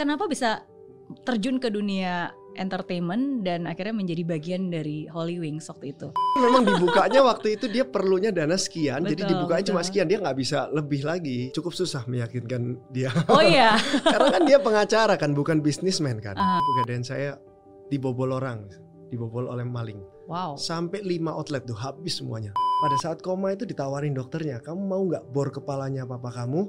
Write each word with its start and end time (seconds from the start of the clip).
kenapa 0.00 0.24
bisa 0.24 0.64
terjun 1.28 1.60
ke 1.60 1.68
dunia 1.68 2.32
entertainment 2.56 3.44
dan 3.46 3.68
akhirnya 3.68 3.94
menjadi 3.94 4.22
bagian 4.24 4.72
dari 4.72 5.04
Holy 5.06 5.36
Wings 5.38 5.68
waktu 5.68 5.92
itu. 5.92 6.08
Memang 6.40 6.64
dibukanya 6.66 7.20
waktu 7.22 7.60
itu 7.60 7.68
dia 7.68 7.84
perlunya 7.84 8.32
dana 8.32 8.56
sekian, 8.56 9.04
jadi 9.06 9.22
Betul, 9.22 9.30
dibukanya 9.36 9.64
cuma 9.70 9.80
betul. 9.84 9.88
sekian, 9.92 10.06
dia 10.08 10.18
nggak 10.18 10.38
bisa 10.40 10.58
lebih 10.72 11.00
lagi. 11.04 11.38
Cukup 11.52 11.76
susah 11.76 12.08
meyakinkan 12.08 12.80
dia. 12.90 13.12
Oh 13.28 13.44
iya. 13.44 13.76
Karena 14.16 14.28
kan 14.32 14.42
dia 14.48 14.58
pengacara 14.58 15.14
kan, 15.20 15.36
bukan 15.36 15.60
bisnismen 15.60 16.18
kan. 16.18 16.34
Pegadaian 16.40 17.04
saya 17.04 17.36
dibobol 17.92 18.32
orang, 18.34 18.66
dibobol 19.12 19.46
oleh 19.46 19.62
maling. 19.62 20.00
Wow. 20.26 20.54
Sampai 20.58 21.02
5 21.02 21.30
outlet 21.30 21.62
tuh 21.66 21.78
habis 21.78 22.18
semuanya. 22.18 22.54
Pada 22.80 22.96
saat 23.02 23.18
koma 23.20 23.52
itu 23.52 23.66
ditawarin 23.66 24.14
dokternya, 24.16 24.62
kamu 24.62 24.80
mau 24.80 25.02
nggak 25.06 25.28
bor 25.30 25.52
kepalanya 25.54 26.02
papa 26.06 26.32
kamu? 26.32 26.66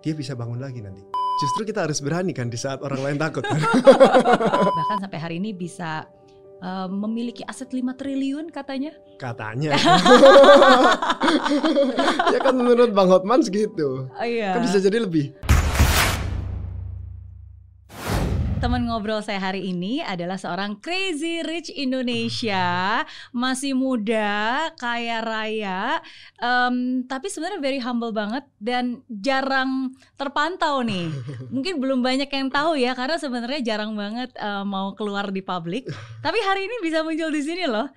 Dia 0.00 0.16
bisa 0.16 0.32
bangun 0.32 0.60
lagi 0.60 0.80
nanti. 0.80 1.19
Justru 1.38 1.62
kita 1.68 1.86
harus 1.86 2.02
berani 2.02 2.34
kan 2.34 2.50
di 2.50 2.58
saat 2.58 2.82
orang 2.82 3.00
lain 3.00 3.18
takut. 3.20 3.44
kan? 3.46 3.60
Bahkan 4.78 4.98
sampai 5.06 5.18
hari 5.20 5.36
ini 5.38 5.54
bisa 5.54 6.08
eh, 6.60 6.88
memiliki 6.90 7.46
aset 7.46 7.70
5 7.70 7.94
triliun 7.96 8.50
katanya. 8.50 8.92
Katanya. 9.20 9.76
ya 12.34 12.38
kan 12.40 12.54
menurut 12.56 12.90
Bang 12.92 13.08
Hotman 13.08 13.44
segitu. 13.44 14.08
Oh 14.08 14.26
iya. 14.26 14.56
Kan 14.56 14.64
bisa 14.64 14.80
jadi 14.80 15.04
lebih. 15.04 15.49
Teman 18.60 18.84
ngobrol 18.84 19.24
saya 19.24 19.40
hari 19.40 19.72
ini 19.72 20.04
adalah 20.04 20.36
seorang 20.36 20.84
crazy 20.84 21.40
rich 21.40 21.72
Indonesia, 21.72 23.00
masih 23.32 23.72
muda, 23.72 24.68
kaya 24.76 25.24
raya, 25.24 26.04
em, 26.36 27.00
tapi 27.08 27.32
sebenarnya 27.32 27.56
very 27.56 27.80
humble 27.80 28.12
banget 28.12 28.44
dan 28.60 29.00
jarang 29.08 29.96
terpantau 30.20 30.84
nih. 30.84 31.08
Mungkin 31.56 31.80
belum 31.80 32.04
banyak 32.04 32.28
yang 32.28 32.52
tahu 32.52 32.76
ya, 32.76 32.92
karena 32.92 33.16
sebenarnya 33.16 33.64
jarang 33.64 33.96
banget 33.96 34.28
eh, 34.36 34.64
mau 34.68 34.92
keluar 34.92 35.32
di 35.32 35.40
publik. 35.40 35.88
Tapi 36.20 36.38
hari 36.44 36.68
ini 36.68 36.84
bisa 36.84 37.00
muncul 37.00 37.32
di 37.32 37.40
sini 37.40 37.64
loh. 37.64 37.88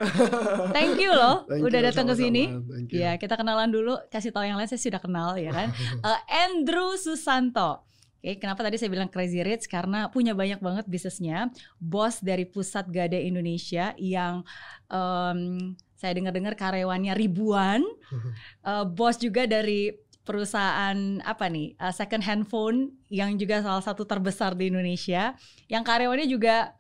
Thank 0.72 0.96
you 0.96 1.12
loh, 1.12 1.44
Thank 1.44 1.60
udah 1.60 1.92
datang 1.92 2.08
ke 2.08 2.16
sini. 2.16 2.48
Ya, 2.88 3.20
kita 3.20 3.36
kenalan 3.36 3.68
dulu. 3.68 4.00
Kasih 4.08 4.32
tahu 4.32 4.48
yang 4.48 4.56
lain 4.56 4.72
saya 4.72 4.80
sudah 4.80 5.04
kenal 5.04 5.36
ya 5.36 5.52
kan. 5.52 5.76
Eh, 6.04 6.22
Andrew 6.48 6.96
Susanto. 6.96 7.93
Oke, 8.24 8.40
kenapa 8.40 8.64
tadi 8.64 8.80
saya 8.80 8.88
bilang 8.88 9.12
crazy 9.12 9.44
rich? 9.44 9.68
Karena 9.68 10.08
punya 10.08 10.32
banyak 10.32 10.64
banget 10.64 10.88
bisnisnya. 10.88 11.52
Bos 11.76 12.24
dari 12.24 12.48
Pusat 12.48 12.88
Gadai 12.88 13.28
Indonesia 13.28 13.92
yang 14.00 14.48
em, 14.88 15.76
saya 16.00 16.16
dengar-dengar 16.16 16.56
karyawannya 16.56 17.12
ribuan. 17.20 17.84
Eh, 18.64 18.86
bos 18.88 19.20
juga 19.20 19.44
dari 19.44 19.92
perusahaan 20.24 20.96
apa 21.28 21.52
nih 21.52 21.76
eh, 21.76 21.92
second 21.92 22.24
handphone 22.24 22.96
yang 23.12 23.36
juga 23.36 23.60
salah 23.60 23.84
satu 23.84 24.08
terbesar 24.08 24.56
di 24.56 24.72
Indonesia. 24.72 25.36
Yang 25.68 25.84
karyawannya 25.84 26.28
juga 26.32 26.80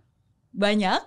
banyak. 0.55 1.03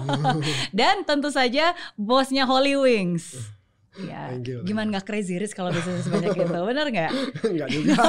Dan 0.76 1.08
tentu 1.08 1.32
saja 1.32 1.72
bosnya 1.96 2.44
Holy 2.44 2.76
Wings. 2.76 3.53
Ya, 3.94 4.26
Thank 4.26 4.50
you. 4.50 4.58
gimana 4.66 4.90
nggak 4.90 5.06
crazy 5.06 5.38
rich 5.38 5.54
kalau 5.54 5.70
bisnis 5.70 6.02
sebanyak 6.02 6.34
itu, 6.42 6.50
bener 6.50 6.86
nggak? 6.90 7.10
Enggak 7.46 7.68
juga. 7.70 7.94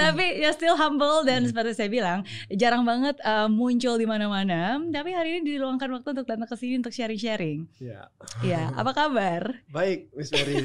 tapi 0.00 0.24
ya 0.40 0.52
still 0.52 0.76
humble 0.76 1.24
dan 1.24 1.48
seperti 1.48 1.72
saya 1.72 1.88
bilang 1.88 2.28
jarang 2.52 2.84
banget 2.84 3.16
uh, 3.24 3.48
muncul 3.48 3.96
di 3.96 4.04
mana-mana. 4.04 4.76
Tapi 4.92 5.16
hari 5.16 5.40
ini 5.40 5.56
diluangkan 5.56 5.88
waktu 5.96 6.08
untuk 6.12 6.28
datang 6.28 6.44
ke 6.44 6.56
sini 6.56 6.76
untuk 6.76 6.92
sharing-sharing. 6.92 7.64
ya. 7.80 8.12
Ya, 8.44 8.68
apa 8.80 8.92
kabar? 8.92 9.64
Baik, 9.72 10.12
Miss 10.12 10.28
Mary. 10.28 10.60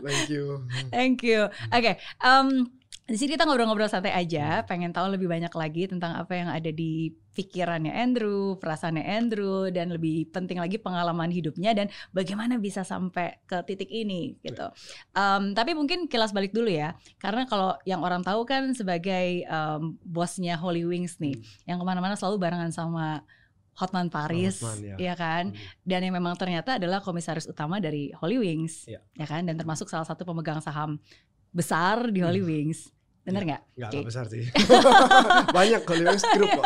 Thank 0.00 0.30
you. 0.30 0.62
Thank 0.94 1.18
you. 1.26 1.50
Oke, 1.70 1.98
em, 2.22 2.48
di 3.10 3.18
sini 3.18 3.34
kita 3.34 3.42
ngobrol-ngobrol 3.42 3.90
santai 3.90 4.14
aja. 4.14 4.62
Pengen 4.62 4.94
tahu 4.94 5.10
lebih 5.10 5.26
banyak 5.26 5.50
lagi 5.50 5.90
tentang 5.90 6.14
apa 6.14 6.30
yang 6.38 6.46
ada 6.46 6.70
di 6.70 7.10
pikirannya 7.34 7.90
Andrew, 7.90 8.54
perasaannya 8.62 9.02
Andrew, 9.02 9.66
dan 9.74 9.90
lebih 9.90 10.30
penting 10.30 10.62
lagi 10.62 10.78
pengalaman 10.78 11.26
hidupnya 11.26 11.74
dan 11.74 11.90
bagaimana 12.14 12.62
bisa 12.62 12.86
sampai 12.86 13.42
ke 13.50 13.66
titik 13.66 13.90
ini 13.90 14.38
gitu. 14.46 14.70
Em, 15.10 15.58
tapi 15.58 15.74
mungkin 15.74 16.06
kilas 16.06 16.30
balik 16.30 16.54
dulu 16.54 16.70
ya, 16.70 16.94
karena 17.18 17.50
kalau 17.50 17.74
yang 17.82 18.06
orang 18.06 18.22
tahu 18.22 18.46
kan 18.46 18.70
sebagai 18.78 19.42
em, 19.42 19.98
bosnya 20.06 20.54
Holy 20.54 20.86
Wings 20.86 21.18
nih, 21.18 21.34
yang 21.66 21.82
ke 21.82 21.84
mana-mana 21.86 22.14
selalu 22.14 22.38
barengan 22.38 22.70
sama 22.70 23.26
Hotman 23.74 24.06
Paris, 24.06 24.62
Hotman, 24.62 24.86
ya. 24.86 24.96
ya 25.10 25.14
kan? 25.18 25.50
Hmm. 25.50 25.58
dan 25.82 26.00
yang 26.06 26.14
memang 26.14 26.38
ternyata 26.38 26.78
adalah 26.78 27.02
komisaris 27.02 27.50
utama 27.50 27.82
dari 27.82 28.14
Holy 28.22 28.38
Wings, 28.38 28.86
Iya. 28.86 29.02
ya 29.18 29.26
kan? 29.26 29.50
Dan 29.50 29.58
termasuk 29.58 29.90
salah 29.90 30.06
satu 30.06 30.22
pemegang 30.22 30.62
saham 30.62 31.02
besar 31.50 32.14
di 32.14 32.22
Holy 32.22 32.42
Wings, 32.46 32.90
bener 33.30 33.42
nggak? 33.46 33.62
Enggak 33.78 33.90
Oke. 33.94 33.98
besar 34.06 34.24
sih. 34.26 34.44
Banyak 35.56 35.82
kalau 35.86 36.12
Group 36.12 36.50
kok. 36.58 36.64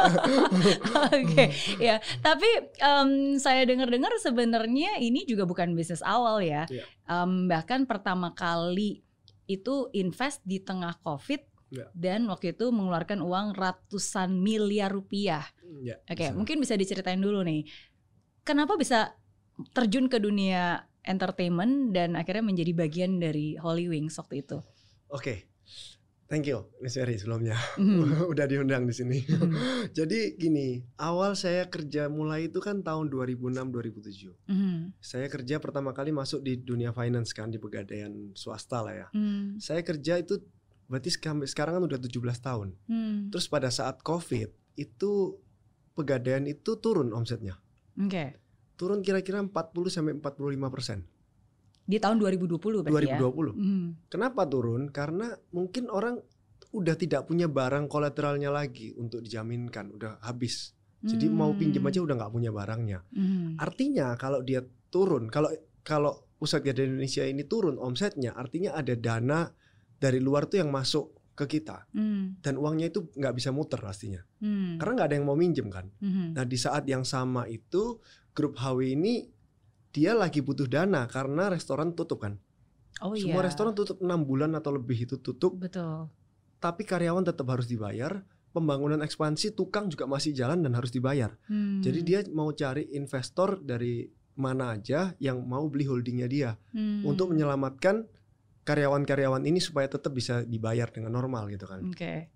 Oke, 1.12 1.44
ya. 1.78 1.96
Tapi 2.18 2.48
em, 2.80 3.10
saya 3.36 3.62
dengar-dengar 3.68 4.12
sebenarnya 4.18 4.98
ini 4.98 5.28
juga 5.28 5.44
bukan 5.44 5.76
bisnis 5.76 6.00
awal 6.00 6.40
ya. 6.40 6.64
Iya. 6.72 6.84
Em, 7.06 7.46
bahkan 7.46 7.84
pertama 7.84 8.32
kali 8.32 9.04
itu 9.44 9.92
invest 9.92 10.40
di 10.42 10.56
tengah 10.58 10.96
COVID 11.04 11.54
Iya. 11.74 11.90
dan 11.90 12.30
waktu 12.30 12.54
itu 12.54 12.70
mengeluarkan 12.70 13.18
uang 13.18 13.58
ratusan 13.58 14.38
miliar 14.38 14.94
rupiah. 14.94 15.42
Ya, 15.82 15.98
Oke, 16.06 16.30
bisa. 16.30 16.36
mungkin 16.36 16.56
bisa 16.62 16.78
diceritain 16.78 17.18
dulu 17.18 17.42
nih. 17.42 17.66
Kenapa 18.46 18.78
bisa 18.78 19.18
terjun 19.74 20.06
ke 20.06 20.22
dunia 20.22 20.86
entertainment 21.02 21.90
dan 21.90 22.14
akhirnya 22.14 22.46
menjadi 22.46 22.72
bagian 22.72 23.18
dari 23.18 23.58
Holy 23.58 23.90
Wings 23.90 24.14
waktu 24.22 24.46
itu? 24.46 24.62
Oke. 25.10 25.50
Thank 26.34 26.50
you, 26.50 26.66
Miss 26.82 26.98
Mary 26.98 27.14
sebelumnya. 27.14 27.54
Mhm. 27.78 28.26
Udah 28.34 28.50
diundang 28.50 28.90
di 28.90 28.94
sini. 28.98 29.22
Mhm. 29.22 29.54
Jadi 30.02 30.34
gini, 30.34 30.82
awal 30.98 31.38
saya 31.38 31.70
kerja 31.70 32.10
mulai 32.10 32.50
itu 32.50 32.58
kan 32.58 32.82
tahun 32.82 33.06
2006-2007. 33.06 34.34
Mhm. 34.50 34.98
Saya 34.98 35.30
kerja 35.30 35.62
pertama 35.62 35.94
kali 35.94 36.10
masuk 36.10 36.42
di 36.42 36.58
dunia 36.58 36.90
finance 36.90 37.30
kan 37.30 37.54
di 37.54 37.62
pegadaian 37.62 38.34
swasta 38.34 38.82
lah 38.82 39.06
ya. 39.06 39.08
Mhm. 39.14 39.62
Saya 39.62 39.86
kerja 39.86 40.18
itu 40.18 40.42
berarti 40.90 41.14
sekarang 41.46 41.78
kan 41.78 41.84
udah 41.86 42.02
17 42.02 42.42
tahun. 42.42 42.74
Mhm. 42.90 43.30
Terus 43.30 43.46
pada 43.46 43.70
saat 43.70 44.02
Covid 44.02 44.50
itu 44.74 45.38
pegadaian 45.94 46.42
itu 46.50 46.82
turun 46.82 47.14
omsetnya. 47.14 47.62
Oke. 47.94 48.42
Turun 48.74 49.06
kira-kira 49.06 49.38
40 49.38 49.86
sampai 49.86 50.18
45 50.18 50.66
persen. 50.66 51.06
Di 51.84 52.00
tahun 52.00 52.16
2020 52.16 52.80
berarti 52.80 53.12
ya? 53.12 53.20
2020. 53.20 53.52
Mhm. 53.52 53.86
Kenapa 54.08 54.48
turun? 54.48 54.88
Karena 54.88 55.32
mungkin 55.52 55.92
orang 55.92 56.16
udah 56.74 56.96
tidak 56.98 57.28
punya 57.28 57.46
barang 57.46 57.86
kolateralnya 57.86 58.50
lagi 58.50 58.96
untuk 58.96 59.22
dijaminkan, 59.22 59.94
udah 59.94 60.18
habis. 60.24 60.74
Jadi 61.04 61.28
mau 61.28 61.52
pinjam 61.52 61.84
aja 61.84 62.00
udah 62.00 62.16
nggak 62.16 62.32
punya 62.32 62.48
barangnya. 62.48 63.04
Mhm. 63.12 63.60
Artinya 63.60 64.16
kalau 64.16 64.40
dia 64.40 64.64
turun, 64.88 65.28
kalau 65.28 65.52
kalau 65.84 66.16
pusat 66.40 66.64
gadai 66.64 66.88
Indonesia 66.88 67.20
ini 67.28 67.44
turun 67.44 67.76
omsetnya, 67.76 68.32
artinya 68.32 68.72
ada 68.72 68.96
dana 68.96 69.52
dari 70.00 70.16
luar 70.16 70.48
tuh 70.48 70.64
yang 70.64 70.72
masuk 70.72 71.12
ke 71.36 71.60
kita 71.60 71.84
Mhm. 71.92 72.40
dan 72.40 72.54
uangnya 72.56 72.88
itu 72.88 73.10
nggak 73.12 73.34
bisa 73.36 73.52
muter 73.52 73.82
pastinya, 73.84 74.22
Mhm. 74.40 74.80
karena 74.80 74.92
nggak 74.96 75.08
ada 75.12 75.16
yang 75.20 75.26
mau 75.28 75.36
minjem 75.36 75.68
kan. 75.68 75.92
Mhm. 76.00 76.32
Nah 76.32 76.44
di 76.48 76.56
saat 76.56 76.88
yang 76.88 77.04
sama 77.04 77.50
itu 77.52 78.00
grup 78.32 78.56
HW 78.56 78.96
ini 78.96 79.28
dia 79.94 80.10
lagi 80.12 80.42
butuh 80.42 80.66
dana 80.66 81.06
karena 81.06 81.46
restoran 81.46 81.94
tutup 81.94 82.26
kan. 82.26 82.34
Oh 82.98 83.14
Semua 83.14 83.42
iya. 83.42 83.46
restoran 83.46 83.72
tutup 83.72 84.02
enam 84.02 84.22
bulan 84.22 84.54
atau 84.54 84.74
lebih 84.74 85.06
itu 85.06 85.18
tutup, 85.18 85.54
Betul. 85.56 86.10
tapi 86.58 86.82
karyawan 86.82 87.22
tetap 87.22 87.46
harus 87.46 87.66
dibayar. 87.66 88.22
Pembangunan 88.50 89.02
ekspansi 89.02 89.50
tukang 89.50 89.90
juga 89.90 90.06
masih 90.06 90.30
jalan 90.30 90.62
dan 90.62 90.74
harus 90.74 90.90
dibayar. 90.90 91.34
Hmm. 91.46 91.82
Jadi 91.82 92.00
dia 92.02 92.22
mau 92.30 92.50
cari 92.50 92.86
investor 92.94 93.58
dari 93.58 94.06
mana 94.34 94.74
aja 94.74 95.14
yang 95.18 95.42
mau 95.42 95.66
beli 95.66 95.86
holdingnya 95.86 96.26
dia 96.26 96.50
Hmm. 96.70 97.02
untuk 97.02 97.34
menyelamatkan 97.34 98.06
karyawan-karyawan 98.62 99.42
ini 99.42 99.58
supaya 99.58 99.86
tetap 99.86 100.10
bisa 100.10 100.42
dibayar 100.42 100.86
dengan 100.88 101.12
normal 101.12 101.50
gitu 101.50 101.66
kan. 101.66 101.82
Oke. 101.84 102.30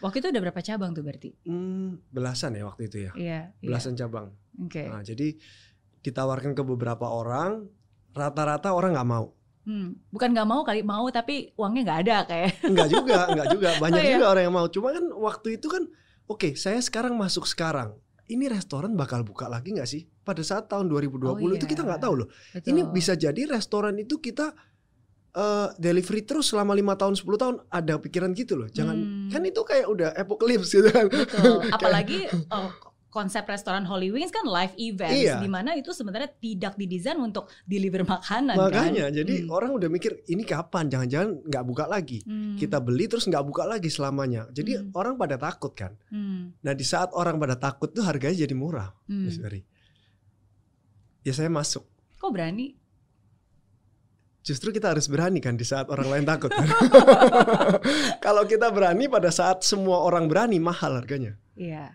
Waktu 0.00 0.16
itu 0.18 0.28
ada 0.32 0.40
berapa 0.40 0.60
cabang 0.60 0.90
tuh 0.90 1.04
berarti? 1.04 1.30
Hmm, 1.44 2.00
belasan 2.08 2.56
ya 2.56 2.64
waktu 2.64 2.88
itu 2.88 2.96
ya, 3.04 3.12
Iya. 3.14 3.40
iya. 3.52 3.68
belasan 3.68 3.94
cabang. 3.94 4.32
Oke. 4.58 4.88
Nah 4.88 5.00
jadi 5.00 5.36
ditawarkan 6.00 6.52
ke 6.52 6.62
beberapa 6.62 7.06
orang, 7.06 7.68
rata-rata 8.10 8.72
orang 8.72 8.96
nggak 8.96 9.08
mau. 9.08 9.32
Hmm. 9.60 9.92
Bukan 10.08 10.32
nggak 10.32 10.48
mau 10.48 10.64
kali 10.64 10.80
mau 10.80 11.04
tapi 11.08 11.52
uangnya 11.54 11.82
nggak 11.84 12.00
ada 12.02 12.16
kayak. 12.24 12.50
Enggak 12.72 12.88
juga, 12.88 13.18
enggak 13.28 13.46
juga. 13.52 13.68
Banyak 13.76 14.00
Oh, 14.00 14.04
iya? 14.04 14.14
juga 14.16 14.26
orang 14.32 14.42
yang 14.44 14.56
mau. 14.56 14.66
Cuma 14.66 14.88
kan 14.90 15.04
waktu 15.12 15.48
itu 15.56 15.66
kan, 15.68 15.82
oke, 16.26 16.48
saya 16.56 16.80
sekarang 16.80 17.14
masuk 17.14 17.44
sekarang. 17.44 17.92
Ini 18.24 18.46
restoran 18.46 18.94
bakal 18.94 19.20
buka 19.20 19.46
lagi 19.46 19.74
nggak 19.74 19.86
sih? 19.86 20.06
Pada 20.22 20.40
saat 20.40 20.66
tahun 20.66 20.86
2020 20.86 21.28
Oh, 21.28 21.36
itu 21.50 21.66
iya. 21.66 21.70
kita 21.70 21.82
nggak 21.82 22.00
tahu 22.00 22.14
loh. 22.24 22.28
Betul. 22.54 22.66
Ini 22.66 22.80
bisa 22.88 23.12
jadi 23.14 23.42
restoran 23.46 23.94
itu 23.96 24.16
kita 24.16 24.54
eh, 25.30 25.68
delivery 25.76 26.26
terus 26.26 26.50
selama 26.50 26.74
lima 26.74 26.94
tahun 26.94 27.14
10 27.14 27.22
tahun 27.36 27.56
ada 27.68 27.98
pikiran 27.98 28.30
gitu 28.32 28.54
loh. 28.56 28.66
Jangan 28.66 28.96
Hmm. 28.96 29.30
kan 29.30 29.42
itu 29.44 29.60
kayak 29.60 29.86
udah 29.86 30.08
apocalypse 30.16 30.72
gitu 30.72 30.90
kan. 30.90 31.06
Betul. 31.06 31.62
Apalagi 31.76 32.26
oh, 32.50 32.70
konsep 33.10 33.42
restoran 33.44 33.82
Holy 33.82 34.08
Wings 34.08 34.30
kan 34.30 34.42
live 34.42 34.70
event 34.76 35.10
Iya. 35.12 35.36
di 35.36 35.46
mana 35.46 35.74
itu 35.74 35.90
sebenarnya 35.90 36.30
tidak 36.32 36.74
didesain 36.74 37.18
untuk 37.18 37.50
deliver 37.64 38.06
makanan 38.06 38.54
Makanya 38.54 39.10
kan? 39.10 39.16
jadi 39.16 39.34
Hmm. 39.42 39.50
orang 39.50 39.70
udah 39.74 39.88
mikir 39.88 40.22
ini 40.24 40.42
kapan? 40.42 40.86
Jangan-jangan 40.86 41.42
nggak 41.44 41.64
buka 41.66 41.84
lagi. 41.84 42.22
Hmm. 42.22 42.54
Kita 42.54 42.78
beli 42.78 43.04
terus 43.04 43.26
nggak 43.26 43.42
buka 43.42 43.66
lagi 43.66 43.90
selamanya. 43.90 44.46
Jadi 44.48 44.78
Hmm. 44.78 44.94
orang 44.94 45.14
pada 45.14 45.34
takut 45.36 45.74
kan. 45.74 45.98
Hmm. 46.06 46.54
Nah 46.56 46.72
di 46.72 46.82
saat 46.82 47.10
orang 47.12 47.36
pada 47.36 47.54
takut 47.54 47.90
tuh 47.90 48.02
harganya 48.02 48.40
jadi 48.40 48.54
murah, 48.54 48.94
Hmm. 49.04 49.26
Miss. 49.26 49.42
Ya 51.20 51.34
saya 51.34 51.50
masuk. 51.50 51.84
Kok 52.16 52.30
berani? 52.30 52.78
Justru 54.40 54.72
kita 54.72 54.88
harus 54.88 55.04
berani 55.04 55.36
kan 55.36 55.52
di 55.52 55.68
saat 55.68 55.90
orang 55.92 56.08
lain 56.08 56.24
takut. 56.24 56.48
kan? 56.48 56.64
Kalau 58.24 58.46
kita 58.46 58.72
berani 58.72 59.04
pada 59.04 59.28
saat 59.28 59.60
semua 59.60 60.00
orang 60.00 60.24
berani 60.26 60.56
mahal 60.56 60.96
harganya. 60.96 61.36
Iya. 61.52 61.92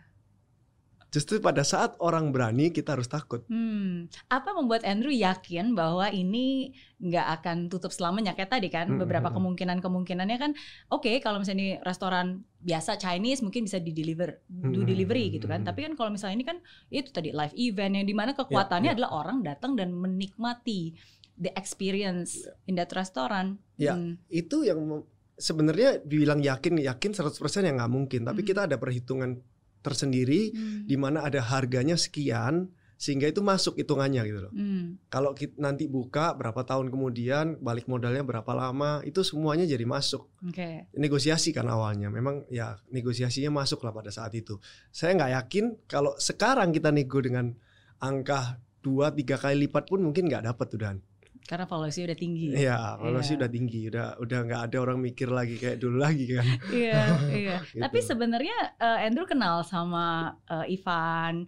Justru 1.15 1.39
pada 1.39 1.63
saat 1.63 1.95
orang 2.03 2.35
berani 2.35 2.75
kita 2.75 2.91
harus 2.91 3.07
takut. 3.07 3.47
Hmm. 3.47 4.12
Apa 4.27 4.51
membuat 4.51 4.83
Andrew 4.83 5.15
yakin 5.15 5.71
bahwa 5.71 6.12
ini 6.12 6.75
nggak 7.00 7.27
akan 7.39 7.57
tutup 7.71 7.95
selamanya 7.95 8.35
kayak 8.35 8.51
tadi 8.51 8.67
kan 8.67 8.91
Hmm, 8.91 9.00
beberapa 9.00 9.31
hmm, 9.31 9.35
kemungkinan 9.39 9.77
kemungkinannya 9.79 10.38
kan 10.39 10.51
oke 10.91 11.07
kalau 11.23 11.39
misalnya 11.39 11.59
ini 11.59 11.69
restoran 11.83 12.44
biasa 12.59 13.00
Chinese 13.00 13.44
mungkin 13.44 13.67
bisa 13.67 13.79
di 13.79 13.91
deliver 13.95 14.39
do 14.47 14.83
Hmm, 14.83 14.88
delivery 14.88 15.27
hmm, 15.27 15.33
gitu 15.39 15.45
kan 15.47 15.63
hmm. 15.63 15.67
tapi 15.67 15.88
kan 15.88 15.94
kalau 16.00 16.12
misalnya 16.12 16.35
ini 16.39 16.45
kan 16.47 16.57
itu 16.88 17.12
tadi 17.12 17.35
live 17.35 17.56
event 17.56 17.94
yang 18.00 18.07
di 18.07 18.15
mana 18.15 18.31
kekuatannya 18.31 18.91
ya. 18.91 18.95
adalah 18.95 19.11
orang 19.23 19.44
datang 19.44 19.75
dan 19.75 19.91
menikmati 19.91 20.95
the 21.35 21.51
experience 21.59 22.47
in 22.68 22.79
that 22.79 22.91
restaurant. 22.95 23.59
Ya. 23.75 23.95
Hmm. 23.95 24.19
Itu 24.31 24.63
yang 24.63 25.03
sebenarnya 25.35 26.00
dibilang 26.03 26.39
yakin 26.39 26.79
yakin 26.79 27.11
100% 27.11 27.68
ya 27.68 27.71
nggak 27.75 27.91
mungkin. 27.91 28.23
Tapi 28.23 28.41
Hmm. 28.44 28.47
kita 28.47 28.61
ada 28.71 28.79
perhitungan 28.79 29.39
tersendiri 29.85 30.49
Hmm. 30.49 30.89
di 30.89 30.97
mana 30.97 31.21
ada 31.21 31.37
harganya 31.45 31.93
sekian 31.93 32.73
sehingga 32.95 33.27
itu 33.27 33.43
masuk 33.43 33.75
hitungannya 33.75 34.23
gitu 34.23 34.39
loh. 34.39 34.53
Hmm. 34.55 34.95
Kalau 35.11 35.35
kita 35.35 35.59
nanti 35.59 35.83
buka 35.85 36.31
berapa 36.31 36.63
tahun 36.63 36.87
kemudian 36.87 37.59
balik 37.59 37.91
modalnya 37.91 38.23
berapa 38.23 38.47
lama 38.55 39.03
itu 39.03 39.19
semuanya 39.19 39.67
jadi 39.67 39.83
masuk. 39.83 40.31
Oke. 40.47 40.87
negosiasi 40.95 41.51
kan 41.51 41.67
awalnya 41.67 42.07
memang 42.07 42.47
ya 42.47 42.79
negosiasinya 42.89 43.51
masuk 43.51 43.83
lah 43.83 43.91
pada 43.91 44.09
saat 44.15 44.31
itu 44.33 44.57
saya 44.95 45.11
nggak 45.13 45.31
yakin 45.43 45.65
kalau 45.91 46.15
sekarang 46.17 46.71
kita 46.71 46.89
nego 46.95 47.19
dengan 47.19 47.51
angka 47.99 48.63
dua 48.79 49.11
tiga 49.11 49.35
kali 49.35 49.67
lipat 49.67 49.89
pun 49.91 49.99
mungkin 49.99 50.29
nggak 50.29 50.45
dapat 50.45 50.65
tuh 50.71 50.79
dan 50.79 50.95
Karena 51.45 51.63
valuasi 51.63 52.03
udah 52.03 52.15
tinggi. 52.15 52.50
ya 52.51 52.97
kalau 52.97 53.21
sih 53.21 53.33
Iya. 53.33 53.39
udah 53.39 53.50
tinggi 53.50 53.81
udah 53.88 54.07
udah 54.18 54.39
nggak 54.44 54.62
ada 54.65 54.77
orang 54.80 54.97
mikir 54.97 55.30
lagi 55.30 55.56
kayak 55.56 55.77
dulu 55.77 55.97
lagi 55.97 56.25
kan 56.27 56.45
Iya, 56.68 57.01
iya. 57.38 57.57
Gitu. 57.63 57.80
Tapi 57.80 57.97
sebenarnya 58.00 58.57
eh, 58.75 59.06
Andrew 59.06 59.24
kenal 59.24 59.62
sama 59.62 60.06
eh, 60.44 60.74
Ivan, 60.74 61.45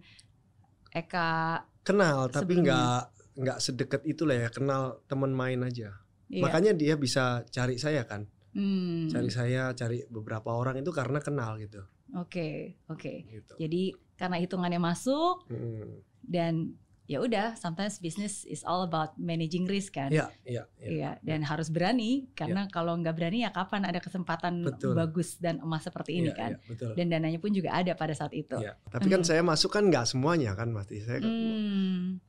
Eka. 0.88 1.62
kenal 1.82 2.28
tapi 2.28 2.52
nggak 2.58 3.00
nggak 3.34 3.58
sedekat 3.58 4.02
itulah 4.04 4.36
ya 4.36 4.48
kenal 4.48 4.82
teman 5.04 5.30
main 5.30 5.62
aja 5.62 5.94
Iya. 6.26 6.42
makanya 6.42 6.72
dia 6.72 6.94
bisa 6.94 7.42
cari 7.46 7.74
saya 7.74 8.04
kan 8.04 8.28
Hmm. 8.50 9.08
cari 9.08 9.28
saya 9.28 9.72
cari 9.72 10.04
beberapa 10.06 10.50
orang 10.50 10.76
itu 10.76 10.90
karena 10.90 11.18
kenal 11.18 11.56
gitu 11.56 11.80
Oke, 12.14 12.76
oke. 12.86 13.12
gitu 13.26 13.54
Jadi 13.56 13.82
karena 14.14 14.36
hitungannya 14.36 14.78
masuk 14.78 15.44
Hmm. 15.46 16.00
dan 16.20 16.76
ya 17.08 17.18
udah, 17.18 17.56
sometimes 17.56 17.96
business 17.98 18.44
is 18.44 18.60
all 18.62 18.84
about 18.84 19.16
managing 19.16 19.64
risk 19.64 19.96
kan. 19.96 20.12
Iya, 20.12 20.28
iya, 20.44 20.62
iya. 20.76 20.88
Iya, 20.92 21.10
dan 21.24 21.40
harus 21.40 21.72
berani 21.72 22.28
karena 22.32 22.68
kalau 22.68 22.92
nggak 22.94 23.16
berani 23.16 23.42
ya 23.42 23.50
kapan 23.50 23.82
ada 23.82 23.96
kesempatan 23.96 24.60
Betul. 24.60 24.92
bagus 24.92 25.40
dan 25.40 25.56
emas 25.58 25.82
seperti 25.82 26.20
ini 26.20 26.28
Iya, 26.28 26.36
kan. 26.36 26.50
iya, 26.52 26.68
betul. 26.68 26.92
Dan 26.92 27.06
dananya 27.08 27.40
pun 27.40 27.48
juga 27.48 27.72
ada 27.72 27.96
pada 27.96 28.12
saat 28.12 28.30
itu. 28.30 28.54
Iya. 28.54 28.76
Tapi 28.86 29.08
kan 29.08 29.24
Hmm. 29.24 29.26
saya 29.26 29.40
masuk 29.40 29.72
kan 29.72 29.88
nggak 29.88 30.04
semuanya 30.04 30.52
kan 30.52 30.68
pasti 30.70 31.00
saya 31.00 31.24
Hmm. 31.24 32.20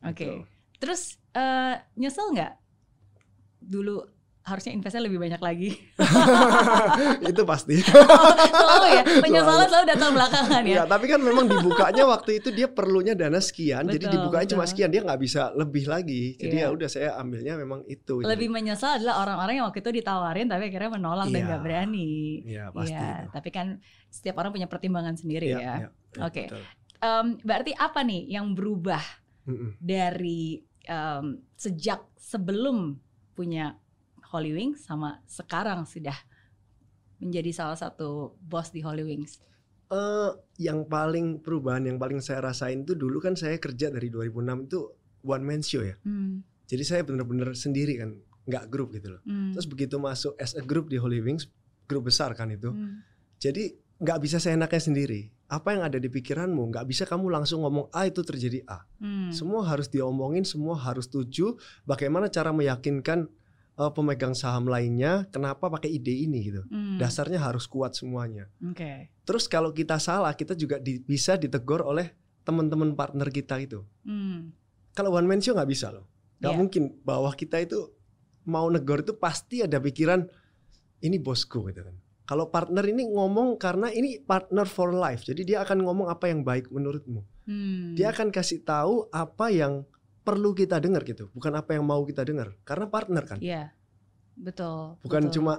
Oke. 0.00 0.16
gitu. 0.16 0.48
Terus 0.80 1.20
eh, 1.32 1.76
nyesel 1.94 2.32
nggak 2.32 2.52
dulu 3.62 4.04
harusnya 4.42 4.74
investnya 4.74 5.06
lebih 5.06 5.18
banyak 5.18 5.38
lagi? 5.38 5.70
itu 7.30 7.42
pasti. 7.46 7.78
selalu 8.52 8.86
ya, 8.90 9.02
penyesalan 9.22 9.66
selalu 9.70 9.86
datang 9.86 10.10
belakangan 10.14 10.62
ya. 10.66 10.74
Ya, 10.74 10.82
tapi 10.84 11.06
kan 11.06 11.20
memang 11.22 11.46
dibukanya 11.46 12.04
waktu 12.10 12.42
itu 12.42 12.48
dia 12.50 12.66
perlunya 12.66 13.14
dana 13.14 13.38
sekian, 13.38 13.86
jadi 13.86 14.02
Betul, 14.02 14.14
dibukanya 14.18 14.46
cuma 14.50 14.64
betul. 14.64 14.72
sekian, 14.74 14.90
dia 14.90 15.00
nggak 15.02 15.20
bisa 15.22 15.42
lebih 15.54 15.84
lagi. 15.86 16.34
Jadi 16.36 16.56
Iya. 16.58 16.66
ya 16.68 16.74
udah 16.74 16.88
saya 16.90 17.08
ambilnya 17.16 17.54
memang 17.54 17.86
itu. 17.86 18.18
Lebih 18.18 18.50
menyesal 18.50 18.98
adalah 18.98 19.22
orang-orang 19.22 19.62
yang 19.62 19.66
waktu 19.70 19.80
itu 19.80 19.90
ditawarin 19.94 20.46
tapi 20.50 20.64
akhirnya 20.68 20.90
menolak 20.92 21.26
dan 21.30 21.38
Iya. 21.38 21.46
nggak 21.46 21.62
berani. 21.62 22.12
Iya 22.42 22.64
pasti. 22.70 22.92
Iya, 22.92 23.06
itu. 23.06 23.30
tapi 23.30 23.48
kan 23.48 23.66
setiap 24.10 24.34
orang 24.38 24.50
punya 24.50 24.66
pertimbangan 24.66 25.14
sendiri 25.14 25.46
Iya, 25.48 25.56
ya. 25.56 25.60
iya, 25.62 25.74
iya, 25.78 25.88
Oke. 26.26 26.44
betul. 26.50 26.62
Em, 26.98 27.26
berarti 27.42 27.72
apa 27.74 28.00
nih 28.02 28.30
yang 28.30 28.54
berubah 28.54 29.02
Mm-mm. 29.46 29.78
dari 29.78 30.58
em, 30.82 31.24
sejak 31.54 32.10
sebelum 32.18 32.98
punya 33.32 33.74
Holy 34.32 34.56
Wings 34.56 34.88
sama 34.88 35.20
sekarang 35.28 35.84
sudah 35.84 36.16
menjadi 37.20 37.52
salah 37.52 37.76
satu 37.78 38.34
bos 38.40 38.72
di 38.72 38.80
Holy 38.80 39.04
Wings? 39.04 39.38
Eh, 39.92 40.30
yang 40.64 40.88
paling 40.88 41.44
perubahan 41.44 41.84
yang 41.84 42.00
paling 42.00 42.24
saya 42.24 42.40
rasain 42.40 42.80
itu 42.80 42.96
dulu 42.96 43.20
kan 43.20 43.36
saya 43.36 43.60
kerja 43.60 43.92
dari 43.92 44.08
2006 44.08 44.66
itu 44.72 44.80
one 45.22 45.44
man 45.44 45.60
show 45.60 45.84
ya. 45.84 46.00
Hmm, 46.00 46.40
Jadi 46.64 46.82
saya 46.88 47.04
bener-bener 47.04 47.52
sendiri 47.52 48.00
kan, 48.00 48.16
nggak 48.48 48.72
grup 48.72 48.96
gitu 48.96 49.12
loh. 49.12 49.22
hmm, 49.28 49.52
Terus 49.52 49.68
begitu 49.68 50.00
masuk 50.00 50.32
as 50.40 50.56
a 50.56 50.64
group 50.64 50.88
di 50.88 50.96
Holy 50.96 51.20
Wings, 51.20 51.44
grup 51.84 52.08
besar 52.08 52.32
kan 52.32 52.48
itu. 52.48 52.72
hmm, 52.72 53.04
Jadi 53.36 53.76
nggak 54.00 54.18
bisa 54.24 54.40
seenaknya 54.40 54.80
sendiri. 54.80 55.28
Apa 55.52 55.76
yang 55.76 55.84
ada 55.84 56.00
di 56.00 56.08
pikiranmu 56.08 56.72
nggak 56.72 56.88
bisa 56.88 57.04
kamu 57.04 57.28
langsung 57.28 57.60
ngomong 57.60 57.92
A 57.92 58.08
itu 58.08 58.24
terjadi 58.24 58.64
A. 58.64 58.88
hmm. 58.96 59.28
Semua 59.30 59.60
harus 59.68 59.92
diomongin, 59.92 60.48
semua 60.48 60.74
harus 60.80 61.04
setuju. 61.04 61.60
Bagaimana 61.84 62.32
cara 62.32 62.48
meyakinkan 62.50 63.28
eh, 63.74 63.90
pemegang 63.90 64.32
saham 64.32 64.64
lainnya 64.64 65.26
kenapa 65.28 65.68
pakai 65.68 65.88
ide 65.90 66.12
ini 66.12 66.44
gitu. 66.44 66.62
Hmm, 66.64 66.96
Dasarnya 66.96 67.38
harus 67.38 67.64
kuat 67.64 67.92
semuanya. 67.92 68.48
Oke. 68.60 69.08
Terus 69.22 69.46
kalau 69.46 69.70
kita 69.70 69.96
salah, 69.96 70.32
kita 70.32 70.52
juga 70.52 70.76
di- 70.76 71.00
bisa 71.00 71.34
ditegur 71.34 71.80
oleh 71.80 72.12
teman-teman 72.42 72.92
partner 72.92 73.28
kita 73.28 73.56
itu. 73.58 73.80
Hmm, 74.02 74.52
Kalau 74.90 75.08
one 75.10 75.24
man 75.24 75.40
show 75.40 75.52
nggak 75.52 75.66
bisa 75.66 75.88
loh. 75.88 76.04
Nggak 76.36 76.52
Iya. 76.52 76.58
mungkin 76.58 76.82
bawah 77.00 77.32
kita 77.32 77.56
itu 77.58 77.80
mau 78.44 78.66
negor 78.66 79.00
itu 79.00 79.14
pasti 79.14 79.62
ada 79.62 79.78
pikiran 79.78 80.26
ini 81.00 81.16
bosku 81.16 81.64
gitu 81.64 81.80
kan. 81.80 81.96
Kalau 82.22 82.48
partner 82.48 82.84
ini 82.84 83.08
ngomong 83.08 83.56
karena 83.56 83.88
ini 83.88 84.20
partner 84.20 84.64
for 84.64 84.92
life. 84.92 85.22
Jadi 85.22 85.42
dia 85.44 85.60
akan 85.60 85.80
ngomong 85.80 86.06
apa 86.06 86.28
yang 86.28 86.42
baik 86.42 86.68
menurutmu. 86.68 87.24
hmm. 87.42 87.94
Dia 87.94 88.10
akan 88.10 88.28
kasih 88.28 88.62
tahu 88.62 89.08
apa 89.08 89.48
yang 89.48 89.82
perlu 90.22 90.50
kita 90.52 90.78
dengar 90.78 91.02
gitu, 91.02 91.28
bukan 91.30 91.52
apa 91.52 91.74
yang 91.74 91.82
mau 91.82 92.02
kita 92.02 92.22
dengar. 92.22 92.54
Karena 92.62 92.86
partner 92.86 93.24
kan. 93.26 93.38
Iya, 93.38 93.74
betul. 94.34 94.96
Bukan 95.02 95.22
betul. 95.26 95.34
cuma 95.36 95.54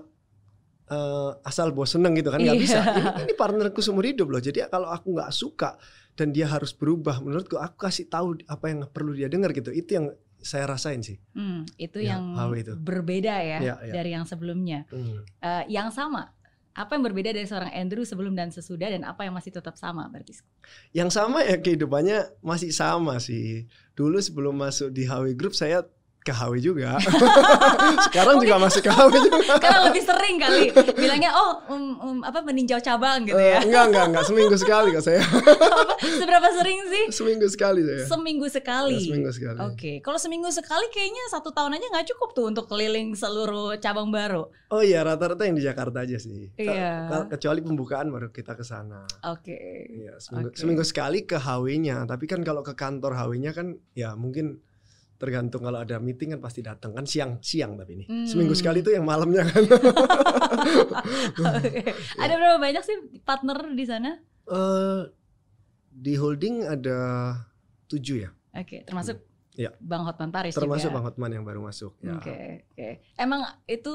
eh, 0.85 1.31
asal 1.43 1.71
bos 1.71 1.89
seneng 1.89 2.11
gitu 2.13 2.27
kan 2.27 2.39
nggak 2.39 2.55
Iya. 2.55 2.63
bisa. 2.63 2.79
Ini, 2.91 3.01
ini 3.23 3.33
partnerku 3.33 3.79
seumur 3.79 4.03
hidup 4.03 4.27
loh. 4.27 4.39
Jadi 4.39 4.63
kalau 4.67 4.87
aku 4.87 5.11
nggak 5.11 5.31
suka 5.31 5.79
dan 6.13 6.29
dia 6.29 6.45
harus 6.45 6.71
berubah, 6.71 7.19
menurutku 7.19 7.55
aku 7.55 7.79
kasih 7.79 8.05
tahu 8.05 8.35
apa 8.45 8.65
yang 8.67 8.83
perlu 8.87 9.11
dia 9.11 9.31
dengar 9.31 9.51
gitu. 9.51 9.71
Itu 9.71 9.89
yang 9.95 10.05
saya 10.37 10.67
rasain 10.67 10.99
sih. 10.99 11.15
Hmm, 11.31 11.63
itu 11.77 12.03
Ya, 12.03 12.19
yang 12.19 12.35
itu. 12.51 12.75
berbeda 12.75 13.31
ya 13.39 13.57
Ya, 13.63 13.75
ya. 13.79 13.93
dari 13.95 14.11
yang 14.11 14.27
sebelumnya. 14.27 14.83
Hmm. 14.91 15.23
Eh, 15.39 15.63
yang 15.71 15.87
sama, 15.87 16.35
apa 16.73 16.97
yang 16.97 17.05
berbeda 17.05 17.29
dari 17.37 17.45
seorang 17.45 17.69
Andrew 17.69 18.01
sebelum 18.01 18.33
dan 18.33 18.49
sesudah 18.49 18.89
dan 18.89 19.05
apa 19.05 19.21
yang 19.25 19.33
masih 19.37 19.53
tetap 19.53 19.77
sama 19.77 20.09
berarti? 20.09 20.41
Yang 20.89 21.09
sama 21.13 21.45
ya 21.45 21.61
kehidupannya 21.61 22.41
masih 22.41 22.73
sama 22.73 23.21
sih. 23.21 23.69
Dulu 23.93 24.17
sebelum 24.17 24.57
masuk 24.57 24.89
di 24.89 25.05
HW 25.05 25.37
Group 25.37 25.53
saya 25.53 25.85
ke 26.23 26.31
HW 26.31 26.53
juga. 26.57 26.95
Sekarang 28.07 28.39
juga 28.39 28.55
masih 28.57 28.79
ke 28.79 28.87
HW 28.87 29.11
juga. 29.13 29.37
Karena 29.63 29.79
lebih 29.87 30.01
sering 30.01 30.35
kali 30.37 30.61
bilangnya 30.93 31.31
oh 31.31 31.59
um, 31.67 31.83
um, 31.99 32.17
apa 32.21 32.39
meninjau 32.39 32.79
cabang 32.79 33.23
gitu 33.23 33.35
Eh, 33.35 33.53
ya. 33.53 33.59
enggak 33.61 33.83
enggak 33.89 34.05
enggak 34.09 34.23
seminggu 34.23 34.55
sekali 34.55 34.87
kok 34.89 35.03
saya. 35.03 35.21
Seberapa 35.99 36.47
sering 36.53 36.79
sih? 36.85 37.03
seminggu 37.11 37.47
sekali 37.47 37.81
saya. 37.81 38.03
Seminggu 38.05 38.47
sekali. 38.47 38.95
Ya, 38.95 39.03
seminggu 39.05 39.31
sekali. 39.31 39.57
Oke, 39.61 39.91
kalau 39.99 40.15
seminggu 40.15 40.49
sekali 40.49 40.87
kayaknya 40.89 41.23
satu 41.29 41.51
tahun 41.51 41.75
aja 41.75 41.87
nggak 41.89 42.07
cukup 42.09 42.29
tuh 42.31 42.45
untuk 42.47 42.65
keliling 42.65 43.13
seluruh 43.13 43.75
cabang 43.77 44.07
baru. 44.07 44.47
Oh 44.69 44.81
iya 44.81 45.03
rata-rata 45.03 45.43
yang 45.43 45.53
di 45.53 45.63
Jakarta 45.63 46.01
aja 46.01 46.17
sih. 46.17 46.49
Iya. 46.55 47.11
ke- 47.23 47.27
Kecuali 47.33 47.59
pembukaan 47.59 48.07
baru 48.07 48.29
kita 48.29 48.53
ke 48.53 48.63
sana. 48.63 49.03
Oke. 49.27 49.53
Iya, 49.91 50.17
seminggu, 50.17 50.49
Oke. 50.49 50.57
seminggu 50.57 50.83
sekali 50.83 51.23
ke 51.23 51.35
HW-nya. 51.35 52.05
Tapi 52.05 52.25
kan 52.25 52.41
kalau 52.41 52.61
ke 52.61 52.73
kantor 52.73 53.13
HW-nya 53.13 53.51
kan 53.51 53.67
ya 53.93 54.13
mungkin 54.13 54.57
tergantung 55.23 55.63
kalau 55.63 55.79
ada 55.79 55.95
meeting 55.97 56.35
kan 56.35 56.41
pasti 56.41 56.59
datang 56.59 56.91
kan 56.91 57.07
siang 57.07 57.39
siang 57.39 57.79
tapi 57.79 57.95
ini 57.95 58.05
Hmm. 58.05 58.27
seminggu 58.27 58.51
sekali 58.51 58.83
itu 58.83 58.91
yang 58.91 59.07
malamnya 59.07 59.47
kan. 59.47 59.63
Oke. 61.55 61.79
Ada 62.17 62.33
berapa 62.35 62.57
banyak 62.59 62.83
sih 62.83 62.97
partner 63.21 63.71
di 63.71 63.85
sana? 63.85 64.19
Eh, 64.43 65.01
di 65.89 66.13
holding 66.13 66.67
ada 66.67 66.97
tujuh 67.87 68.17
ya, 68.19 68.29
Oke, 68.51 68.83
termasuk 68.83 69.23
Iya. 69.53 69.69
Bang 69.77 70.01
Hotman 70.01 70.33
Paris 70.33 70.51
termasuk 70.51 70.89
juga. 70.89 70.97
Bang 70.97 71.05
Hotman 71.05 71.31
yang 71.31 71.45
baru 71.45 71.61
masuk. 71.61 71.93
Ya. 72.01 72.17
Oke, 72.17 72.65
oke. 72.67 72.89
Emang 73.15 73.45
itu 73.63 73.93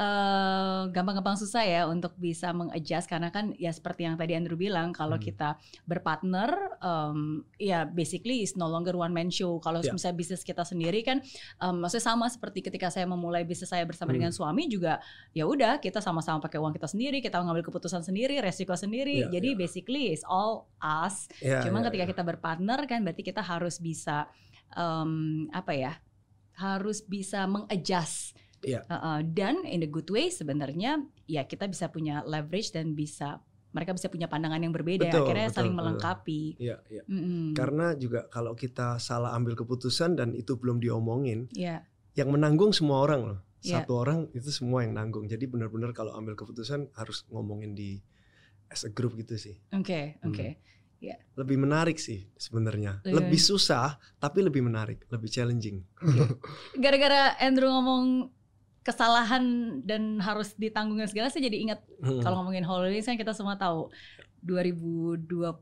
eh, 0.00 0.82
gampang-gampang 0.88 1.36
susah 1.36 1.60
ya 1.60 1.84
untuk 1.84 2.16
bisa 2.16 2.56
mengadjust 2.56 3.04
karena 3.04 3.28
kan 3.28 3.52
ya 3.60 3.68
seperti 3.68 4.08
yang 4.08 4.16
tadi 4.16 4.32
Andrew 4.32 4.56
bilang 4.56 4.96
kalau 4.96 5.20
Hmm. 5.20 5.26
kita 5.28 5.48
berpartner 5.84 6.48
em, 6.80 7.44
ya 7.60 7.84
basically 7.84 8.40
is 8.40 8.56
no 8.56 8.64
longer 8.64 8.96
one 8.96 9.12
man 9.12 9.28
show. 9.28 9.60
Kalau 9.60 9.84
Ya. 9.84 9.92
misalnya 9.92 10.16
bisnis 10.16 10.40
kita 10.40 10.64
sendiri 10.64 11.04
kan 11.04 11.20
em, 11.60 11.74
maksudnya 11.76 12.08
sama 12.08 12.32
seperti 12.32 12.64
ketika 12.64 12.88
saya 12.88 13.04
memulai 13.04 13.44
bisnis 13.44 13.68
saya 13.68 13.84
bersama 13.84 14.16
Hmm. 14.16 14.24
dengan 14.24 14.32
suami 14.32 14.64
juga 14.66 15.04
ya 15.36 15.44
udah 15.44 15.76
kita 15.76 16.00
sama-sama 16.00 16.40
pakai 16.40 16.56
uang 16.56 16.72
kita 16.72 16.88
sendiri, 16.88 17.20
kita 17.20 17.36
ngambil 17.36 17.60
keputusan 17.62 18.00
sendiri, 18.00 18.40
resiko 18.40 18.72
sendiri. 18.72 19.28
Ya, 19.28 19.36
Jadi 19.36 19.52
ya. 19.52 19.56
basically 19.60 20.08
is 20.10 20.24
all 20.24 20.64
us. 20.80 21.28
Ya, 21.44 21.60
Cuman 21.60 21.84
ya, 21.84 21.92
ketika 21.92 22.04
ya. 22.08 22.10
kita 22.16 22.22
berpartner 22.24 22.80
kan 22.88 23.04
berarti 23.04 23.20
kita 23.20 23.44
harus 23.44 23.76
bisa 23.76 24.32
em, 24.72 25.44
apa 25.52 25.76
ya? 25.76 25.92
Harus 26.56 27.04
bisa 27.04 27.44
mengadjust. 27.44 28.39
Iya. 28.60 28.84
Uh, 28.88 28.94
uh, 28.94 29.18
dan 29.24 29.64
in 29.64 29.80
a 29.84 29.88
good 29.88 30.08
way 30.12 30.28
sebenarnya 30.28 31.00
ya 31.24 31.48
kita 31.48 31.64
bisa 31.64 31.88
punya 31.88 32.20
leverage 32.28 32.76
dan 32.76 32.92
bisa 32.92 33.40
mereka 33.70 33.94
bisa 33.94 34.10
punya 34.10 34.26
pandangan 34.26 34.58
yang 34.60 34.74
berbeda. 34.74 35.06
Betul, 35.06 35.22
Akhirnya 35.30 35.48
betul, 35.48 35.56
saling 35.62 35.74
melengkapi. 35.78 36.42
Iya, 36.58 36.76
iya. 36.90 37.02
Mm-mm. 37.06 37.54
Karena 37.54 37.94
juga 37.94 38.26
kalau 38.26 38.58
kita 38.58 38.98
salah 38.98 39.30
ambil 39.38 39.54
keputusan 39.54 40.18
dan 40.18 40.34
itu 40.34 40.58
belum 40.58 40.82
diomongin, 40.82 41.46
ya 41.54 41.86
yang 42.18 42.34
menanggung 42.34 42.74
semua 42.74 43.06
orang 43.06 43.20
loh. 43.22 43.38
Iya. 43.62 43.84
Satu 43.84 43.92
orang 44.00 44.26
itu 44.34 44.50
semua 44.50 44.82
yang 44.82 44.96
nanggung. 44.96 45.28
Jadi 45.30 45.46
benar-benar 45.46 45.94
kalau 45.94 46.16
ambil 46.16 46.34
keputusan 46.34 46.90
harus 46.96 47.28
ngomongin 47.30 47.76
di 47.76 48.00
as 48.72 48.82
a 48.86 48.90
group 48.90 49.14
gitu 49.18 49.38
sih. 49.38 49.58
oke 49.70 50.20
Hmm. 50.22 50.30
oke. 50.34 50.48
Lebih 51.36 51.56
menarik 51.56 51.96
sih 51.96 52.28
sebenarnya. 52.36 53.00
Iya. 53.06 53.22
Lebih 53.22 53.40
susah 53.40 53.96
tapi 54.20 54.44
lebih 54.44 54.60
menarik, 54.66 55.08
lebih 55.08 55.32
challenging. 55.32 55.80
Gara-gara 56.84 57.38
Andrew 57.40 57.72
ngomong 57.72 58.28
kesalahan 58.80 59.44
dan 59.84 60.16
harus 60.18 60.56
ditanggung 60.56 60.96
dan 60.96 61.06
segala 61.06 61.28
saya 61.28 61.46
jadi 61.46 61.58
ingat 61.60 61.80
Hmm. 62.00 62.20
kalau 62.20 62.40
ngomongin 62.40 62.64
holidays 62.64 63.04
kan 63.04 63.14
kita 63.14 63.32
semua 63.32 63.54
tahu 63.54 63.92
2022 64.40 65.60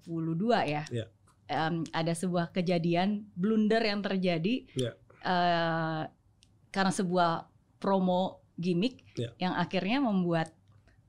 ya. 0.64 0.82
Iya. 0.86 1.06
Em, 1.48 1.80
ada 1.90 2.12
sebuah 2.12 2.52
kejadian 2.52 3.24
blunder 3.32 3.80
yang 3.80 4.04
terjadi 4.04 4.68
Iya. 4.70 4.92
eh, 5.18 6.02
karena 6.68 6.92
sebuah 6.92 7.48
promo 7.78 8.38
gimmick 8.54 9.02
Iya. 9.16 9.30
yang 9.40 9.54
akhirnya 9.54 9.98
membuat 9.98 10.52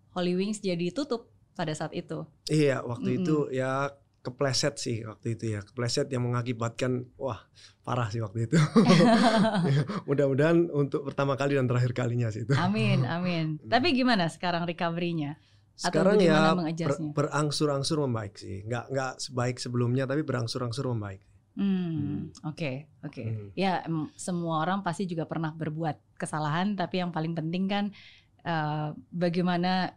Holy 0.10 0.34
Wings 0.34 0.60
jadi 0.60 0.90
tutup 0.90 1.30
pada 1.54 1.76
saat 1.76 1.92
itu. 1.92 2.24
Iya, 2.48 2.82
waktu 2.82 3.10
Mm-mm. 3.14 3.20
itu 3.22 3.38
ya 3.52 3.92
kepleset 4.32 4.76
sih 4.78 5.02
waktu 5.06 5.38
itu 5.38 5.46
ya. 5.58 5.60
Kepleset 5.66 6.08
yang 6.14 6.26
mengakibatkan 6.30 7.10
wah, 7.18 7.42
parah 7.82 8.10
sih 8.14 8.22
waktu 8.22 8.50
itu. 8.50 8.58
Mudah-mudahan 10.08 10.70
untuk 10.70 11.06
pertama 11.08 11.34
kali 11.36 11.58
dan 11.58 11.66
terakhir 11.66 11.92
kalinya 11.94 12.30
sih 12.30 12.46
itu. 12.46 12.54
Amin, 12.56 13.06
amin. 13.06 13.58
Tapi 13.66 13.94
gimana 13.94 14.30
sekarang 14.30 14.66
recovery-nya? 14.70 15.38
Sekarang 15.80 16.20
ya 16.20 16.52
ber- 16.60 17.16
berangsur-angsur 17.16 18.04
membaik 18.04 18.36
sih. 18.36 18.68
Nggak 18.68 18.92
nggak 18.92 19.14
sebaik 19.24 19.58
sebelumnya 19.64 20.04
tapi 20.04 20.28
berangsur-angsur 20.28 20.92
membaik. 20.92 21.24
Hmm, 21.60 22.32
oke, 22.48 22.88
oke. 23.04 23.24
Hmm. 23.24 23.48
Ya, 23.56 23.84
em, 23.84 24.08
semua 24.16 24.64
orang 24.64 24.80
pasti 24.80 25.04
juga 25.04 25.28
pernah 25.28 25.52
berbuat 25.52 26.16
kesalahan, 26.16 26.76
tapi 26.80 27.04
yang 27.04 27.12
paling 27.12 27.36
penting 27.36 27.68
kan 27.68 27.86
eh, 28.48 28.90
bagaimana 29.12 29.92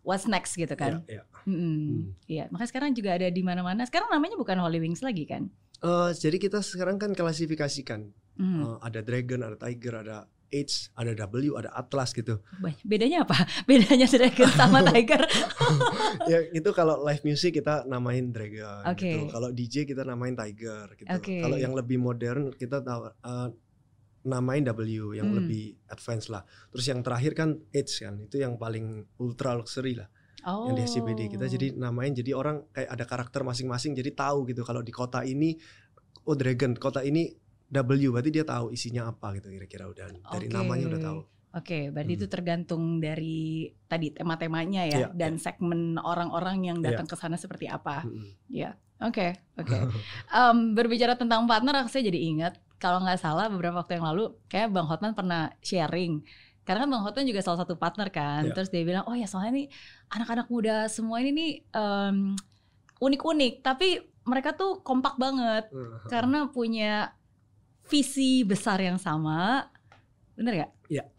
what's 0.00 0.24
next 0.24 0.56
gitu 0.56 0.72
kan. 0.76 1.04
Iya, 1.04 1.20
iya. 1.20 1.22
Mm-mm. 1.44 1.76
Hmm. 1.80 2.00
Iya, 2.26 2.48
makanya 2.48 2.68
sekarang 2.68 2.90
juga 2.92 3.10
ada 3.14 3.28
di 3.28 3.40
mana-mana. 3.40 3.82
Sekarang 3.82 4.08
namanya 4.08 4.34
bukan 4.34 4.58
Holy 4.58 4.78
Wings 4.78 5.00
lagi 5.00 5.24
kan? 5.24 5.48
Eh, 5.80 6.10
jadi 6.12 6.36
kita 6.36 6.60
sekarang 6.60 6.96
kan 6.96 7.12
klasifikasikan. 7.12 8.12
Hmm. 8.36 8.60
Eh, 8.62 8.76
ada 8.80 9.00
dragon, 9.00 9.40
ada 9.40 9.56
tiger, 9.56 9.94
ada 9.96 10.16
H, 10.50 10.90
ada 10.92 11.14
W, 11.14 11.54
ada 11.54 11.70
atlas 11.70 12.10
gitu. 12.10 12.42
Banyak- 12.58 12.82
Bedanya 12.82 13.22
apa? 13.22 13.38
Bedanya 13.70 14.02
Dragon 14.04 14.50
sama 14.50 14.82
Tiger? 14.90 15.22
ya 16.30 16.42
itu 16.50 16.70
kalau 16.72 16.98
live 17.00 17.22
music 17.22 17.54
kita 17.54 17.86
namain 17.86 18.34
dragon 18.34 18.82
Oke. 18.82 18.98
gitu. 19.06 19.30
Kalau 19.30 19.48
DJ 19.50 19.86
kita 19.86 20.02
namain 20.02 20.34
tiger 20.34 20.90
gitu. 20.98 21.06
Oke. 21.06 21.38
Kalau 21.38 21.54
yang 21.54 21.70
lebih 21.70 22.02
modern 22.02 22.50
kita 22.50 22.82
tahu 22.82 23.14
eh, 23.14 23.48
namain 24.20 24.66
W 24.66 25.14
yang 25.14 25.30
Hmm. 25.30 25.38
lebih 25.38 25.78
advance 25.86 26.26
lah. 26.26 26.42
Terus 26.68 26.84
yang 26.84 27.00
terakhir 27.00 27.32
kan 27.32 27.54
H 27.70 28.02
kan, 28.02 28.18
itu 28.18 28.36
yang 28.36 28.58
paling 28.58 29.06
ultra 29.16 29.54
luxury 29.54 29.94
lah. 29.96 30.10
Oh. 30.46 30.68
yang 30.70 30.76
di 30.78 30.84
SCBD 30.84 31.20
kita 31.28 31.46
jadi 31.46 31.76
namain 31.76 32.12
jadi 32.12 32.32
orang 32.32 32.64
kayak 32.72 32.88
ada 32.90 33.04
karakter 33.04 33.40
masing-masing 33.44 33.92
jadi 33.92 34.10
tahu 34.12 34.48
gitu 34.48 34.64
kalau 34.64 34.80
di 34.80 34.92
kota 34.92 35.20
ini 35.22 35.56
oh 36.24 36.36
dragon 36.36 36.76
kota 36.76 37.04
ini 37.04 37.32
W 37.70 38.10
berarti 38.10 38.30
dia 38.34 38.42
tahu 38.42 38.74
isinya 38.74 39.08
apa 39.08 39.38
gitu 39.38 39.46
kira-kira 39.52 39.86
udah 39.86 40.10
dari 40.34 40.46
Oke. 40.48 40.54
namanya 40.54 40.84
udah 40.90 41.02
tahu 41.02 41.20
Oke, 41.50 41.90
berarti 41.90 42.14
Hmm. 42.14 42.20
itu 42.22 42.26
tergantung 42.30 42.82
dari 43.02 43.66
tadi 43.90 44.14
tema-temanya 44.14 44.86
ya 44.86 44.98
Iya, 45.02 45.08
dan 45.10 45.34
segmen 45.34 45.98
orang-orang 45.98 46.62
yang 46.62 46.78
Iya. 46.78 46.94
datang 46.94 47.10
ke 47.10 47.18
sana 47.18 47.34
seperti 47.34 47.66
apa. 47.66 48.06
Mm-mm. 48.06 48.38
Oke, 49.02 49.34
oke. 49.58 49.78
Berbicara 50.78 51.18
tentang 51.18 51.50
partner, 51.50 51.90
saya 51.90 52.06
jadi 52.06 52.20
ingat 52.22 52.54
kalau 52.78 53.02
nggak 53.02 53.18
salah 53.18 53.50
beberapa 53.50 53.82
waktu 53.82 53.98
yang 53.98 54.06
lalu, 54.06 54.30
kayak 54.46 54.70
Bang 54.70 54.86
Hotman 54.86 55.12
pernah 55.18 55.50
sharing. 55.58 56.22
Karena 56.62 56.86
kan 56.86 56.90
Bang 56.94 57.02
Hotman 57.02 57.26
juga 57.26 57.42
salah 57.42 57.66
satu 57.66 57.74
partner 57.74 58.14
kan. 58.14 58.46
Iya. 58.46 58.54
Terus 58.54 58.70
dia 58.70 58.86
bilang, 58.86 59.02
oh 59.10 59.16
ya 59.18 59.26
soalnya 59.26 59.58
nih 59.58 59.66
anak-anak 60.10 60.46
muda 60.50 60.90
semua 60.90 61.22
ini 61.22 61.30
nih 61.30 61.52
em, 61.72 62.34
unik-unik, 63.00 63.64
tapi 63.64 64.02
mereka 64.26 64.52
tuh 64.52 64.84
kompak 64.84 65.16
banget 65.16 65.72
karena 66.12 66.50
punya 66.52 67.14
visi 67.88 68.44
besar 68.46 68.78
yang 68.78 69.00
sama. 69.00 69.66
Bener 70.36 70.66
gak? 70.66 70.72
Iya. 70.90 71.04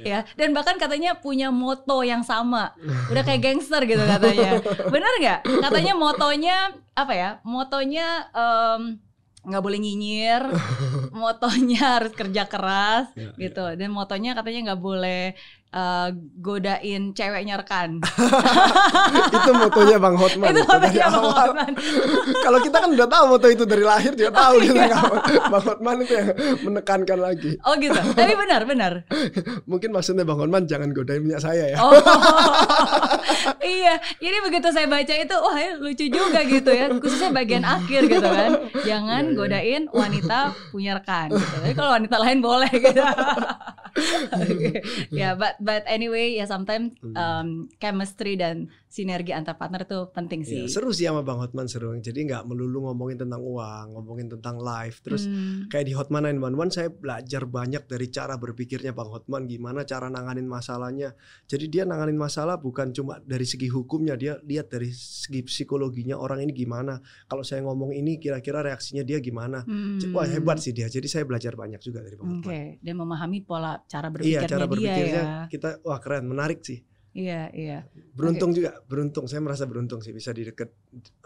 Ya, 0.00 0.24
dan 0.36 0.52
bahkan 0.52 0.76
katanya 0.76 1.16
punya 1.16 1.48
moto 1.48 2.04
yang 2.04 2.20
sama. 2.20 2.76
Udah 3.08 3.24
kayak 3.24 3.40
gangster 3.40 3.84
gitu 3.88 4.00
katanya. 4.04 4.60
Bener 4.88 5.12
nggak? 5.20 5.40
Katanya 5.64 5.92
motonya 5.96 6.56
apa 6.92 7.12
ya? 7.16 7.30
Motonya 7.44 8.28
nggak 9.40 9.64
boleh 9.64 9.78
nyinyir, 9.80 10.42
motonya 11.16 12.00
harus 12.00 12.12
kerja 12.12 12.44
keras 12.44 13.08
iya. 13.16 13.32
gitu. 13.40 13.64
Dan 13.76 13.92
motonya 13.96 14.36
katanya 14.36 14.72
nggak 14.72 14.82
boleh 14.82 15.32
eh, 15.70 16.08
godain 16.36 17.02
ceweknya 17.10 17.54
rekan. 17.56 18.02
itu 19.36 19.50
motonya 19.52 19.96
Bang 19.96 20.14
Hotman 20.14 20.50
Itu 20.50 20.62
motonya 20.62 21.06
Bang. 21.06 21.24
Hotman. 21.30 21.72
kalau 22.44 22.58
kita 22.60 22.76
kan 22.78 22.90
udah 22.90 23.06
tahu 23.06 23.24
moto 23.28 23.46
itu 23.46 23.64
dari 23.64 23.84
lahir 23.84 24.12
juga 24.12 24.30
tahu 24.32 24.54
Oh, 24.56 24.60
gitu 24.60 24.74
iya. 24.76 24.98
Bang 25.46 25.62
Hotman 25.62 25.96
itu 26.00 26.12
yang 26.12 26.28
menekankan 26.62 27.18
lagi 27.18 27.52
Oh 27.62 27.74
gitu. 27.76 27.94
Tapi 27.96 28.32
benar, 28.34 28.60
benar. 28.64 28.92
mungkin 29.70 29.90
maksudnya 29.90 30.22
Bang 30.22 30.38
Hotman 30.38 30.64
jangan 30.64 30.90
godain 30.90 31.22
minyak 31.22 31.40
saya 31.40 31.66
ya 31.68 31.78
Oh. 31.80 31.94
iya, 33.62 33.96
jadi 34.16 34.36
begitu 34.42 34.68
saya 34.68 34.84
baca 34.84 35.14
itu, 35.14 35.32
wah 35.32 35.56
lucu 35.78 36.06
juga 36.06 36.40
gitu 36.42 36.66
ya, 36.66 36.90
khususnya 36.92 37.30
bagian 37.30 37.62
akhir 37.62 38.04
gitu 38.06 38.24
kan. 38.24 38.50
Jangan 38.82 39.22
Iya, 39.22 39.30
iya. 39.30 39.36
godain 39.36 39.82
wanita 39.88 40.38
punya 40.68 40.96
rekan. 40.96 41.30
Gitu. 41.30 41.46
Tapi 41.56 41.72
kalau 41.72 41.90
wanita 41.94 42.16
lain 42.16 42.38
boleh 42.40 42.70
gitu. 42.72 43.02
Oke. 44.32 44.70
Ya, 45.10 45.34
but 45.34 45.59
but 45.60 45.84
anyway 45.86 46.34
ya 46.40 46.48
sometimes 46.48 46.96
Hmm. 47.04 47.14
um, 47.14 47.48
chemistry 47.78 48.34
dan 48.34 48.66
sinergi 48.90 49.30
antar 49.30 49.54
partner 49.54 49.86
itu 49.86 50.10
penting 50.10 50.42
Iya, 50.42 50.66
sih. 50.66 50.74
seru 50.74 50.90
sih 50.90 51.06
sama 51.06 51.22
Bang 51.22 51.38
Hotman 51.38 51.64
seru 51.64 51.94
jadi 51.94 52.26
nggak 52.26 52.42
melulu 52.42 52.84
ngomongin 52.84 53.16
tentang 53.16 53.38
uang 53.38 53.94
ngomongin 53.94 54.26
tentang 54.28 54.58
life 54.58 54.98
terus 55.00 55.24
Hmm. 55.24 55.70
kayak 55.70 55.86
di 55.86 55.94
Hotman 55.94 56.26
911 56.26 56.68
saya 56.68 56.88
belajar 56.90 57.46
banyak 57.46 57.86
dari 57.86 58.06
cara 58.08 58.34
berpikirnya 58.34 58.90
Bang 58.90 59.08
Hotman 59.08 59.46
gimana 59.46 59.84
cara 59.84 60.08
nanganin 60.08 60.44
masalahnya. 60.44 61.14
Jadi 61.46 61.68
dia 61.68 61.84
nanganin 61.84 62.16
masalah 62.16 62.56
bukan 62.56 62.90
cuma 62.90 63.20
dari 63.20 63.44
segi 63.44 63.68
hukumnya, 63.68 64.14
dia 64.14 64.42
lihat 64.42 64.66
dari 64.68 64.90
segi 64.90 65.40
psikologinya 65.40 66.16
orang 66.16 66.42
ini 66.42 66.50
gimana. 66.50 66.98
Kalau 67.24 67.40
saya 67.40 67.62
ngomong 67.62 67.92
ini 67.92 68.16
kira-kira 68.16 68.58
reaksinya 68.60 69.00
dia 69.00 69.18
gimana. 69.18 69.62
Hmm. 69.62 70.02
Wah 70.10 70.26
hebat 70.26 70.58
sih 70.58 70.72
dia. 70.72 70.86
Jadi 70.86 71.06
saya 71.06 71.22
belajar 71.22 71.54
banyak 71.54 71.78
juga 71.78 72.02
dari 72.02 72.18
Bang 72.18 72.40
Oke, 72.40 72.48
Hotman. 72.48 72.82
dan 72.82 72.94
memahami 72.96 73.38
pola 73.40 73.78
cara 73.82 74.08
Iya 74.08 74.12
berpikirnya 74.12 74.48
cara 74.48 74.58
dia 74.58 74.66
berpikirnya 74.66 75.22
ya. 75.22 75.38
kita 75.46 75.68
wah 75.82 76.00
keren 76.00 76.26
menarik 76.26 76.58
sih. 76.60 76.82
Iya, 77.10 77.50
iya. 77.50 77.78
Beruntung 78.14 78.54
juga 78.54 78.78
beruntung 78.86 79.26
saya 79.26 79.42
merasa 79.42 79.66
beruntung 79.66 79.98
sih 79.98 80.14
bisa 80.14 80.30
di 80.30 80.46
deket 80.46 80.70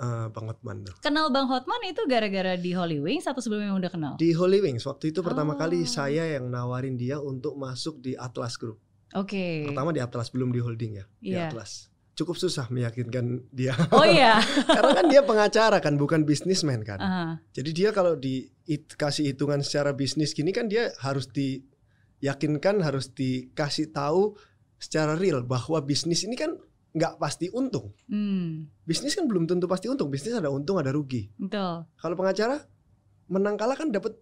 eh, 0.01 0.27
Bang 0.33 0.49
Hotman 0.49 0.81
tuh. 0.81 0.97
Kenal 0.99 1.29
Bang 1.29 1.45
Hotman 1.45 1.85
itu 1.85 2.01
gara-gara 2.09 2.57
di 2.57 2.73
Holy 2.73 3.05
Wings 3.05 3.29
atau 3.29 3.45
sebelumnya 3.45 3.77
udah 3.77 3.91
kenal? 3.93 4.13
Di 4.17 4.33
Holy 4.33 4.65
Wings 4.65 4.85
waktu 4.85 5.13
itu 5.13 5.21
pertama 5.21 5.53
Oh. 5.53 5.61
kali 5.61 5.85
saya 5.85 6.25
yang 6.25 6.49
nawarin 6.49 6.97
dia 6.97 7.21
untuk 7.21 7.55
masuk 7.55 8.01
di 8.01 8.17
Atlas 8.17 8.57
Group. 8.57 8.81
Oke. 9.13 9.69
Pertama 9.69 9.93
di 9.93 10.01
Atlas 10.01 10.33
belum 10.33 10.51
di 10.51 10.59
holding 10.59 10.93
ya, 10.99 11.05
di 11.21 11.37
Iya. 11.37 11.53
Atlas. 11.53 11.93
Cukup 12.15 12.35
susah 12.35 12.71
meyakinkan 12.71 13.45
dia. 13.51 13.75
Oh 13.91 14.03
iya. 14.03 14.39
Karena 14.71 14.93
kan 14.95 15.07
dia 15.07 15.21
pengacara 15.21 15.83
kan, 15.83 15.99
bukan 15.99 16.25
bisnismen 16.25 16.81
kan. 16.81 16.97
Aha. 16.97 17.27
Jadi 17.53 17.71
dia 17.75 17.91
kalau 17.91 18.17
dikasih 18.17 19.29
hitungan 19.29 19.61
secara 19.61 19.93
bisnis 19.93 20.33
gini 20.33 20.49
kan 20.49 20.65
dia 20.67 20.95
harus 20.99 21.27
diyakinkan, 21.29 22.81
harus 22.81 23.11
dikasih 23.11 23.91
tahu 23.91 24.39
secara 24.85 25.17
real 25.17 25.41
bahwa 25.43 25.81
bisnis 25.81 26.23
ini 26.23 26.37
kan 26.37 26.53
nggak 26.93 27.17
pasti 27.17 27.51
untung. 27.51 27.91
Hmm, 28.07 28.71
Bisnis 28.85 29.17
kan 29.17 29.27
belum 29.27 29.49
tentu 29.49 29.65
pasti 29.65 29.89
untung. 29.89 30.09
Bisnis 30.09 30.31
ada 30.31 30.47
untung, 30.47 30.79
ada 30.79 30.93
rugi. 30.93 31.27
betul. 31.35 31.89
Kalau 31.91 32.15
pengacara 32.15 32.61
menang 33.27 33.57
kalah 33.57 33.75
kan 33.75 33.89
dapat 33.89 34.15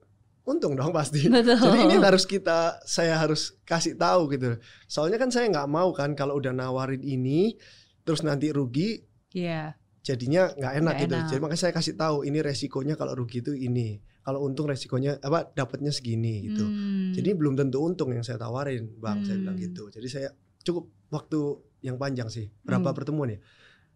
untung 0.43 0.73
dong 0.73 0.91
pasti. 0.91 1.27
Betul. 1.31 1.55
Jadi 1.55 1.79
ini 1.85 1.97
harus 1.99 2.25
kita 2.25 2.81
saya 2.83 3.15
harus 3.15 3.55
kasih 3.63 3.95
tahu 3.95 4.27
gitu. 4.31 4.57
Soalnya 4.87 5.15
kan 5.15 5.29
saya 5.29 5.47
nggak 5.47 5.69
mau 5.69 5.93
kan 5.93 6.15
kalau 6.15 6.35
udah 6.35 6.51
nawarin 6.51 6.99
ini 6.99 7.55
terus 8.03 8.23
nanti 8.23 8.51
rugi 8.51 9.03
Iya. 9.31 9.79
jadinya 10.01 10.51
nggak 10.51 10.73
enak 10.73 10.83
Nggak 10.83 10.99
gitu. 10.99 11.15
enak. 11.15 11.25
Jadi 11.31 11.41
makanya 11.41 11.61
saya 11.61 11.73
kasih 11.73 11.95
tahu 11.95 12.17
ini 12.25 12.39
resikonya 12.41 12.95
kalau 12.97 13.15
rugi 13.15 13.39
itu 13.39 13.53
ini. 13.55 14.01
Kalau 14.23 14.43
untung 14.43 14.67
resikonya 14.67 15.19
apa 15.19 15.47
dapatnya 15.47 15.91
segini 15.91 16.47
gitu. 16.47 16.63
Hmm. 16.65 17.11
Jadi 17.13 17.31
belum 17.35 17.55
tentu 17.55 17.79
untung 17.79 18.11
yang 18.11 18.23
saya 18.23 18.39
tawarin, 18.39 18.87
Bang. 18.99 19.23
Saya 19.23 19.39
bilang 19.39 19.55
Hmm. 19.55 19.67
gitu. 19.67 19.91
Jadi 19.91 20.09
saya 20.09 20.29
cukup 20.63 20.89
waktu 21.11 21.59
yang 21.83 21.99
panjang 21.99 22.31
sih. 22.31 22.49
Berapa 22.63 22.91
Hmm. 22.91 22.97
pertemuan 22.97 23.29
ya? 23.35 23.39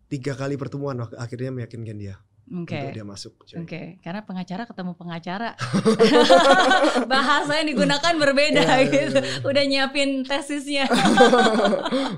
Tiga 0.06 0.38
kali 0.38 0.54
pertemuan 0.54 1.02
akhirnya 1.18 1.50
meyakinkan 1.50 1.98
dia 1.98 2.14
Oke. 2.46 2.78
untuk 2.78 2.94
dia 2.94 3.02
masuk. 3.02 3.32
Oke, 3.58 3.98
karena 4.00 4.22
pengacara 4.22 4.62
ketemu 4.64 4.92
pengacara, 4.94 5.58
bahasa 7.12 7.58
yang 7.58 7.68
digunakan 7.68 8.14
berbeda 8.14 8.62
Iya, 8.62 8.76
iya, 8.78 8.86
gitu. 8.86 9.18
iya, 9.18 9.26
iya. 9.26 9.42
Udah 9.42 9.62
nyiapin 9.66 10.10
tesisnya. 10.22 10.86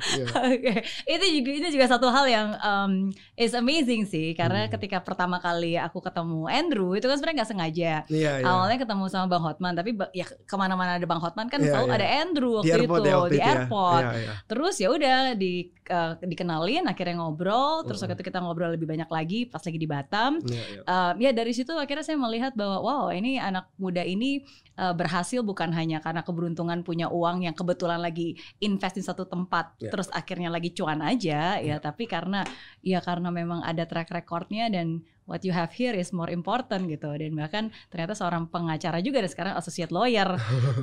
Iya. 0.09 0.25
Oke, 0.31 0.75
itu 1.05 1.25
juga 1.41 1.51
itu 1.55 1.69
juga 1.75 1.87
satu 1.89 2.09
hal 2.09 2.27
yang 2.27 2.49
um, 2.59 2.93
is 3.35 3.53
amazing 3.53 4.05
sih, 4.05 4.33
karena 4.33 4.67
Hmm. 4.67 4.73
ketika 4.75 4.99
pertama 5.01 5.39
kali 5.39 5.79
aku 5.79 6.01
ketemu 6.01 6.49
Andrew 6.49 6.93
itu 6.93 7.07
kan 7.07 7.17
sebenarnya 7.17 7.37
nggak 7.43 7.51
sengaja. 7.51 7.93
Iya, 8.09 8.33
iya. 8.43 8.45
Awalnya 8.45 8.79
ketemu 8.83 9.05
sama 9.07 9.27
Bang 9.29 9.45
Hotman, 9.45 9.75
tapi 9.75 9.95
ya 10.13 10.27
ke 10.27 10.57
mana-mana 10.57 10.99
ada 10.99 11.07
Bang 11.07 11.21
Hotman 11.21 11.47
kan 11.47 11.61
Iya, 11.61 11.73
selalu 11.73 11.87
iya. 11.89 11.97
ada 11.97 12.07
Andrew 12.25 12.51
di 12.51 12.57
waktu 12.59 12.75
airport 12.75 12.99
itu 12.99 13.09
ya 13.09 13.17
waktu 13.17 13.29
di 13.31 13.37
itu 13.37 13.41
ya. 13.43 13.49
airport. 13.55 14.03
Iya, 14.03 14.13
iya. 14.19 14.33
Terus 14.45 14.75
ya 14.77 14.89
udah 14.91 15.19
di 15.35 15.53
uh, 15.89 16.13
dikenalin, 16.21 16.85
akhirnya 16.87 17.15
ngobrol. 17.17 17.75
Terus 17.87 17.99
waktu 17.99 18.13
Mm-mm. 18.13 18.23
itu 18.23 18.29
kita 18.29 18.39
ngobrol 18.43 18.71
lebih 18.75 18.89
banyak 18.89 19.09
lagi 19.09 19.41
pas 19.47 19.63
lagi 19.63 19.79
di 19.79 19.89
Batam. 19.89 20.18
Iya, 20.45 20.63
iya. 20.69 20.81
Um, 20.85 21.15
ya 21.19 21.31
dari 21.31 21.51
situ 21.51 21.71
akhirnya 21.73 22.03
saya 22.03 22.17
melihat 22.17 22.53
bahwa 22.53 22.79
wow 22.79 23.05
ini 23.11 23.37
anak 23.37 23.71
muda 23.75 24.01
ini 24.01 24.43
uh, 24.75 24.93
berhasil 24.93 25.41
bukan 25.41 25.71
hanya 25.71 25.99
karena 25.99 26.21
keberuntungan 26.21 26.83
punya 26.83 27.07
uang 27.09 27.43
yang 27.43 27.53
kebetulan 27.53 27.99
lagi 27.99 28.35
invest 28.59 28.95
di 28.95 29.05
satu 29.05 29.25
tempat 29.25 29.71
Ya. 29.79 29.91
terus 29.91 30.11
akhirnya 30.11 30.49
lagi 30.49 30.71
cuan 30.71 30.99
aja 30.99 31.57
ya 31.59 31.77
tapi 31.79 32.05
karena 32.05 32.43
ya 32.81 32.99
karena 32.99 33.31
memang 33.31 33.63
ada 33.63 33.85
track 33.85 34.11
recordnya 34.11 34.67
dan 34.67 35.01
what 35.23 35.45
you 35.45 35.53
have 35.53 35.69
here 35.71 35.93
is 35.93 36.09
more 36.11 36.29
important 36.29 36.89
gitu 36.89 37.11
dan 37.11 37.31
bahkan 37.33 37.65
ternyata 37.87 38.13
seorang 38.13 38.49
pengacara 38.49 38.99
juga 38.99 39.21
dan 39.21 39.29
sekarang 39.29 39.55
associate 39.55 39.91
lawyer 39.91 40.25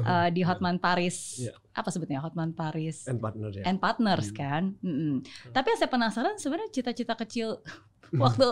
uh, 0.04 0.30
di 0.36 0.42
Hotman 0.42 0.78
Paris 0.78 1.42
Ya. 1.42 1.52
apa 1.74 1.90
sebutnya 1.90 2.22
Hotman 2.22 2.52
Paris 2.52 3.04
And 3.06 3.18
partner 3.18 3.50
ya. 3.50 3.66
and 3.66 3.78
partners 3.78 4.28
Hmm. 4.28 4.38
kan. 4.38 4.64
Mm-mm. 4.80 5.26
Tapi 5.50 5.66
yang 5.68 5.78
saya 5.78 5.90
penasaran 5.90 6.36
sebenarnya 6.36 6.70
cita-cita 6.72 7.14
kecil 7.16 7.58
waktu 8.24 8.48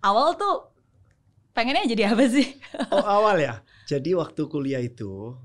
awal 0.00 0.34
tuh 0.34 0.70
pengennya 1.52 1.84
jadi 1.86 2.12
apa 2.12 2.24
sih? 2.26 2.48
Oh 2.90 3.04
awal 3.20 3.36
ya. 3.36 3.60
Jadi 3.84 4.14
waktu 4.14 4.46
kuliah 4.46 4.80
itu, 4.80 5.36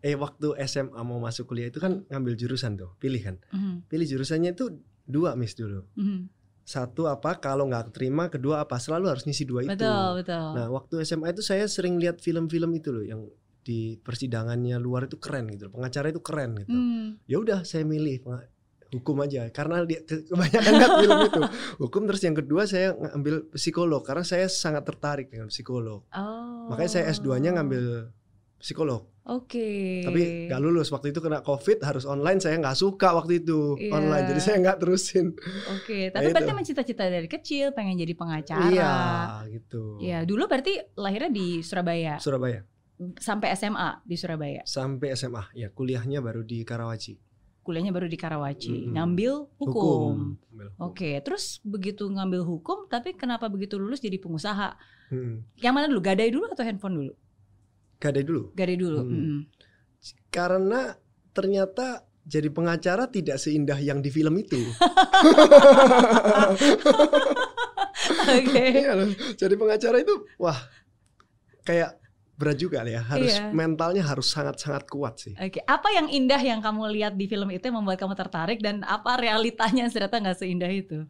eh 0.00 0.14
waktu 0.14 0.54
SMA 0.64 1.00
mau 1.02 1.18
masuk 1.18 1.50
kuliah 1.50 1.68
itu 1.68 1.78
kan 1.78 2.06
ngambil 2.06 2.36
jurusan 2.36 2.76
tuh, 2.76 2.94
pilih 2.96 3.18
kan. 3.20 3.36
Mhm, 3.50 3.88
Pilih 3.88 4.06
jurusannya 4.06 4.52
itu 4.52 4.70
dua 5.02 5.34
miss 5.34 5.54
dulu. 5.54 5.86
mhm. 5.96 6.30
Satu 6.66 7.06
apa? 7.06 7.38
Kalau 7.38 7.70
nggak 7.70 7.94
terima, 7.94 8.26
kedua 8.26 8.66
apa? 8.66 8.82
Selalu 8.82 9.06
harus 9.06 9.22
ngisi 9.22 9.46
dua 9.46 9.62
itu. 9.62 9.70
Betul 9.78 10.18
betul. 10.18 10.46
Nah 10.50 10.66
waktu 10.66 10.98
SMA 11.02 11.30
itu 11.30 11.38
saya 11.38 11.70
sering 11.70 11.94
lihat 11.94 12.18
film-film 12.18 12.74
itu 12.74 12.90
loh 12.90 13.06
yang 13.06 13.22
di 13.62 13.94
persidangannya 13.98 14.74
luar 14.78 15.06
itu 15.06 15.14
keren 15.18 15.46
gitu. 15.46 15.70
Pengacara 15.70 16.10
itu 16.10 16.18
keren 16.18 16.58
gitu. 16.58 16.74
Hmm, 16.74 17.22
Ya 17.26 17.38
udah 17.38 17.62
saya 17.62 17.86
milih 17.86 18.18
hukum 18.96 19.20
aja. 19.20 19.46
Karena 19.50 19.84
dia 19.84 20.00
ke- 20.00 20.24
kebanyakan 20.24 20.72
lihat 20.74 20.92
film 20.98 21.18
itu. 21.24 21.42
Hukum 21.78 22.02
terus 22.04 22.22
yang 22.22 22.34
kedua 22.34 22.64
saya 22.64 22.92
ngambil 22.92 23.52
psikolog. 23.52 24.00
Karena 24.00 24.22
saya 24.22 24.46
sangat 24.46 24.82
tertarik 24.84 25.28
dengan 25.28 25.46
psikolog. 25.46 26.08
Oh. 26.10 26.66
makanya 26.66 26.90
saya 26.90 27.04
S2-nya 27.10 27.54
ngambil 27.54 28.10
psikolog. 28.56 29.06
Oke. 29.26 30.02
tapi 30.02 30.46
nggak 30.46 30.60
lulus. 30.60 30.86
Waktu 30.88 31.10
itu 31.10 31.18
kena 31.18 31.42
covid 31.42 31.82
harus 31.82 32.06
online. 32.06 32.38
Saya 32.38 32.56
nggak 32.56 32.74
suka 32.74 33.10
waktu 33.12 33.40
itu 33.40 33.74
Iya. 33.76 33.90
online. 33.92 34.24
Jadi 34.24 34.40
saya 34.40 34.56
nggak 34.60 34.78
terusin. 34.78 35.34
Oke, 35.74 36.08
Nah, 36.08 36.14
tapi 36.14 36.30
berarti 36.30 36.46
itu. 36.46 36.54
emang 36.54 36.62
cita-cita 36.64 37.04
dari 37.04 37.26
kecil 37.26 37.70
pengen 37.70 37.98
jadi 37.98 38.14
pengacara. 38.14 38.70
iya 38.70 38.94
gitu. 39.48 39.98
Iya, 39.98 40.22
dulu 40.22 40.46
berarti 40.46 40.78
lahirnya 40.94 41.28
di 41.28 41.58
Surabaya? 41.60 42.22
Surabaya. 42.22 42.62
Sampai 43.18 43.50
SMA 43.52 44.00
di 44.02 44.16
Surabaya. 44.16 44.62
sampai 44.64 45.12
SMA 45.12 45.52
ya 45.52 45.68
kuliahnya 45.68 46.24
baru 46.24 46.40
di 46.40 46.62
Karawaci 46.62 47.18
Kuliahnya 47.66 47.90
baru 47.90 48.06
di 48.06 48.14
Karawaci, 48.14 48.70
Mm-mm. 48.70 48.94
ngambil 48.94 49.50
hukum. 49.58 50.38
Hukum. 50.38 50.78
Oke, 50.78 51.18
terus 51.26 51.58
begitu 51.66 52.06
ngambil 52.06 52.46
hukum, 52.46 52.86
tapi 52.86 53.18
kenapa 53.18 53.50
begitu 53.50 53.74
lulus 53.74 53.98
jadi 53.98 54.22
pengusaha? 54.22 54.78
Hmm. 55.10 55.42
Yang 55.58 55.74
mana 55.74 55.86
dulu? 55.90 56.00
Gadai 56.06 56.30
dulu 56.30 56.46
atau 56.46 56.62
handphone 56.62 56.94
dulu? 56.94 57.12
gadai 57.96 58.28
dulu 58.28 58.52
Gadai 58.52 58.76
dulu. 58.76 59.00
Hmm. 59.00 59.08
mm-mm. 59.08 59.38
karena 60.28 61.00
ternyata 61.32 62.04
jadi 62.28 62.52
pengacara 62.52 63.08
tidak 63.08 63.40
seindah 63.40 63.80
yang 63.80 64.04
di 64.04 64.12
film 64.12 64.36
itu 64.36 64.60
Oke. 68.36 68.64
Iya 68.82 68.92
loh. 68.94 69.10
Jadi 69.34 69.54
pengacara 69.58 69.96
itu 70.02 70.14
wah 70.38 70.56
kayak 71.66 71.98
berat 72.36 72.56
juga 72.56 72.84
ya. 72.84 73.00
Harus 73.00 73.32
Iya. 73.32 73.48
mentalnya 73.50 74.00
harus 74.00 74.28
sangat-sangat 74.28 74.84
kuat 74.86 75.18
sih. 75.18 75.32
Oke, 75.34 75.60
apa 75.60 75.88
yang 75.90 76.06
indah 76.06 76.38
yang 76.38 76.60
kamu 76.60 76.92
lihat 76.92 77.12
di 77.14 77.26
film 77.26 77.48
itu 77.48 77.64
yang 77.64 77.80
membuat 77.80 77.96
kamu 77.96 78.14
tertarik 78.14 78.60
dan 78.60 78.80
apa 78.82 79.16
realitanya 79.16 79.88
ternyata 79.88 80.20
nggak 80.20 80.38
seindah 80.38 80.68
itu? 80.68 81.08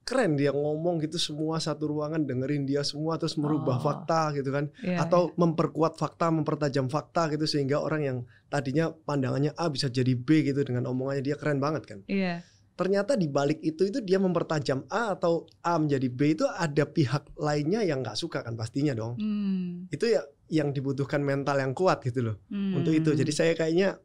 Keren 0.00 0.34
dia 0.34 0.50
ngomong 0.50 0.98
gitu 0.98 1.18
semua 1.18 1.58
satu 1.58 1.86
ruangan 1.86 2.22
dengerin 2.22 2.64
dia 2.64 2.82
semua 2.82 3.14
terus 3.14 3.34
merubah 3.34 3.78
Oh. 3.78 3.84
fakta 3.84 4.30
gitu 4.32 4.50
kan. 4.50 4.66
Iya, 4.80 5.02
Atau 5.02 5.30
memperkuat 5.34 5.94
fakta, 5.94 6.30
mempertajam 6.30 6.86
fakta 6.86 7.30
gitu 7.30 7.46
sehingga 7.46 7.78
orang 7.78 8.02
yang 8.02 8.18
tadinya 8.46 8.90
pandangannya 8.90 9.54
A 9.54 9.68
bisa 9.68 9.86
jadi 9.86 10.10
B 10.12 10.42
gitu 10.42 10.62
dengan 10.62 10.86
omongannya 10.86 11.22
dia 11.22 11.36
keren 11.38 11.58
banget 11.58 11.86
kan. 11.86 11.98
Iya. 12.06 12.42
Ternyata 12.74 13.12
di 13.12 13.28
balik 13.28 13.60
itu 13.60 13.86
itu 13.86 14.00
dia 14.00 14.16
mempertajam 14.16 14.88
A 14.88 15.12
atau 15.12 15.44
A 15.60 15.76
menjadi 15.76 16.08
B 16.08 16.32
itu 16.32 16.48
ada 16.48 16.88
pihak 16.88 17.30
lainnya 17.36 17.84
yang 17.84 18.00
nggak 18.00 18.16
suka 18.16 18.40
kan 18.40 18.56
pastinya 18.56 18.96
dong. 18.96 19.14
Hmm, 19.14 19.84
Itu 19.90 20.08
ya 20.08 20.24
yang 20.50 20.74
dibutuhkan 20.74 21.22
mental 21.22 21.56
yang 21.62 21.72
kuat 21.72 22.02
gitu 22.02 22.26
loh. 22.26 22.36
untuk 22.50 22.90
itu. 22.90 23.14
hmm. 23.14 23.18
Jadi 23.22 23.32
saya 23.32 23.52
kayaknya 23.54 24.02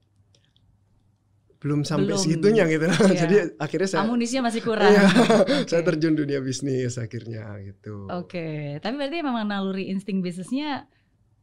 belum 1.65 1.81
sampai 1.81 2.13
Belum. 2.13 2.21
segitunya 2.21 2.63
gitu. 2.69 2.85
Iya. 2.85 3.17
Jadi 3.25 3.35
akhirnya 3.57 3.89
saya 3.89 4.05
amunisinya 4.05 4.53
masih 4.53 4.61
kurang. 4.61 4.85
Iya, 4.85 5.01
Oke. 5.41 5.65
saya 5.73 5.81
terjun 5.81 6.13
dunia 6.13 6.37
bisnis 6.37 7.01
akhirnya 7.01 7.57
gitu. 7.65 8.05
Oke, 8.13 8.77
tapi 8.85 9.01
berarti 9.01 9.25
memang 9.25 9.49
naluri 9.49 9.89
insting 9.89 10.21
bisnisnya 10.21 10.85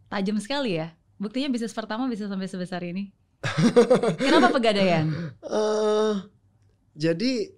tajam 0.07 0.39
sekali 0.39 0.79
ya. 0.79 0.95
Buktinya 1.19 1.51
bisnis 1.51 1.75
pertama 1.75 2.07
bisa 2.07 2.31
sampai 2.31 2.47
sebesar 2.47 2.87
ini. 2.87 3.11
Kenapa 4.23 4.55
pegadaian? 4.55 5.11
Eh, 5.43 6.15
jadi 6.95 7.51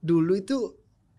dulu 0.00 0.40
itu 0.40 0.72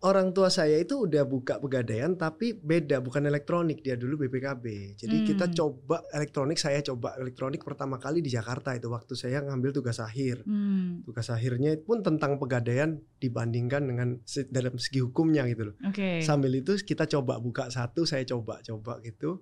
orang 0.04 0.36
tua 0.36 0.52
saya 0.52 0.76
itu 0.78 1.08
udah 1.08 1.24
buka 1.24 1.64
pegadaian 1.64 2.14
tapi 2.14 2.52
beda 2.52 3.00
bukan 3.00 3.24
elektronik 3.24 3.80
dia 3.80 3.96
dulu 3.96 4.28
BPKB. 4.28 4.96
Jadi 5.00 5.16
Hmm. 5.24 5.28
kita 5.32 5.46
coba 5.56 6.04
elektronik 6.12 6.60
saya 6.60 6.84
coba 6.84 7.16
elektronik 7.16 7.64
pertama 7.64 7.96
kali 7.96 8.20
di 8.20 8.28
Jakarta 8.28 8.76
itu 8.76 8.92
waktu 8.92 9.16
saya 9.16 9.40
ngambil 9.40 9.72
tugas 9.72 10.04
akhir. 10.04 10.44
Hmm, 10.44 11.08
Tugas 11.08 11.32
akhirnya 11.32 11.80
pun 11.80 12.04
tentang 12.04 12.36
pegadaian 12.36 13.00
dibandingkan 13.18 13.88
dengan 13.88 14.20
dalam 14.52 14.76
segi 14.76 15.00
hukumnya 15.00 15.48
gitu 15.48 15.72
loh. 15.72 15.76
Oke. 15.88 16.20
Sambil 16.20 16.52
itu 16.54 16.76
kita 16.78 17.08
coba 17.08 17.40
buka 17.40 17.72
satu, 17.72 18.04
saya 18.04 18.28
coba-coba 18.28 19.00
gitu. 19.02 19.40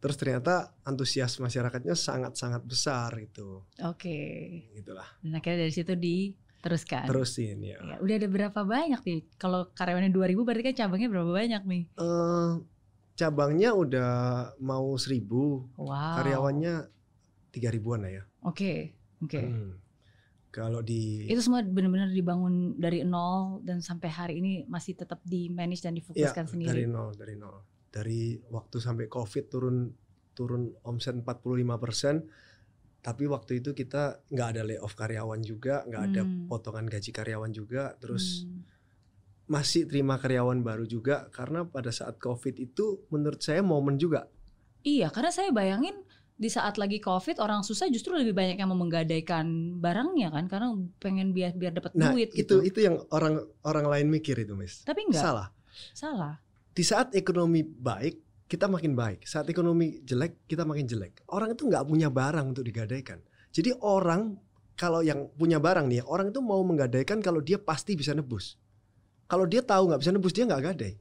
Terus 0.00 0.16
ternyata 0.16 0.74
antusias 0.82 1.36
masyarakatnya 1.38 1.92
sangat-sangat 1.92 2.64
besar 2.64 3.14
gitu. 3.20 3.68
Oke. 3.84 4.16
Gitulah. 4.74 5.06
Dan 5.20 5.38
akhirnya 5.38 5.68
dari 5.68 5.74
situ 5.76 5.92
diteruskan. 6.60 7.08
Terusin 7.08 7.58
ya. 7.64 7.80
Ya, 7.80 7.96
udah 7.98 8.14
ada 8.20 8.28
berapa 8.28 8.60
banyak 8.62 9.00
nih? 9.00 9.20
Kalau 9.40 9.72
karyawannya 9.72 10.12
2000 10.12 10.44
berarti 10.44 10.64
kan 10.70 10.76
cabangnya 10.76 11.08
berapa 11.08 11.30
banyak 11.32 11.62
nih? 11.64 11.82
Eh, 11.96 12.50
cabangnya 13.16 13.70
udah 13.72 14.10
mau 14.60 14.92
seribu, 15.00 15.64
Wow. 15.80 16.20
karyawannya 16.20 16.74
tiga 17.50 17.72
ribuan 17.72 18.04
lah 18.04 18.12
ya. 18.12 18.22
Oke. 18.44 18.92
Oke. 19.24 19.40
Hmm. 19.40 19.80
Kalau 20.50 20.82
di 20.82 21.30
Itu 21.30 21.40
semua 21.40 21.62
benar-benar 21.62 22.10
dibangun 22.10 22.74
dari 22.76 23.06
nol 23.06 23.62
dan 23.62 23.80
sampai 23.80 24.08
hari 24.10 24.34
ini 24.42 24.52
masih 24.66 24.98
tetap 24.98 25.22
di 25.22 25.46
manage 25.48 25.80
dan 25.80 25.94
ya, 25.94 26.02
difokuskan 26.02 26.44
dari 26.44 26.52
sendiri. 26.52 26.80
nol, 26.90 27.14
dari 27.14 27.34
nol. 27.38 27.56
Dari 27.90 28.38
waktu 28.50 28.76
sampai 28.78 29.06
covid 29.06 29.46
turun 29.48 29.90
turun 30.34 30.74
omset 30.82 31.14
45 31.14 31.24
Tapi 33.00 33.24
waktu 33.24 33.64
itu 33.64 33.72
kita 33.72 34.20
nggak 34.28 34.48
ada 34.56 34.62
layoff 34.62 34.92
karyawan 34.92 35.40
juga, 35.40 35.82
nggak 35.88 36.02
ada 36.06 36.22
Hmm. 36.22 36.44
potongan 36.46 36.84
gaji 36.84 37.10
karyawan 37.10 37.50
juga, 37.50 37.96
terus 37.96 38.44
Hmm. 38.44 38.60
masih 39.50 39.88
terima 39.88 40.14
karyawan 40.14 40.62
baru 40.62 40.84
juga 40.84 41.26
karena 41.28 41.66
pada 41.66 41.90
saat 41.90 42.20
covid 42.20 42.54
itu 42.54 43.02
menurut 43.10 43.40
saya 43.40 43.64
momen 43.64 43.96
juga. 43.96 44.30
Iya, 44.80 45.10
karena 45.10 45.34
saya 45.34 45.50
bayangin 45.50 45.96
di 46.36 46.48
saat 46.48 46.80
lagi 46.80 47.00
covid 47.00 47.36
orang 47.36 47.60
susah 47.60 47.90
justru 47.90 48.16
lebih 48.16 48.32
banyak 48.32 48.56
yang 48.56 48.70
mau 48.72 48.78
menggadaikan 48.78 49.76
barangnya 49.76 50.32
kan 50.32 50.48
karena 50.48 50.72
pengen 50.96 51.36
biar 51.36 51.52
biar 51.52 51.76
dapat 51.76 51.92
Nah 51.92 52.14
duit 52.14 52.32
itu 52.32 52.40
gitu. 52.46 52.56
itu 52.62 52.78
yang 52.80 52.96
orang 53.12 53.44
orang 53.60 53.86
lain 53.90 54.06
mikir 54.08 54.38
itu, 54.38 54.56
Miss. 54.56 54.80
Tapi 54.80 55.04
enggak 55.04 55.20
Salah. 55.20 55.48
salah. 55.92 56.34
Di 56.70 56.80
saat 56.80 57.12
ekonomi 57.12 57.60
baik, 57.60 58.29
kita 58.50 58.66
makin 58.66 58.98
baik. 58.98 59.22
Saat 59.30 59.46
ekonomi 59.46 60.02
jelek, 60.02 60.50
kita 60.50 60.66
makin 60.66 60.90
jelek. 60.90 61.22
Orang 61.30 61.54
itu 61.54 61.70
nggak 61.70 61.86
punya 61.86 62.10
barang 62.10 62.50
untuk 62.50 62.66
digadaikan. 62.66 63.22
Jadi 63.54 63.70
orang 63.78 64.34
kalau 64.74 65.06
yang 65.06 65.30
punya 65.38 65.62
barang 65.62 65.86
nih, 65.86 66.02
orang 66.02 66.34
itu 66.34 66.42
mau 66.42 66.58
menggadaikan 66.66 67.22
kalau 67.22 67.38
dia 67.38 67.62
pasti 67.62 67.94
bisa 67.94 68.10
nebus. 68.10 68.58
Kalau 69.30 69.46
dia 69.46 69.62
tahu 69.62 69.94
nggak 69.94 70.00
bisa 70.02 70.10
nebus, 70.10 70.34
dia 70.34 70.50
nggak 70.50 70.62
gadai. 70.74 70.98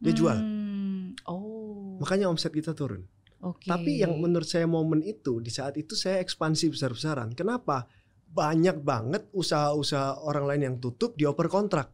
Dia 0.00 0.12
jual. 0.16 0.38
Hmm, 0.40 1.12
Oh. 1.28 2.00
Makanya 2.00 2.32
omset 2.32 2.54
kita 2.54 2.72
turun. 2.72 3.04
Oke. 3.44 3.68
Tapi 3.68 4.00
yang 4.00 4.16
menurut 4.16 4.48
saya 4.48 4.64
momen 4.64 5.04
itu 5.04 5.40
di 5.44 5.52
saat 5.52 5.76
itu 5.76 5.92
saya 5.92 6.20
ekspansi 6.24 6.72
besar-besaran. 6.72 7.36
Kenapa? 7.36 7.84
Banyak 8.30 8.80
banget 8.80 9.28
usaha-usaha 9.36 10.24
orang 10.24 10.44
lain 10.48 10.62
yang 10.64 10.76
tutup 10.80 11.12
dioper 11.18 11.50
kontrak. 11.52 11.92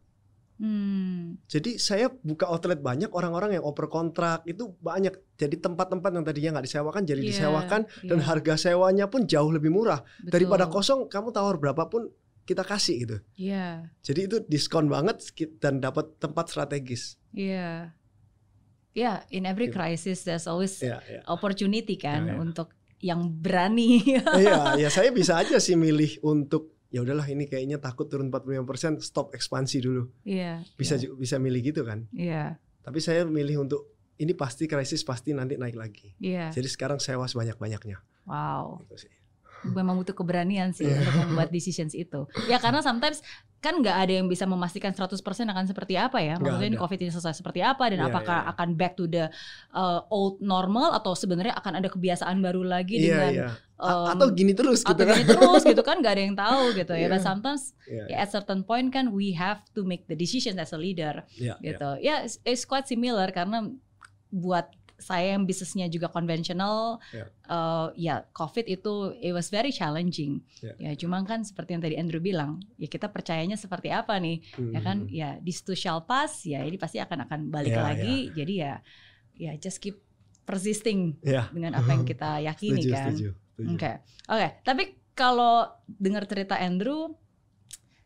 Hmm. 0.57 1.37
Jadi 1.45 1.77
saya 1.77 2.09
buka 2.09 2.49
outlet 2.49 2.81
banyak 2.81 3.13
orang-orang 3.13 3.55
yang 3.55 3.63
oper 3.63 3.85
kontrak 3.87 4.41
itu 4.43 4.73
banyak. 4.77 5.13
Jadi 5.37 5.61
tempat-tempat 5.61 6.09
yang 6.09 6.25
tadinya 6.25 6.49
nggak 6.57 6.65
disewakan 6.65 7.01
jadi 7.05 7.21
Iya, 7.21 7.29
disewakan 7.29 7.81
dan 8.03 8.17
iya, 8.17 8.25
harga 8.25 8.53
sewanya 8.57 9.05
pun 9.05 9.23
jauh 9.23 9.53
lebih 9.53 9.69
murah 9.69 10.01
betul. 10.17 10.33
daripada 10.33 10.65
kosong. 10.65 11.05
Kamu 11.07 11.29
tawar 11.29 11.61
berapapun 11.61 12.09
kita 12.41 12.63
kasih 12.63 12.95
gitu. 13.03 13.17
Iya, 13.35 13.91
Jadi 14.01 14.19
itu 14.23 14.37
diskon 14.43 14.87
banget 14.87 15.19
dan 15.59 15.77
dapat 15.77 16.17
tempat 16.17 16.49
strategis. 16.49 17.21
iya. 17.31 17.93
Ya, 18.97 19.21
in 19.29 19.45
every 19.45 19.69
Gitu. 19.69 19.77
crisis 19.77 20.25
there's 20.25 20.49
always 20.49 20.73
Ya, 20.81 20.97
ya. 21.05 21.21
opportunity 21.29 22.01
kan 22.01 22.25
Ya, 22.25 22.33
ya. 22.33 22.41
untuk 22.41 22.73
yang 22.97 23.29
berani. 23.29 24.01
Iya, 24.33 24.73
ya 24.73 24.89
saya 24.89 25.13
bisa 25.13 25.37
aja 25.37 25.61
sih 25.61 25.77
milih 25.77 26.17
untuk 26.25 26.73
ya 26.87 27.03
udahlah 27.03 27.27
ini 27.27 27.45
kayaknya 27.45 27.77
takut 27.77 28.07
turun 28.07 28.29
45% 28.29 28.99
stop 28.99 29.33
ekspansi 29.33 29.77
dulu. 29.79 30.07
Iya. 30.23 30.63
Bisa 30.73 30.95
iya, 30.95 31.07
ju- 31.07 31.15
bisa 31.15 31.35
milih 31.37 31.61
gitu 31.61 31.83
kan. 31.83 32.07
Iya. 32.11 32.55
Tapi 32.81 32.99
saya 32.99 33.23
milih 33.23 33.63
untuk 33.63 33.91
ini 34.17 34.31
pasti 34.31 34.65
krisis 34.65 35.03
pasti 35.03 35.35
nanti 35.35 35.55
naik 35.55 35.75
lagi. 35.75 36.15
Iya. 36.17 36.49
Jadi 36.49 36.67
sekarang 36.67 36.97
sewa 36.97 37.27
sebanyak-banyaknya 37.27 37.99
Wow. 38.25 38.81
gitu 38.83 39.07
sih. 39.07 39.11
Memang 39.63 39.97
butuh 39.97 40.13
keberanian 40.13 40.69
sih 40.69 40.85
Iya. 40.85 41.01
untuk 41.01 41.13
membuat 41.25 41.49
decisions 41.49 41.91
itu. 41.91 42.29
Ya 42.45 42.57
karena 42.57 42.79
sometimes 42.79 43.25
kan 43.57 43.81
nggak 43.81 43.97
ada 43.97 44.13
yang 44.13 44.29
bisa 44.29 44.45
memastikan 44.45 44.93
100% 44.93 45.17
akan 45.49 45.65
seperti 45.65 45.97
apa 45.97 46.21
ya. 46.21 46.37
Maksudnya 46.37 46.71
ini. 46.71 46.77
COVID 46.77 46.99
ini 46.99 47.09
selesai 47.09 47.33
seperti 47.35 47.59
apa 47.59 47.89
dan 47.89 47.99
Iya, 47.99 48.07
apakah 48.07 48.39
iya. 48.43 48.51
akan 48.53 48.67
back 48.73 48.93
to 48.93 49.05
the 49.05 49.25
uh, 49.71 50.05
old 50.07 50.37
normal 50.39 50.93
atau 50.93 51.13
sebenarnya 51.13 51.57
akan 51.57 51.73
ada 51.75 51.89
kebiasaan 51.89 52.37
baru 52.37 52.61
lagi 52.61 52.95
Iya, 52.95 53.03
dengan 53.03 53.31
iya. 53.33 53.47
A- 53.77 54.09
um, 54.09 54.13
atau 54.13 54.27
gini 54.29 54.53
terus 54.53 54.81
gitu 54.81 54.93
atau 54.93 55.05
kan. 55.05 55.17
gini 55.17 55.25
terus 55.27 55.63
gitu 55.63 55.81
kan 55.81 55.95
nggak 56.01 56.13
ada 56.13 56.23
yang 56.23 56.37
tahu 56.37 56.63
gitu 56.73 56.93
ya. 56.93 56.99
Iya. 57.01 57.09
But 57.09 57.21
sometimes 57.21 57.61
Iya, 57.83 58.03
ya, 58.07 58.15
at 58.21 58.29
certain 58.29 58.61
point 58.61 58.87
kan 58.87 59.09
we 59.09 59.33
have 59.33 59.65
to 59.73 59.81
make 59.81 60.05
the 60.05 60.15
decisions 60.15 60.57
as 60.57 60.69
a 60.69 60.79
leader 60.79 61.25
iya, 61.33 61.57
iya. 61.57 61.73
gitu. 61.73 61.89
Ya 61.99 62.15
it's, 62.21 62.37
it's 62.41 62.61
quite 62.61 62.85
similar 62.85 63.29
karena 63.31 63.73
buat 64.29 64.69
saya 64.97 65.37
yang 65.37 65.45
bisnisnya 65.45 65.85
juga 65.87 66.09
konvensional, 66.09 66.97
Ya. 67.13 67.29
eh, 67.29 67.87
ya 67.95 68.15
COVID 68.33 68.65
itu 68.65 69.13
it 69.17 69.29
was 69.29 69.47
very 69.47 69.69
challenging. 69.69 70.41
Ya. 70.57 70.73
Ya 70.77 70.91
cuma 70.97 71.21
kan 71.21 71.45
seperti 71.45 71.77
yang 71.77 71.81
tadi 71.81 71.95
Andrew 71.95 72.17
bilang, 72.17 72.65
ya 72.75 72.89
kita 72.89 73.05
percayanya 73.07 73.55
seperti 73.55 73.93
apa 73.93 74.17
nih, 74.17 74.41
ya 74.73 74.81
kan? 74.81 75.05
Hmm. 75.05 75.13
Ya 75.13 75.29
this 75.39 75.61
too 75.61 75.77
shall 75.77 76.01
pass, 76.01 76.41
ya 76.43 76.65
ini 76.65 76.75
pasti 76.75 76.97
akan 76.97 77.29
akan 77.29 77.39
balik 77.47 77.77
Ya, 77.77 77.81
lagi. 77.85 78.33
Jadi 78.33 78.53
ya, 78.57 78.81
ya 79.37 79.53
just 79.55 79.77
keep 79.77 80.01
persisting 80.43 81.13
Iya. 81.21 81.51
dengan 81.53 81.77
apa 81.77 81.93
yang 81.93 82.01
kita 82.01 82.41
yakini 82.49 82.81
Setuju, 82.81 82.93
kan. 82.95 83.13
Oke, 83.77 83.91
oke. 84.33 84.47
Tapi 84.65 84.83
kalau 85.13 85.65
dengar 85.85 86.25
cerita 86.25 86.57
Andrew, 86.57 87.13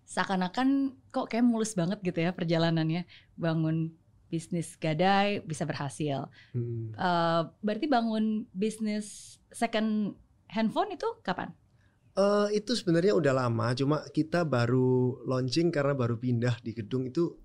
seakan-akan 0.04 0.92
kok 1.08 1.32
kayak 1.32 1.48
mulus 1.48 1.72
banget 1.72 2.04
gitu 2.04 2.20
ya 2.20 2.36
perjalanannya 2.36 3.08
bangun 3.40 3.96
bisnis 4.32 4.80
gadai 4.80 5.44
bisa 5.44 5.68
berhasil. 5.68 6.32
Hmm. 6.56 6.96
Eh, 6.96 7.42
berarti 7.60 7.86
bangun 7.92 8.48
bisnis 8.56 9.38
second 9.52 10.16
handphone 10.48 10.96
itu 10.96 11.08
kapan? 11.22 11.52
Eh, 12.16 12.60
itu 12.60 12.72
sebenarnya 12.76 13.16
udah 13.16 13.34
lama, 13.36 13.72
cuma 13.76 14.04
kita 14.12 14.44
baru 14.44 15.24
launching 15.28 15.72
karena 15.72 15.96
baru 15.96 16.16
pindah 16.20 16.60
di 16.64 16.72
gedung 16.72 17.08
itu 17.08 17.36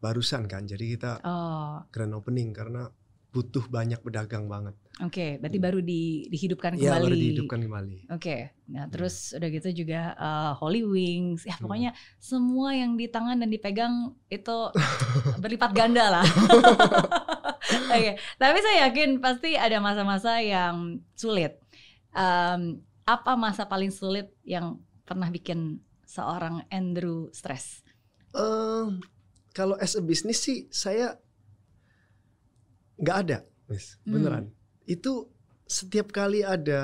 barusan 0.00 0.44
kan. 0.44 0.68
Jadi 0.68 0.96
kita 0.96 1.20
Oh, 1.24 1.80
grand 1.88 2.12
opening 2.12 2.52
karena 2.52 2.88
butuh 3.34 3.66
banyak 3.66 3.98
pedagang 3.98 4.46
banget. 4.46 4.78
oke. 5.02 5.42
Berarti 5.42 5.58
baru 5.58 5.82
di, 5.82 6.30
dihidupkan 6.30 6.78
Iya, 6.78 6.94
kembali. 6.94 7.02
baru 7.02 7.16
dihidupkan 7.18 7.58
kembali. 7.66 7.96
Oke, 8.14 8.36
nah 8.70 8.86
terus 8.86 9.34
udah 9.34 9.48
gitu 9.50 9.82
juga 9.82 10.14
eh, 10.14 10.52
Holy 10.62 10.86
Wings, 10.86 11.42
ya 11.42 11.58
pokoknya 11.58 11.90
semua 12.22 12.70
yang 12.72 12.94
di 12.94 13.10
tangan 13.10 13.42
dan 13.42 13.50
dipegang 13.50 14.14
itu 14.30 14.56
berlipat 15.42 15.74
ganda 15.74 16.14
lah. 16.14 16.26
Oke, 17.94 18.10
tapi 18.36 18.58
saya 18.62 18.86
yakin 18.86 19.18
pasti 19.18 19.58
ada 19.58 19.82
masa-masa 19.82 20.38
yang 20.38 21.02
sulit. 21.14 21.58
Em, 22.14 22.78
apa 23.02 23.34
masa 23.34 23.66
paling 23.66 23.90
sulit 23.90 24.30
yang 24.46 24.78
pernah 25.02 25.26
bikin 25.26 25.82
seorang 26.06 26.62
Andrew 26.70 27.34
stres? 27.34 27.82
Eh, 28.30 28.86
kalau 29.50 29.74
as 29.78 29.98
a 29.98 30.02
business 30.02 30.38
sih 30.38 30.70
saya 30.70 31.18
nggak 32.96 33.16
ada, 33.26 33.38
Miss. 33.66 33.96
Hmm. 34.02 34.12
Beneran. 34.14 34.44
Itu 34.84 35.28
setiap 35.64 36.12
kali 36.12 36.44
ada 36.44 36.82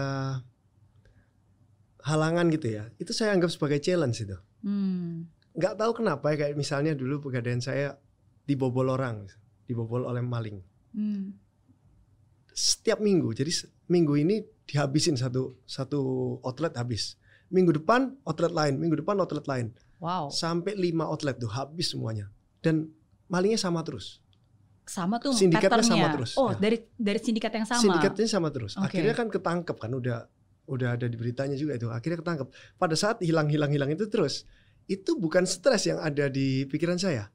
halangan 2.01 2.49
gitu 2.49 2.81
ya, 2.81 2.89
itu 2.97 3.13
saya 3.13 3.37
anggap 3.37 3.53
sebagai 3.53 3.77
challenge 3.79 4.25
itu. 4.25 4.37
Hmm, 4.65 5.29
Nggak 5.53 5.77
tahu 5.77 5.93
kenapa 6.01 6.33
ya, 6.33 6.47
kayak 6.47 6.57
misalnya 6.57 6.93
dulu 6.97 7.21
pegadaian 7.29 7.61
saya 7.61 7.99
dibobol 8.47 8.89
orang, 8.89 9.29
dibobol 9.69 10.09
oleh 10.09 10.25
maling. 10.25 10.65
hmm, 10.97 11.37
Setiap 12.51 12.99
minggu, 13.01 13.33
jadi 13.33 13.51
minggu 13.87 14.15
ini 14.17 14.43
dihabisin 14.65 15.17
satu 15.17 15.61
satu 15.65 16.01
outlet 16.45 16.73
habis. 16.77 17.17
Minggu 17.51 17.75
depan 17.75 18.15
outlet 18.25 18.53
lain, 18.55 18.79
minggu 18.79 19.01
depan 19.03 19.19
outlet 19.19 19.45
lain. 19.45 19.75
wow, 19.99 20.31
Sampai 20.31 20.73
lima 20.79 21.05
outlet 21.05 21.37
tuh 21.37 21.51
habis 21.51 21.93
semuanya. 21.93 22.31
Dan 22.63 22.89
malingnya 23.27 23.59
sama 23.59 23.83
terus. 23.83 24.23
Sama 24.91 25.23
tuh 25.23 25.31
Sindikatnya 25.31 25.87
sama 25.87 26.07
terus, 26.11 26.35
Oh, 26.35 26.51
ya. 26.51 26.59
dari 26.59 26.77
dari 26.93 27.21
sindikat 27.23 27.53
yang 27.55 27.63
sama. 27.65 27.79
Sindikatnya 27.79 28.27
sama 28.27 28.49
terus. 28.51 28.75
Oke. 28.75 28.91
Akhirnya 28.91 29.15
kan 29.15 29.31
ketangkep 29.31 29.77
kan 29.79 29.93
udah 29.93 30.27
udah 30.67 30.89
ada 30.95 31.07
di 31.07 31.15
beritanya 31.15 31.55
juga 31.55 31.75
itu. 31.75 31.87
Akhirnya 31.89 32.19
ketangkep. 32.19 32.47
Pada 32.75 32.95
saat 32.95 33.19
hilang-hilang-hilang 33.21 33.91
itu 33.91 34.07
terus, 34.07 34.43
itu 34.87 35.15
bukan 35.15 35.47
stres 35.47 35.87
yang 35.87 35.99
ada 35.99 36.27
di 36.27 36.67
pikiran 36.67 36.99
saya. 36.99 37.31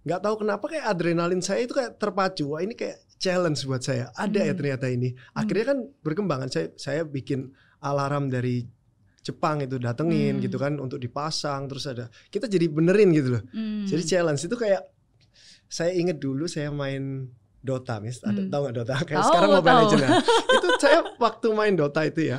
Nggak 0.00 0.20
tahu 0.20 0.34
kenapa 0.40 0.64
kayak 0.64 0.86
adrenalin 0.86 1.38
saya 1.38 1.62
itu 1.62 1.74
kayak 1.74 1.98
terpacu. 1.98 2.46
Wah 2.48 2.62
ini 2.62 2.72
kayak 2.72 2.98
challenge 3.18 3.62
buat 3.64 3.82
saya. 3.82 4.08
Ada 4.14 4.40
ya 4.40 4.54
Hmm. 4.54 4.58
ternyata 4.58 4.86
ini. 4.86 5.08
Akhirnya 5.32 5.64
kan 5.66 5.78
berkembang 6.00 6.38
kan. 6.40 6.50
Saya 6.50 6.66
saya 6.74 7.02
bikin 7.02 7.50
alarm 7.80 8.26
dari 8.26 8.64
Jepang 9.20 9.60
itu 9.60 9.76
datengin 9.76 10.40
Hmm. 10.40 10.42
gitu 10.42 10.56
kan 10.56 10.80
untuk 10.80 10.96
dipasang 10.96 11.68
terus 11.68 11.84
ada 11.84 12.08
kita 12.26 12.48
jadi 12.48 12.66
benerin 12.66 13.12
gitu 13.12 13.36
loh. 13.36 13.42
Hmm. 13.52 13.84
Jadi 13.84 14.02
challenge 14.08 14.40
itu 14.40 14.56
kayak 14.56 14.80
saya 15.70 15.94
inget 15.94 16.18
dulu 16.18 16.44
saya 16.44 16.68
main 16.68 17.30
Dota, 17.60 18.00
mis. 18.00 18.18
Ada 18.20 18.40
Hmm. 18.40 18.48
tahu 18.48 18.60
nggak 18.64 18.74
Dota? 18.74 18.94
Kayak 19.04 19.20
Tahu, 19.20 19.28
sekarang 19.30 19.50
Mobile. 19.52 19.78
Legends. 19.84 20.02
ya. 20.02 20.10
itu 20.56 20.68
saya 20.80 20.98
waktu 21.14 21.46
main 21.52 21.74
Dota 21.76 22.00
itu 22.02 22.20
ya. 22.26 22.38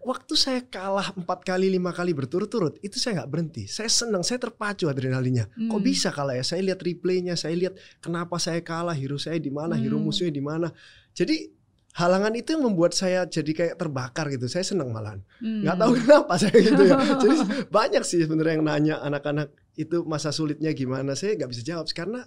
Waktu 0.00 0.32
saya 0.32 0.64
kalah 0.64 1.12
empat 1.12 1.44
kali 1.44 1.68
lima 1.68 1.92
kali 1.92 2.16
berturut-turut, 2.16 2.80
itu 2.80 2.96
saya 2.96 3.20
nggak 3.20 3.28
berhenti. 3.28 3.68
Saya 3.68 3.92
senang, 3.92 4.24
saya 4.24 4.40
terpacu 4.40 4.88
adrenalinnya. 4.88 5.44
Kok 5.52 5.76
Hmm. 5.76 5.84
bisa 5.84 6.08
kalah 6.08 6.32
ya? 6.32 6.40
Saya 6.40 6.64
lihat 6.64 6.80
replaynya, 6.80 7.36
saya 7.36 7.52
lihat 7.52 7.76
kenapa 8.00 8.40
saya 8.40 8.64
kalah, 8.64 8.96
hero 8.96 9.20
saya 9.20 9.36
di 9.36 9.52
mana, 9.52 9.76
hero 9.76 10.00
Hmm. 10.00 10.08
musuhnya 10.08 10.32
di 10.32 10.40
mana. 10.40 10.72
Jadi 11.12 11.52
halangan 11.92 12.32
itu 12.32 12.56
yang 12.56 12.64
membuat 12.64 12.96
saya 12.96 13.28
jadi 13.28 13.52
kayak 13.52 13.74
terbakar 13.76 14.32
gitu. 14.32 14.48
Saya 14.48 14.64
senang 14.64 14.88
malahan. 14.88 15.20
Hmm. 15.36 15.68
Nggak 15.68 15.76
tahu 15.76 15.92
kenapa 16.00 16.32
saya 16.40 16.56
gitu 16.64 16.80
ya. 16.80 16.96
Jadi 17.20 17.36
banyak 17.68 18.00
sih 18.00 18.24
sebenarnya 18.24 18.56
yang 18.56 18.64
nanya 18.64 18.94
anak-anak 19.04 19.52
itu 19.76 20.00
masa 20.08 20.32
sulitnya 20.32 20.72
gimana. 20.72 21.12
Saya 21.12 21.36
nggak 21.36 21.50
bisa 21.52 21.60
jawab 21.60 21.84
karena 21.92 22.24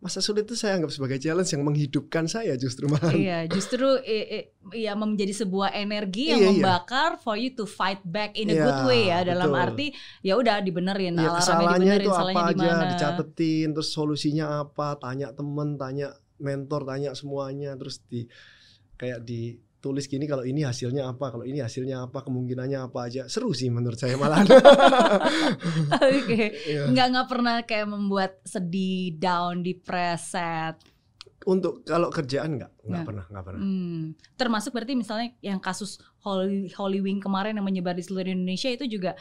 masa 0.00 0.18
sulit 0.18 0.42
itu 0.42 0.56
saya 0.56 0.74
anggap 0.74 0.88
sebagai 0.88 1.16
challenge 1.16 1.52
yang 1.52 1.60
menghidupkan 1.60 2.24
saya 2.24 2.56
justru 2.56 2.88
malah. 2.88 3.12
Iya, 3.12 3.44
justru 3.46 3.84
i- 4.00 4.28
i- 4.34 4.48
ya 4.80 4.96
menjadi 4.96 5.36
sebuah 5.36 5.70
energi 5.70 6.32
yang 6.32 6.40
Iya, 6.40 6.48
iya. 6.48 6.56
membakar 6.56 7.10
for 7.16 7.36
you 7.36 7.52
to 7.52 7.64
fight 7.64 8.00
back 8.02 8.32
in 8.34 8.48
a 8.48 8.54
Iya, 8.54 8.64
good 8.64 8.80
way 8.86 9.00
ya. 9.06 9.20
Dalam 9.22 9.48
betul. 9.50 9.60
arti 9.62 9.86
ya 10.20 10.34
udah 10.34 10.56
dibenerin, 10.58 11.14
Ya, 11.14 11.28
alarmnya 11.28 11.36
kesalahannya 11.36 11.84
dibenerin, 11.94 12.00
itu 12.02 12.10
apa 12.10 12.30
di 12.32 12.52
aja 12.56 12.68
mana. 12.72 12.88
dicatetin, 12.88 13.68
terus 13.70 13.90
solusinya 13.90 14.46
apa, 14.58 14.96
tanya 14.96 15.28
temen, 15.30 15.76
tanya 15.76 16.08
mentor, 16.36 16.80
tanya 16.82 17.12
semuanya, 17.12 17.76
terus 17.76 18.00
di 18.02 18.24
kayak 18.96 19.20
ditulis 19.80 20.04
gini 20.12 20.28
kalau 20.28 20.44
ini 20.44 20.60
hasilnya 20.60 21.08
apa, 21.08 21.32
kalau 21.32 21.48
ini 21.48 21.64
hasilnya 21.64 22.04
apa, 22.04 22.20
kemungkinannya 22.20 22.84
apa 22.84 23.08
aja. 23.08 23.24
Seru 23.32 23.56
sih 23.56 23.72
menurut 23.72 23.96
saya 23.96 24.20
malah. 24.20 24.44
Oke. 26.20 26.52
Iya. 26.68 26.92
Nggak 26.92 27.06
nggak 27.16 27.28
pernah 27.32 27.54
kayak 27.64 27.88
membuat 27.88 28.44
sedih, 28.44 29.16
down, 29.16 29.64
depressed. 29.64 30.76
Untuk 31.48 31.80
kalau 31.88 32.12
kerjaan 32.12 32.60
nggak, 32.60 32.72
nggak 32.84 33.02
pernah, 33.08 33.24
nggak 33.32 33.44
pernah. 33.48 33.60
Hmm. 33.64 34.12
Termasuk 34.36 34.76
berarti 34.76 34.92
misalnya 34.92 35.32
yang 35.40 35.56
kasus 35.56 35.96
Holy, 36.20 36.68
Holy 36.76 37.00
Wing 37.00 37.24
kemarin 37.24 37.56
yang 37.56 37.64
menyebar 37.64 37.96
di 37.96 38.04
seluruh 38.04 38.28
Indonesia 38.28 38.68
itu 38.68 38.84
juga 38.84 39.16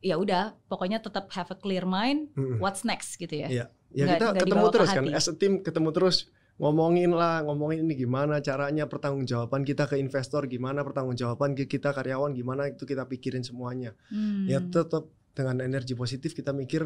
ya 0.00 0.16
udah 0.16 0.56
pokoknya 0.72 1.04
tetap 1.04 1.28
have 1.36 1.52
a 1.52 1.56
clear 1.60 1.84
mind 1.84 2.32
Mm-mm. 2.32 2.56
what's 2.56 2.88
next 2.88 3.20
gitu 3.20 3.36
ya. 3.36 3.48
Iya. 3.52 3.64
Ya 3.92 4.04
Nggak- 4.08 4.16
kita 4.16 4.24
nggak 4.24 4.40
ketemu 4.40 4.48
dibawa 4.56 4.64
ke 4.64 4.74
terus 4.80 4.90
kan, 4.96 5.04
as 5.12 5.26
a 5.28 5.34
team 5.36 5.52
ketemu 5.60 5.88
terus 5.92 6.16
ngomongin 6.60 7.16
lah, 7.16 7.40
ngomongin 7.40 7.88
ini 7.88 7.96
gimana 7.96 8.44
caranya 8.44 8.84
pertanggungjawaban 8.84 9.64
kita 9.64 9.88
ke 9.88 9.96
investor 9.96 10.44
gimana, 10.44 10.84
pertanggungjawaban 10.84 11.56
ke 11.56 11.64
kita 11.64 11.96
karyawan 11.96 12.36
gimana 12.36 12.68
itu 12.68 12.84
kita 12.84 13.08
pikirin 13.08 13.40
semuanya. 13.40 13.96
Hmm. 14.12 14.44
Ya 14.44 14.60
tetap 14.60 15.08
dengan 15.32 15.64
energi 15.64 15.96
positif 15.96 16.36
kita 16.36 16.52
mikir 16.52 16.84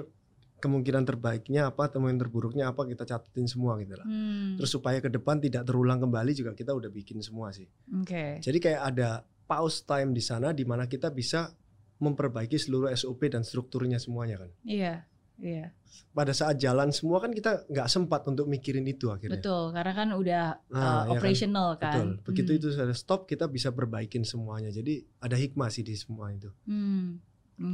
kemungkinan 0.62 1.02
terbaiknya 1.02 1.74
apa, 1.74 1.90
kemungkinan 1.90 2.22
terburuknya 2.22 2.70
apa 2.70 2.86
kita 2.86 3.02
catetin 3.02 3.50
semua 3.50 3.74
gitu 3.82 3.98
lah. 3.98 4.06
Hmm. 4.06 4.54
Terus 4.54 4.70
supaya 4.70 5.02
ke 5.02 5.10
depan 5.10 5.42
tidak 5.42 5.66
terulang 5.66 5.98
kembali 5.98 6.30
juga 6.38 6.54
kita 6.54 6.70
udah 6.70 6.88
bikin 6.94 7.18
semua 7.18 7.50
sih. 7.50 7.66
Oke. 7.98 8.38
Jadi 8.38 8.58
kayak 8.62 8.94
ada 8.94 9.26
pause 9.50 9.82
time 9.82 10.14
di 10.14 10.22
sana 10.22 10.54
di 10.54 10.62
mana 10.62 10.86
kita 10.86 11.10
bisa 11.10 11.50
memperbaiki 11.98 12.62
seluruh 12.62 12.94
SOP 12.94 13.26
dan 13.26 13.42
strukturnya 13.42 13.98
semuanya 13.98 14.46
kan. 14.46 14.50
Iya. 14.62 15.02
Iya. 15.34 15.74
Pada 16.10 16.30
saat 16.30 16.56
jalan 16.56 16.90
semua 16.90 17.18
kan 17.18 17.30
kita 17.30 17.66
nggak 17.66 17.88
sempat 17.88 18.22
untuk 18.24 18.46
mikirin 18.46 18.82
itu 18.84 19.10
akhirnya. 19.10 19.34
Betul, 19.34 19.70
karena 19.70 19.92
kan 19.92 20.08
udah 20.10 20.44
Nah, 20.70 20.78
uh, 20.78 20.78
ya 20.78 20.90
kan? 20.94 21.10
operational 21.12 21.68
kan. 21.74 21.94
Betul. 21.94 22.08
Begitu 22.24 22.50
Hmm. 22.50 22.58
itu 22.58 22.66
sudah 22.70 22.86
stop 22.92 23.20
kita 23.24 23.46
bisa 23.46 23.70
perbaikin 23.70 24.22
semuanya. 24.22 24.70
Jadi 24.70 25.02
ada 25.18 25.34
hikmah 25.34 25.68
sih 25.68 25.82
di 25.82 25.94
semua 25.94 26.30
itu. 26.30 26.50
Hmm. 26.64 27.18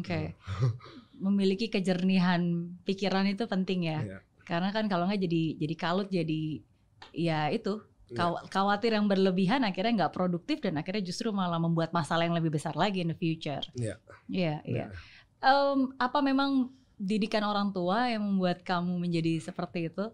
Oke. 0.00 0.36
Memiliki 1.20 1.68
kejernihan 1.68 2.40
pikiran 2.82 3.24
itu 3.26 3.44
penting 3.44 3.86
ya. 3.86 4.00
Iya. 4.00 4.18
Karena 4.42 4.72
kan 4.72 4.88
kalau 4.88 5.04
nggak 5.04 5.20
jadi 5.20 5.42
jadi 5.56 5.74
kalut 5.76 6.08
jadi 6.08 6.64
ya 7.12 7.48
itu 7.48 7.80
Iya. 8.10 8.50
khawatir 8.50 8.90
yang 8.90 9.06
berlebihan 9.06 9.62
akhirnya 9.62 10.04
nggak 10.04 10.12
produktif 10.12 10.58
dan 10.58 10.74
akhirnya 10.74 10.98
justru 11.00 11.30
malah 11.30 11.62
membuat 11.62 11.94
masalah 11.94 12.26
yang 12.26 12.34
lebih 12.34 12.50
besar 12.50 12.74
lagi 12.74 13.04
in 13.04 13.12
the 13.12 13.16
future. 13.16 13.62
Iya. 13.72 13.94
Iya, 14.26 14.54
iya. 14.64 14.86
Nah, 14.88 15.18
Em, 15.40 15.88
apa 15.96 16.20
memang 16.20 16.68
didikan 17.00 17.48
orang 17.48 17.72
tua 17.72 18.12
yang 18.12 18.20
membuat 18.20 18.60
kamu 18.60 19.00
menjadi 19.00 19.40
seperti 19.40 19.88
itu? 19.88 20.12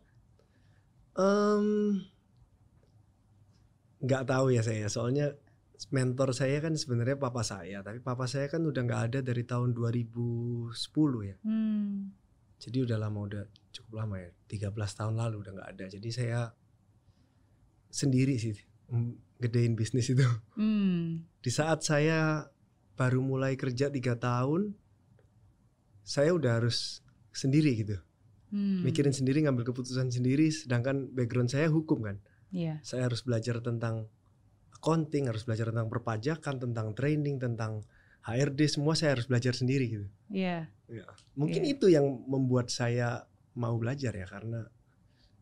em, 1.17 1.67
nggak 4.05 4.25
tahu 4.29 4.53
ya 4.53 4.63
saya. 4.63 4.87
Soalnya 4.93 5.35
mentor 5.93 6.33
saya 6.33 6.61
kan 6.65 6.77
sebenarnya 6.77 7.21
papa 7.21 7.45
saya, 7.45 7.85
tapi 7.85 8.01
papa 8.01 8.25
saya 8.29 8.49
kan 8.49 8.65
udah 8.65 8.83
nggak 8.85 9.03
ada 9.13 9.19
dari 9.25 9.45
tahun 9.45 9.73
2010 9.73 10.73
ya. 11.25 11.37
Hmm. 11.45 12.13
Jadi 12.57 12.79
udah 12.89 12.97
lama 12.97 13.19
udah 13.29 13.43
cukup 13.73 14.05
lama 14.05 14.17
ya. 14.21 14.31
13 14.49 14.73
tahun 14.73 15.15
lalu 15.21 15.37
udah 15.45 15.53
nggak 15.53 15.71
ada. 15.77 15.85
Jadi 15.93 16.09
saya 16.13 16.41
sendiri 17.93 18.37
sih 18.41 18.57
gedein 19.41 19.77
bisnis 19.77 20.13
itu. 20.13 20.25
Hmm. 20.57 21.29
Di 21.41 21.51
saat 21.53 21.85
saya 21.85 22.49
baru 22.97 23.21
mulai 23.21 23.61
kerja 23.61 23.93
tiga 23.93 24.17
tahun, 24.17 24.73
saya 26.07 26.31
udah 26.31 26.63
harus 26.63 27.03
sendiri 27.35 27.75
gitu. 27.83 27.99
Hmm. 28.55 28.87
Mikirin 28.87 29.11
sendiri, 29.11 29.43
ngambil 29.43 29.67
keputusan 29.67 30.09
sendiri. 30.09 30.49
Sedangkan 30.49 31.11
background 31.11 31.51
saya 31.51 31.67
hukum 31.67 32.07
kan. 32.07 32.17
Iya. 32.55 32.79
Saya 32.81 33.11
harus 33.11 33.27
belajar 33.27 33.59
tentang 33.59 34.07
accounting, 34.71 35.27
harus 35.27 35.43
belajar 35.43 35.75
tentang 35.75 35.91
perpajakan, 35.91 36.55
tentang 36.63 36.95
training, 36.95 37.43
tentang 37.43 37.83
HRD. 38.23 38.71
Semua 38.71 38.95
saya 38.95 39.19
harus 39.19 39.27
belajar 39.27 39.51
sendiri 39.53 39.91
gitu. 39.91 40.07
Iya. 40.31 40.71
Mungkin 41.35 41.67
Iya. 41.67 41.73
itu 41.75 41.87
yang 41.91 42.07
membuat 42.31 42.71
saya 42.71 43.27
mau 43.59 43.75
belajar 43.75 44.15
ya 44.15 44.27
karena 44.31 44.63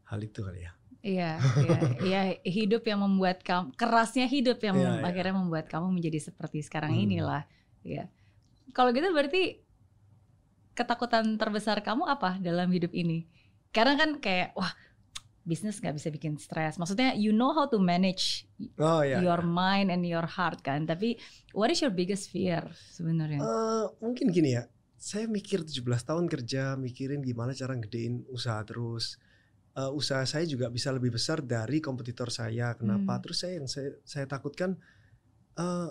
hal 0.09 0.21
itu 0.23 0.41
kali 0.41 0.65
ya. 0.65 0.73
Iya, 1.05 1.37
iya, 1.37 1.79
iya, 2.01 2.21
hidup 2.49 2.81
yang 2.89 3.05
membuat 3.05 3.45
kamu 3.45 3.77
kerasnya 3.77 4.25
hidup 4.25 4.57
yang 4.65 4.81
Iya, 4.81 4.89
mem- 4.89 5.01
iya. 5.05 5.09
akhirnya 5.13 5.35
membuat 5.37 5.69
kamu 5.69 5.93
menjadi 5.93 6.33
seperti 6.33 6.65
sekarang 6.65 6.97
Hmm. 6.97 7.05
inilah. 7.05 7.45
Iya. 7.85 8.09
Kalau 8.73 8.89
gitu 8.97 9.13
berarti 9.13 9.61
ketakutan 10.75 11.39
terbesar 11.39 11.81
kamu 11.81 12.05
apa 12.07 12.37
dalam 12.43 12.69
hidup 12.71 12.91
ini? 12.93 13.25
Karena 13.71 13.95
kan 13.99 14.19
kayak 14.19 14.55
wah 14.55 14.71
bisnis 15.45 15.79
nggak 15.79 15.95
bisa 15.95 16.09
bikin 16.09 16.35
stres. 16.41 16.81
Maksudnya 16.81 17.13
you 17.15 17.31
know 17.31 17.53
how 17.53 17.69
to 17.69 17.77
manage 17.77 18.49
Oh 18.81 19.05
ya. 19.05 19.21
your 19.21 19.45
mind 19.45 19.93
and 19.93 20.03
your 20.03 20.25
heart 20.25 20.65
kan. 20.65 20.89
Tapi 20.89 21.21
what 21.53 21.69
is 21.69 21.85
your 21.85 21.93
biggest 21.93 22.33
fear 22.33 22.65
sebenarnya? 22.91 23.39
Eh, 23.45 23.85
mungkin 24.01 24.33
gini 24.33 24.57
ya. 24.57 24.65
Saya 24.97 25.29
mikir 25.29 25.69
17 25.69 25.85
tahun 25.85 26.25
kerja, 26.33 26.81
mikirin 26.81 27.21
gimana 27.21 27.53
cara 27.53 27.77
gedein 27.77 28.25
usaha 28.33 28.65
terus. 28.65 29.21
Eh, 29.77 29.91
usaha 29.93 30.25
saya 30.25 30.49
juga 30.49 30.73
bisa 30.73 30.89
lebih 30.91 31.13
besar 31.13 31.45
dari 31.45 31.85
kompetitor 31.85 32.33
saya. 32.33 32.73
Kenapa? 32.73 33.21
Hmm. 33.21 33.23
Terus 33.23 33.37
saya 33.37 33.53
yang 33.61 33.69
saya, 33.69 34.01
saya 34.03 34.25
takutkan 34.25 34.81
eh, 35.61 35.91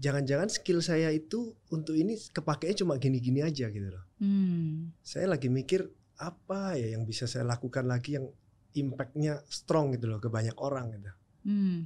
jangan-jangan 0.00 0.48
skill 0.48 0.80
saya 0.80 1.12
itu 1.12 1.52
untuk 1.68 1.92
ini 1.92 2.16
kepakainya 2.16 2.82
cuma 2.82 2.96
gini-gini 2.96 3.44
aja 3.44 3.68
gitu 3.68 3.88
loh. 3.92 4.04
Hmm. 4.16 4.96
Saya 5.04 5.28
lagi 5.28 5.52
mikir 5.52 5.84
apa 6.16 6.80
ya 6.80 6.96
yang 6.96 7.04
bisa 7.04 7.28
saya 7.28 7.44
lakukan 7.44 7.84
lagi 7.84 8.16
yang 8.16 8.32
impactnya 8.72 9.44
strong 9.52 9.92
gitu 9.92 10.08
loh 10.08 10.16
ke 10.16 10.32
banyak 10.32 10.56
orang 10.56 10.96
gitu. 10.96 11.12
Hmm. 11.44 11.78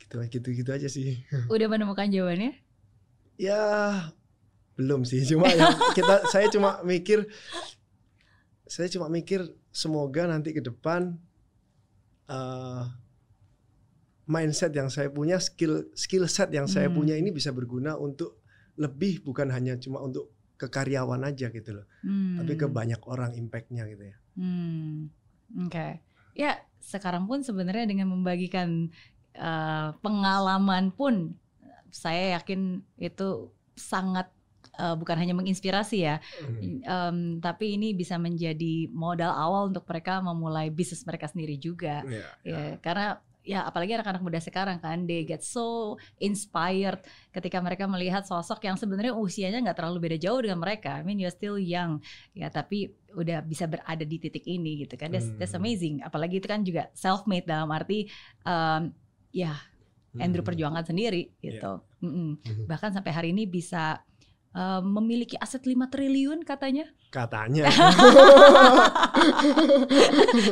Gitu 0.00 0.16
gitu 0.32 0.48
gitu 0.64 0.70
aja 0.72 0.88
sih. 0.88 1.20
Udah 1.54 1.68
menemukan 1.68 2.08
jawabannya? 2.08 2.56
Ya 3.36 3.62
belum 4.80 5.04
sih, 5.04 5.20
cuma 5.28 5.52
ya 5.52 5.68
kita 5.98 6.24
saya 6.32 6.48
cuma 6.48 6.80
mikir 6.88 7.28
saya 8.64 8.88
cuma 8.88 9.12
mikir 9.12 9.44
semoga 9.74 10.24
nanti 10.24 10.56
ke 10.56 10.64
depan 10.64 11.20
eh, 12.32 12.82
mindset 14.28 14.76
yang 14.76 14.92
saya 14.92 15.08
punya, 15.08 15.40
skill 15.40 15.88
skill 15.96 16.28
set 16.28 16.52
yang 16.52 16.68
saya 16.68 16.92
Hmm. 16.92 17.00
punya 17.00 17.16
ini 17.16 17.32
bisa 17.32 17.48
berguna 17.50 17.96
untuk 17.96 18.44
lebih 18.76 19.24
bukan 19.24 19.48
hanya 19.50 19.74
cuma 19.80 19.98
untuk 19.98 20.30
ke 20.54 20.68
karyawan 20.68 21.24
aja 21.24 21.48
gitu 21.48 21.70
loh, 21.72 21.86
Hmm. 22.04 22.38
tapi 22.38 22.54
ke 22.54 22.66
banyak 22.68 23.00
orang 23.08 23.32
impactnya 23.34 23.88
gitu 23.88 24.04
ya. 24.12 24.16
Hmm, 24.36 25.08
oke. 25.66 25.88
Ya 26.36 26.60
sekarang 26.78 27.26
pun 27.26 27.42
sebenarnya 27.42 27.88
dengan 27.88 28.12
membagikan 28.12 28.92
uh, 29.34 29.94
pengalaman 29.98 30.90
pun 30.92 31.34
saya 31.88 32.36
yakin 32.38 32.82
itu 32.98 33.48
sangat 33.78 34.28
uh, 34.78 34.94
bukan 34.94 35.18
hanya 35.18 35.34
menginspirasi 35.34 35.98
ya, 36.04 36.18
Hmm. 36.42 36.58
um, 36.84 37.18
tapi 37.38 37.74
ini 37.78 37.94
bisa 37.94 38.14
menjadi 38.18 38.90
modal 38.90 39.30
awal 39.30 39.70
untuk 39.70 39.86
mereka 39.86 40.20
memulai 40.22 40.70
bisnis 40.70 41.02
mereka 41.02 41.26
sendiri 41.26 41.56
juga. 41.56 42.02
Ya, 42.06 42.26
Ya, 42.44 42.62
karena 42.78 43.22
ya 43.48 43.64
apalagi 43.64 43.96
anak-anak 43.96 44.20
muda 44.20 44.36
sekarang 44.44 44.76
kan 44.76 45.08
they 45.08 45.24
get 45.24 45.40
so 45.40 45.96
inspired 46.20 47.00
ketika 47.32 47.56
mereka 47.64 47.88
melihat 47.88 48.28
sosok 48.28 48.60
yang 48.68 48.76
sebenarnya 48.76 49.16
usianya 49.16 49.64
nggak 49.64 49.80
terlalu 49.80 50.04
beda 50.12 50.20
jauh 50.20 50.44
dengan 50.44 50.60
mereka. 50.60 51.00
I 51.00 51.02
mean 51.02 51.16
you're 51.16 51.32
still 51.32 51.56
young 51.56 52.04
ya 52.36 52.52
tapi 52.52 52.92
udah 53.16 53.40
bisa 53.40 53.64
berada 53.64 54.04
di 54.04 54.20
titik 54.20 54.44
ini 54.44 54.84
gitu 54.84 55.00
kan. 55.00 55.08
That's, 55.08 55.32
that's 55.40 55.56
Hmm. 55.56 55.64
amazing. 55.64 55.94
Apalagi 56.04 56.44
itu 56.44 56.48
kan 56.50 56.60
juga 56.60 56.92
self 56.92 57.24
made 57.24 57.48
dalam 57.48 57.72
arti 57.72 58.12
um, 58.44 58.92
ya 59.32 59.56
Andrew 60.20 60.44
Hmm. 60.44 60.50
perjuangan 60.52 60.84
sendiri 60.84 61.32
gitu. 61.40 61.80
Mm-mm. 62.04 62.36
Mhm. 62.44 62.64
Bahkan 62.68 63.00
sampai 63.00 63.12
hari 63.16 63.28
ini 63.32 63.48
bisa 63.48 64.04
um, 64.58 64.98
memiliki 64.98 65.38
aset 65.38 65.62
5 65.62 65.78
triliun 65.86 66.42
katanya. 66.42 66.90
Katanya 67.08 67.70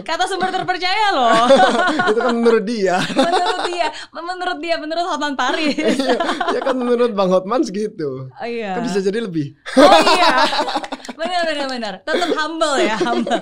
Kata 0.09 0.25
sumber 0.25 0.49
terpercaya 0.49 1.07
loh. 1.13 1.35
itu 2.15 2.21
kan 2.23 2.33
menurut 2.33 2.65
dia. 2.65 2.97
menurut 3.13 3.63
dia, 3.67 3.87
menurut 4.15 4.59
dia, 4.63 4.75
menurut 4.79 5.05
Hotman 5.05 5.35
Paris. 5.35 5.99
Ya 6.55 6.61
kan 6.63 6.79
menurut 6.79 7.13
Bang 7.13 7.29
Hotman 7.29 7.67
segitu. 7.67 8.31
Oh 8.31 8.47
iya. 8.47 8.79
Kan 8.79 8.87
bisa 8.87 9.03
jadi 9.03 9.27
lebih. 9.27 9.53
Oh 9.77 9.93
iya. 10.15 10.33
Benar 11.13 11.43
benar 11.45 11.67
benar. 11.69 11.95
Tetap 12.07 12.31
humble 12.33 12.77
ya, 12.81 12.97
humble. 13.03 13.41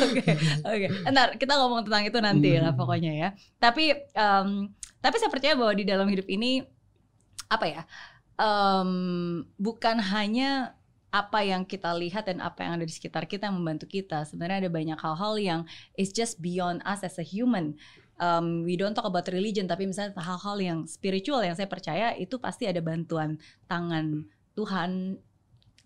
Oke, 0.00 0.24
oke. 0.64 0.86
Ntar 1.06 1.28
kita 1.36 1.52
ngomong 1.54 1.84
tentang 1.86 2.02
itu 2.06 2.18
nanti 2.18 2.50
lah 2.56 2.72
Hmm. 2.72 2.80
pokoknya 2.80 3.12
ya. 3.12 3.28
Tapi 3.60 3.92
em, 3.94 4.48
tapi 4.98 5.16
saya 5.16 5.30
percaya 5.30 5.54
bahwa 5.54 5.72
di 5.74 5.84
dalam 5.84 6.06
hidup 6.08 6.26
ini 6.26 6.64
apa 7.46 7.66
ya? 7.66 7.82
Em, 8.40 8.90
bukan 9.60 10.00
hanya 10.00 10.80
apa 11.10 11.42
yang 11.42 11.66
kita 11.66 11.90
lihat 11.90 12.30
dan 12.30 12.38
apa 12.38 12.62
yang 12.62 12.78
ada 12.78 12.86
di 12.86 12.94
sekitar 12.94 13.26
kita 13.26 13.50
yang 13.50 13.58
membantu 13.58 13.90
kita. 13.90 14.22
Sebenarnya 14.24 14.66
ada 14.66 14.70
banyak 14.70 14.98
hal-hal 14.98 15.34
yang 15.42 15.60
is 15.98 16.14
just 16.14 16.38
beyond 16.38 16.80
us 16.86 17.02
as 17.02 17.18
a 17.18 17.26
human. 17.26 17.74
Um, 18.20 18.62
we 18.62 18.78
don't 18.78 18.94
talk 18.94 19.08
about 19.08 19.26
religion, 19.32 19.66
tapi 19.66 19.90
misalnya 19.90 20.14
hal-hal 20.22 20.56
yang 20.62 20.78
spiritual 20.86 21.42
yang 21.42 21.58
saya 21.58 21.66
percaya 21.66 22.14
itu 22.14 22.38
pasti 22.38 22.68
ada 22.70 22.78
bantuan 22.78 23.40
tangan 23.66 24.28
Tuhan, 24.54 25.18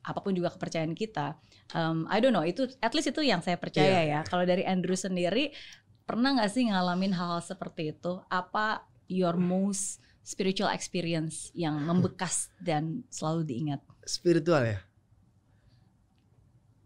apa 0.05 0.19
pun 0.21 0.37
juga 0.37 0.53
kepercayaan 0.53 0.93
kita. 0.93 1.41
Um, 1.73 2.05
I 2.11 2.21
don't 2.21 2.37
know, 2.37 2.45
itu 2.45 2.69
at 2.85 2.93
least 2.93 3.09
itu 3.09 3.25
yang 3.25 3.41
saya 3.41 3.57
percaya 3.57 4.05
ya. 4.05 4.21
Kalau 4.29 4.45
dari 4.45 4.67
Andrew 4.67 4.99
sendiri, 4.99 5.55
pernah 6.05 6.37
nggak 6.37 6.51
sih 6.53 6.69
ngalamin 6.69 7.17
hal-hal 7.17 7.41
seperti 7.41 7.97
itu? 7.97 8.21
Apa 8.29 8.85
your 9.09 9.39
most 9.41 10.03
spiritual 10.25 10.73
experience 10.73 11.53
yang 11.53 11.77
membekas 11.79 12.49
dan 12.59 13.05
selalu 13.13 13.45
diingat? 13.45 13.81
Spiritual 14.03 14.65
ya. 14.65 14.79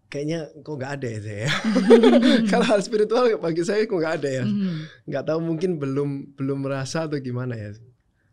Kayaknya 0.08 0.40
kok 0.64 0.72
nggak 0.72 0.92
ada 0.98 1.06
ya 1.08 1.20
saya. 1.20 1.48
Kalau 2.50 2.64
hal 2.64 2.80
spiritual 2.80 3.24
bagi 3.36 3.60
saya 3.60 3.84
kok 3.84 3.92
nggak 3.92 4.14
ada 4.24 4.28
ya. 4.40 4.44
Mhm. 4.48 5.04
Nggak 5.04 5.24
tahu 5.28 5.38
mungkin 5.44 5.70
belum 5.76 6.32
belum 6.32 6.58
merasa 6.64 7.04
atau 7.04 7.20
gimana 7.20 7.52
ya. 7.52 7.76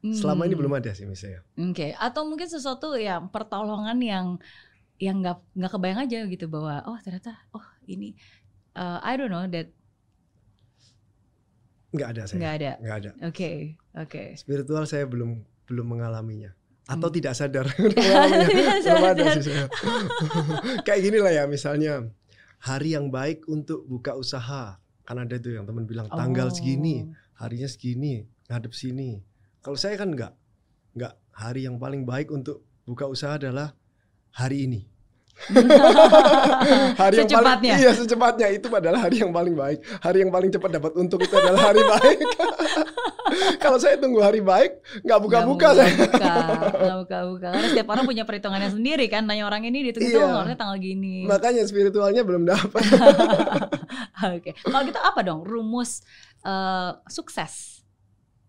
Selama 0.05 0.45
ini 0.47 0.53
Hmm. 0.55 0.61
belum 0.63 0.73
ada 0.79 0.93
sih 0.95 1.03
misalnya. 1.03 1.41
Oke, 1.57 1.91
atau 1.97 2.21
mungkin 2.23 2.47
sesuatu 2.47 2.93
yang 2.95 3.27
pertolongan 3.27 3.97
yang 3.99 4.27
yang 4.95 5.19
nggak 5.19 5.41
nggak 5.51 5.71
kebayang 5.75 5.99
aja 6.07 6.19
gitu 6.31 6.45
bahwa 6.47 6.79
oh 6.87 6.95
ternyata 7.03 7.35
oh 7.51 7.65
ini 7.83 8.15
uh, 8.79 9.03
I 9.03 9.19
don't 9.19 9.27
know 9.27 9.43
that 9.43 9.67
nggak 11.95 12.09
ada 12.11 12.23
saya. 12.25 12.37
Nggak 12.37 12.53
ada. 12.53 12.71
nggak 12.77 12.95
ada. 12.97 13.11
Oke, 13.23 13.51
oke. 13.93 14.23
spiritual 14.35 14.83
saya 14.83 15.03
belum 15.03 15.39
belum 15.65 15.85
mengalaminya. 15.87 16.51
Atau 16.85 17.09
Hmm. 17.09 17.17
tidak 17.17 17.33
sadar. 17.33 17.65
Mengalaminya. 17.73 18.77
Belum 18.77 19.05
ada 19.09 19.23
sih 19.35 19.43
saya. 19.49 19.65
Kayak 20.85 21.01
gini 21.01 21.17
lah 21.17 21.33
ya 21.33 21.43
misalnya 21.45 22.05
hari 22.59 22.93
yang 22.93 23.09
baik 23.09 23.47
untuk 23.47 23.81
buka 23.85 24.13
usaha. 24.13 24.77
Kan 25.01 25.17
ada 25.17 25.37
tuh 25.37 25.53
yang 25.53 25.65
teman 25.65 25.85
bilang 25.85 26.05
tanggal 26.07 26.49
Oh. 26.49 26.53
segini 26.53 27.09
harinya 27.35 27.65
segini 27.65 28.25
ngadep 28.45 28.73
sini. 28.73 29.21
Kalau 29.59 29.75
saya 29.75 29.97
kan 29.97 30.13
nggak 30.13 30.33
nggak. 30.93 31.13
Hari 31.35 31.67
yang 31.67 31.75
paling 31.75 32.05
baik 32.05 32.29
untuk 32.29 32.63
buka 32.85 33.09
usaha 33.09 33.35
adalah 33.35 33.75
hari 34.31 34.63
ini 34.63 34.87
hari 36.99 37.15
yang 37.19 37.27
paling 37.27 37.43
Secepatnya. 37.43 37.73
iya 37.75 37.91
secepatnya 37.91 38.47
itu 38.49 38.67
adalah 38.69 38.99
hari 39.03 39.19
yang 39.19 39.31
paling 39.31 39.51
baik 39.51 39.79
hari 39.99 40.23
yang 40.23 40.31
paling 40.31 40.49
cepat 40.49 40.69
dapat 40.71 40.91
untung 40.95 41.19
itu 41.19 41.35
adalah 41.35 41.71
hari 41.71 41.83
baik 41.99 42.19
kalau 43.63 43.75
saya 43.75 43.97
tunggu 43.97 44.21
hari 44.21 44.39
baik 44.39 44.79
nggak 45.01 45.19
buka-buka 45.19 45.67
Nggak 45.67 45.75
saya 45.75 45.91
buka, 45.97 46.33
nggak 46.71 46.97
buka-buka. 47.03 47.47
Karena 47.51 47.67
setiap 47.67 47.87
orang 47.89 48.05
punya 48.05 48.23
perhitungannya 48.23 48.69
sendiri 48.69 49.05
kan. 49.09 49.25
Nanya 49.25 49.43
orang 49.43 49.65
ini 49.65 49.81
dihitung 49.81 50.05
itu 50.05 50.15
Iya. 50.15 50.29
harusnya 50.39 50.55
tanggal 50.55 50.77
gini. 50.77 51.25
makanya 51.25 51.65
spiritualnya 51.65 52.21
belum 52.21 52.45
dapat 52.45 52.81
Oke. 54.31 54.53
Kalau 54.55 54.83
gitu 54.85 54.99
apa 55.01 55.19
dong 55.21 55.41
rumus 55.41 56.05
eh, 56.41 56.91
sukses 57.09 57.81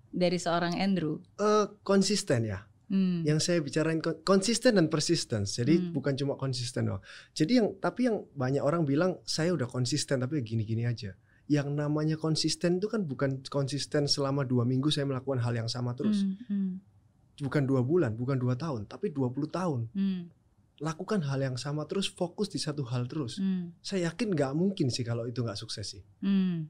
dari 0.08 0.36
seorang 0.36 0.76
Andrew? 0.76 1.18
Eh, 1.36 1.66
konsisten 1.82 2.46
ya 2.46 2.60
Hmm. 2.86 3.26
yang 3.26 3.38
saya 3.38 3.58
bicarain 3.58 3.98
kon- 3.98 4.22
konsisten 4.22 4.78
dan 4.78 4.86
persistence. 4.86 5.58
Jadi 5.58 5.74
Hmm. 5.76 5.90
bukan 5.90 6.14
cuma 6.14 6.34
konsisten 6.34 6.86
doang. 6.86 7.02
Jadi 7.32 7.58
yang 7.58 7.74
tapi 7.76 8.06
yang 8.06 8.22
banyak 8.32 8.62
orang 8.62 8.82
bilang 8.82 9.18
saya 9.22 9.50
udah 9.50 9.66
konsisten 9.66 10.18
tapi 10.18 10.38
gini-gini 10.40 10.86
aja. 10.86 11.18
Yang 11.46 11.68
namanya 11.72 12.14
konsisten 12.14 12.78
itu 12.78 12.86
kan 12.86 13.02
bukan 13.02 13.42
konsisten 13.44 14.06
selama 14.06 14.42
dua 14.42 14.62
minggu 14.62 14.86
saya 14.88 15.02
melakukan 15.04 15.38
hal 15.38 15.54
yang 15.56 15.66
sama 15.66 15.94
terus. 15.94 16.22
Hmm, 16.22 16.38
hmm, 16.46 16.72
Bukan 17.38 17.62
dua 17.64 17.82
bulan, 17.82 18.14
bukan 18.14 18.34
dua 18.34 18.54
tahun, 18.54 18.86
tapi 18.86 19.10
20 19.10 19.46
tahun. 19.46 19.90
hmm, 19.92 20.22
Lakukan 20.78 21.20
hal 21.22 21.40
yang 21.42 21.56
sama 21.56 21.84
terus, 21.84 22.04
fokus 22.06 22.48
di 22.48 22.56
satu 22.56 22.84
hal 22.84 23.04
terus. 23.06 23.36
hmm, 23.36 23.76
Saya 23.80 24.08
yakin 24.08 24.30
nggak 24.30 24.52
mungkin 24.52 24.88
sih 24.88 25.02
kalau 25.02 25.24
itu 25.24 25.40
nggak 25.40 25.56
sukses 25.56 25.84
sih. 25.86 26.02
hmm. 26.20 26.68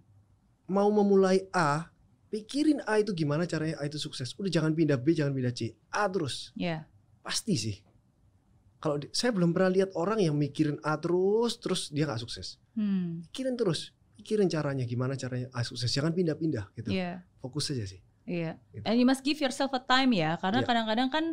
Mau 0.68 0.90
memulai 0.90 1.46
A, 1.50 1.86
pikirin 2.28 2.82
A 2.84 2.98
itu 2.98 3.12
gimana 3.12 3.44
caranya 3.44 3.78
A 3.78 3.86
itu 3.86 3.96
sukses. 3.96 4.34
Udah 4.34 4.48
jangan 4.48 4.72
pindah 4.72 4.98
B, 4.98 5.12
jangan 5.12 5.32
pindah 5.32 5.50
C. 5.50 5.74
A 5.88 6.06
terus. 6.06 6.50
Ya. 6.54 6.86
pasti 7.22 7.58
sih 7.58 7.76
kalau 8.78 9.02
saya 9.10 9.34
belum 9.34 9.50
pernah 9.50 9.66
lihat 9.66 9.90
orang 9.98 10.22
yang 10.22 10.38
mikirin 10.38 10.78
A 10.80 10.94
terus 10.94 11.58
terus 11.58 11.90
dia 11.90 12.06
nggak 12.06 12.22
sukses 12.22 12.62
Hmm. 12.70 13.26
pikirin 13.26 13.58
terus 13.58 13.90
pikirin 14.14 14.46
caranya 14.46 14.86
gimana 14.86 15.18
caranya 15.18 15.50
A 15.50 15.66
sukses 15.66 15.90
jangan 15.90 16.14
pindah-pindah 16.14 16.70
gitu 16.76 16.94
Iya. 16.94 17.26
fokus 17.40 17.66
saja 17.66 17.82
sih 17.82 17.98
Iya. 18.22 18.62
Gitu. 18.70 18.86
And 18.86 18.94
you 18.94 19.02
must 19.02 19.22
give 19.22 19.38
yourself 19.38 19.70
a 19.70 19.78
time 19.80 20.10
ya, 20.10 20.38
karena 20.38 20.62
Iya. 20.62 20.66
kadang-kadang 20.66 21.08
kan 21.10 21.24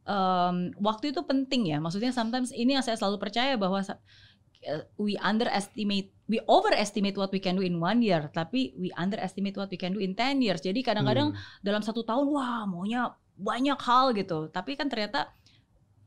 em, 0.00 0.56
waktu 0.78 1.10
itu 1.10 1.22
penting 1.22 1.70
ya. 1.70 1.78
Maksudnya 1.78 2.10
sometimes 2.10 2.50
ini 2.50 2.74
yang 2.74 2.82
saya 2.82 2.94
selalu 2.94 3.18
percaya 3.18 3.54
bahwa 3.54 3.78
eh, 4.62 4.84
we 4.96 5.16
underestimate, 5.16 6.12
we 6.26 6.38
overestimate 6.44 7.16
what 7.16 7.30
we 7.30 7.38
can 7.38 7.56
do 7.56 7.62
in 7.62 7.76
one 7.76 8.00
year, 8.00 8.28
tapi 8.30 8.72
we 8.76 8.92
underestimate 8.94 9.54
what 9.54 9.68
we 9.68 9.76
can 9.76 9.92
do 9.92 10.00
in 10.00 10.12
10 10.12 10.40
years. 10.40 10.60
Jadi 10.60 10.80
kadang-kadang 10.80 11.32
Hmm. 11.32 11.40
dalam 11.60 11.80
satu 11.80 12.02
tahun, 12.02 12.28
wah 12.28 12.64
maunya 12.64 13.12
banyak 13.34 13.80
hal 13.80 14.12
gitu, 14.12 14.48
tapi 14.48 14.76
kan 14.76 14.86
ternyata 14.86 15.32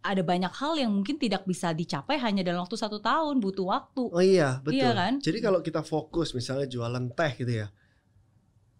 ada 0.03 0.19
banyak 0.19 0.51
hal 0.51 0.75
yang 0.75 0.91
mungkin 0.91 1.15
tidak 1.15 1.47
bisa 1.47 1.71
dicapai 1.71 2.19
hanya 2.19 2.43
dalam 2.43 2.61
waktu 2.61 2.75
satu 2.75 2.99
tahun, 2.99 3.39
butuh 3.39 3.65
waktu. 3.65 4.03
oh 4.05 4.19
iya 4.19 4.59
betul 4.59 4.91
Iya 4.91 4.91
kan? 4.93 5.13
jadi 5.23 5.39
kalau 5.39 5.59
kita 5.59 5.79
fokus 5.81 6.35
misalnya 6.35 6.67
jualan 6.67 7.07
teh 7.15 7.31
gitu 7.39 7.63
ya 7.63 7.67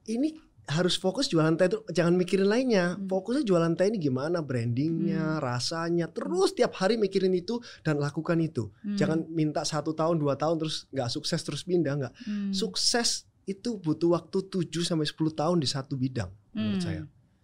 ini 0.06 0.36
harus 0.65 0.95
fokus 0.95 1.28
jualan 1.28 1.52
teh 1.54 1.67
itu 1.67 1.84
jangan 1.89 2.13
mikirin 2.13 2.47
lainnya 2.47 2.95
Hmm. 2.95 3.06
fokusnya 3.06 3.43
jualan 3.43 3.73
teh 3.73 3.84
ini 3.86 3.99
gimana 3.99 4.39
brandingnya 4.39 5.38
rasanya 5.38 6.08
terus 6.08 6.52
tiap 6.52 6.71
hari 6.73 6.95
mikirin 6.95 7.32
itu 7.32 7.58
dan 7.82 7.97
lakukan 7.97 8.39
itu 8.39 8.71
Hmm. 8.80 8.95
jangan 8.95 9.19
minta 9.28 9.62
satu 9.62 9.91
tahun 9.91 10.17
dua 10.17 10.34
tahun 10.34 10.58
terus 10.58 10.88
nggak 10.89 11.10
sukses 11.10 11.39
terus 11.39 11.62
pindah 11.62 11.93
nggak 11.97 12.13
Hmm. 12.23 12.52
sukses 12.52 13.28
itu 13.43 13.76
butuh 13.76 14.15
waktu 14.15 14.39
7 14.41 14.88
sampai 14.88 15.04
10 15.04 15.36
tahun 15.36 15.60
di 15.60 15.67
satu 15.67 15.99
bidang 15.99 16.32
menurut 16.54 16.80
Hmm. 16.80 16.82
saya. 16.82 17.04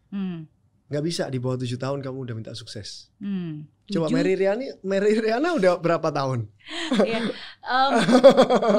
Hmm. 0.10 0.48
Nggak 0.90 1.04
bisa 1.06 1.26
di 1.26 1.38
bawah 1.38 1.56
7 1.56 1.76
tahun 1.76 1.98
kamu 2.02 2.18
udah 2.20 2.34
minta 2.34 2.52
sukses. 2.52 3.08
Hmm. 3.18 3.64
Coba 3.86 4.06
Tujuh 4.06 4.12
Mary 4.12 4.34
Riana, 4.34 4.66
Mary 4.82 5.16
Riana 5.16 5.54
udah 5.54 5.78
berapa 5.78 6.10
tahun? 6.10 6.50
Em, 7.06 7.30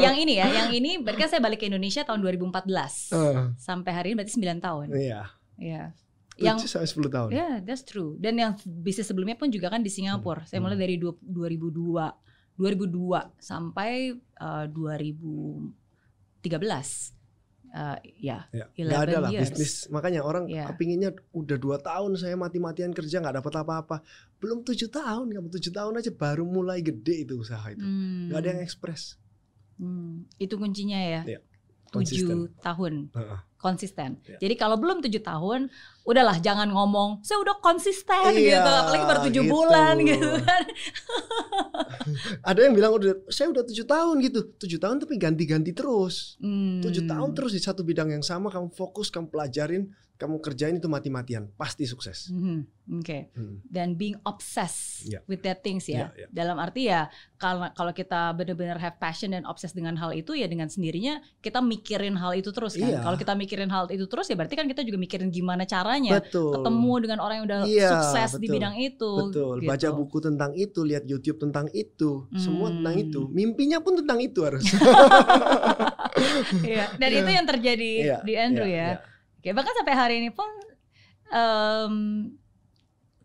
yang 0.01 0.15
ini 0.15 0.37
ya, 0.37 0.47
yang 0.49 0.69
ini 0.71 0.99
berarti 0.99 1.19
kan 1.21 1.29
saya 1.29 1.39
balik 1.39 1.59
ke 1.59 1.67
Indonesia 1.67 2.03
tahun 2.03 2.21
2014. 2.21 3.11
Eh, 3.11 3.37
Sampai 3.57 3.91
hari 3.91 4.07
ini 4.11 4.15
berarti 4.19 4.33
9 4.35 4.61
tahun. 4.61 4.87
iya. 4.93 5.21
Iya. 5.55 5.83
7 6.35 6.41
Yang 6.41 6.57
sampai 6.67 6.87
10 6.89 7.11
tahun. 7.11 7.29
ya, 7.31 7.61
that's 7.61 7.83
true. 7.83 8.15
Dan 8.17 8.35
yang 8.35 8.53
bisnis 8.65 9.07
sebelumnya 9.07 9.35
pun 9.35 9.47
juga 9.47 9.69
kan 9.69 9.79
di 9.79 9.89
Singapura. 9.89 10.43
Saya 10.45 10.59
mulai 10.59 10.75
Hmm. 10.75 10.83
dari 10.83 10.95
du- 10.97 11.21
2002. 11.21 12.11
2002 12.57 13.29
sampai 13.39 14.17
eh, 14.17 14.65
2013. 14.67 17.13
Eh, 17.71 17.99
ya, 18.19 18.51
Ya, 18.51 18.67
11 18.75 18.91
nggak 18.91 19.03
ada 19.05 19.17
lah 19.21 19.31
years. 19.31 19.51
bisnis. 19.51 19.73
Makanya 19.89 20.21
orang 20.21 20.51
Iya. 20.51 20.67
kepinginnya 20.69 21.11
udah 21.31 21.55
dua 21.55 21.79
tahun 21.79 22.19
saya 22.19 22.35
mati-matian 22.35 22.91
kerja 22.91 23.23
nggak 23.23 23.39
dapat 23.39 23.55
apa-apa. 23.57 23.97
Belum 24.37 24.67
tujuh 24.67 24.91
tahun, 24.91 25.31
kamu 25.31 25.49
tujuh 25.49 25.71
tahun 25.71 25.95
aja 25.95 26.11
baru 26.11 26.43
mulai 26.43 26.83
gede 26.83 27.23
itu 27.23 27.39
usaha 27.39 27.63
itu. 27.69 27.79
Hmm. 27.79 28.27
Nggak 28.27 28.39
ada 28.39 28.49
yang 28.51 28.61
ekspres. 28.61 29.03
Hmm, 29.79 30.27
Itu 30.37 30.59
kuncinya 30.59 30.99
ya. 30.99 31.23
Iya, 31.25 31.41
Tujuh 31.91 32.51
tahun 32.59 33.09
Heeh. 33.15 33.41
Konsisten. 33.61 34.17
Iya. 34.25 34.41
Jadi 34.41 34.55
kalau 34.57 34.81
belum 34.81 35.05
tujuh 35.05 35.21
tahun, 35.21 35.69
udahlah 36.09 36.41
jangan 36.41 36.73
ngomong 36.73 37.21
saya 37.21 37.39
udah 37.45 37.61
konsisten 37.61 38.33
Iya, 38.33 38.65
gitu, 38.65 38.71
apalagi 38.73 39.05
baru 39.05 39.21
tujuh 39.29 39.45
gitu. 39.45 39.53
bulan 39.53 39.95
gitu 40.01 40.29
kan. 40.41 40.65
Ada 42.51 42.61
yang 42.67 42.75
bilang 42.75 42.93
udah 42.97 43.13
saya 43.29 43.53
udah 43.53 43.63
tujuh 43.69 43.85
tahun 43.85 44.17
gitu. 44.25 44.41
Tujuh 44.57 44.79
tahun 44.81 44.97
tapi 45.05 45.15
ganti-ganti 45.21 45.77
terus. 45.77 46.41
Hmm. 46.41 46.81
tujuh 46.81 47.05
tahun 47.05 47.31
terus 47.37 47.53
di 47.53 47.61
satu 47.61 47.85
bidang 47.85 48.09
yang 48.09 48.25
sama 48.25 48.49
kamu 48.49 48.73
fokus 48.73 49.13
kamu 49.13 49.29
pelajarin 49.29 49.93
kamu 50.21 50.37
kerjain 50.39 50.77
itu 50.77 50.85
mati-matian 50.87 51.49
pasti 51.55 51.83
sukses 51.83 52.29
Mhm, 52.29 52.69
Oke. 52.93 53.31
Hmm. 53.33 53.63
Dan 53.65 53.95
being 53.95 54.19
obsessed 54.23 55.07
Iya. 55.07 55.23
with 55.25 55.41
that 55.41 55.63
things 55.63 55.87
ya. 55.87 56.11
Iya, 56.11 56.17
iya. 56.17 56.27
Dalam 56.29 56.59
arti 56.59 56.83
ya 56.85 57.07
kalau 57.35 57.71
kalau 57.71 57.91
kita 57.91 58.31
benar-benar 58.33 58.77
have 58.77 58.99
passion 58.99 59.31
dan 59.31 59.47
obsessed 59.47 59.73
dengan 59.73 59.95
hal 59.95 60.11
itu 60.11 60.35
ya 60.35 60.45
dengan 60.45 60.67
sendirinya 60.67 61.23
kita 61.39 61.59
mikirin 61.61 62.15
hal 62.15 62.35
itu 62.35 62.51
terus 62.51 62.75
kan. 62.75 62.85
Iya. 62.85 63.01
Kalau 63.01 63.17
kita 63.17 63.33
mikirin 63.33 63.71
hal 63.71 63.87
itu 63.89 64.05
terus 64.05 64.27
ya 64.27 64.35
berarti 64.35 64.53
kan 64.53 64.67
kita 64.67 64.83
juga 64.83 64.99
mikirin 64.99 65.31
gimana 65.31 65.63
caranya 65.65 66.19
betul 66.19 66.51
ketemu 66.53 66.93
dengan 67.01 67.19
orang 67.19 67.37
yang 67.39 67.47
udah 67.47 67.61
Iya, 67.65 67.89
sukses 67.95 68.31
di 68.35 68.45
betul. 68.45 68.55
bidang 68.59 68.75
itu. 68.77 69.13
betul 69.25 69.55
gitu. 69.57 69.71
baca 69.71 69.89
buku 69.95 70.19
tentang 70.21 70.51
itu 70.53 70.81
lihat 70.83 71.05
YouTube 71.05 71.39
tentang 71.39 71.67
itu 71.71 72.11
semua 72.35 72.69
Hmm. 72.69 72.83
tentang 72.83 72.95
itu 72.99 73.21
mimpinya 73.31 73.79
pun 73.79 73.95
tentang 73.95 74.19
itu 74.19 74.41
harus 74.43 74.67
Iya. 76.63 76.85
Dan 76.97 77.11
itu 77.13 77.31
yang 77.31 77.47
terjadi 77.47 77.93
Iya, 78.03 78.17
di 78.21 78.35
Andrew 78.35 78.67
iya, 78.67 78.77
ya. 78.77 78.89
iya. 78.91 78.99
Oke, 79.41 79.51
bahkan 79.51 79.73
sampai 79.73 79.95
hari 79.97 80.15
ini 80.21 80.31
pun 80.31 80.45
em, 81.27 81.95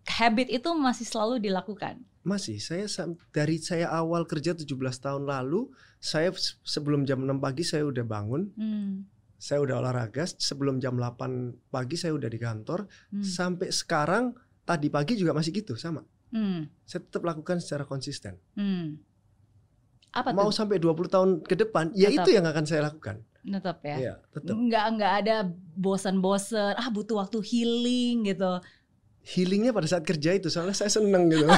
habit 0.08 0.47
itu 0.49 0.69
masih 0.71 1.04
selalu 1.04 1.41
dilakukan. 1.41 1.99
masih. 2.23 2.58
Saya 2.58 2.89
dari 3.30 3.60
saya 3.60 3.91
awal 3.91 4.25
kerja 4.25 4.58
17 4.58 4.65
tahun 4.97 5.30
lalu 5.30 5.69
saya 5.99 6.34
se- 6.34 6.58
sebelum 6.65 7.06
jam 7.06 7.21
6 7.21 7.38
pagi 7.38 7.62
saya 7.62 7.86
udah 7.86 8.01
bangun. 8.01 8.49
Hmm, 8.56 9.06
saya 9.38 9.62
udah 9.62 9.78
olahraga 9.78 10.25
sebelum 10.25 10.80
jam 10.80 10.97
8 10.97 11.54
pagi 11.69 11.93
saya 11.93 12.15
udah 12.15 12.25
di 12.25 12.39
kantor. 12.39 12.89
Hmm, 13.12 13.21
sampai 13.21 13.69
sekarang 13.69 14.34
tadi 14.63 14.89
pagi 14.89 15.13
juga 15.13 15.38
masih 15.38 15.54
gitu 15.54 15.78
sama. 15.78 16.01
Hmm, 16.34 16.65
saya 16.82 17.06
tetap 17.06 17.21
lakukan 17.21 17.62
secara 17.62 17.86
konsisten. 17.86 18.41
Hmm. 18.58 18.97
Apa 20.10 20.32
mau 20.32 20.47
tuh? 20.47 20.56
sampai 20.56 20.80
20 20.80 21.06
tahun 21.06 21.30
ke 21.43 21.56
depan 21.60 21.91
ya 21.93 22.08
Tetap. 22.08 22.23
itu 22.23 22.30
yang 22.34 22.47
akan 22.47 22.63
saya 22.63 22.88
lakukan 22.88 23.19
Tetap 23.45 23.77
ya. 23.86 23.95
Iya, 23.97 24.13
tetap 24.34 24.58
Nggak 24.58 24.86
nggak 24.97 25.13
ada 25.21 25.36
bosan-bosan. 25.75 26.73
Ah 26.75 26.89
butuh 26.89 27.21
waktu 27.21 27.38
healing 27.41 28.25
gitu. 28.25 28.58
healingnya 29.25 29.73
pada 29.73 29.86
saat 29.86 30.05
kerja 30.05 30.38
itu 30.38 30.49
soalnya 30.49 30.77
saya 30.77 30.86
seneng 30.88 31.25
gitu 31.27 31.49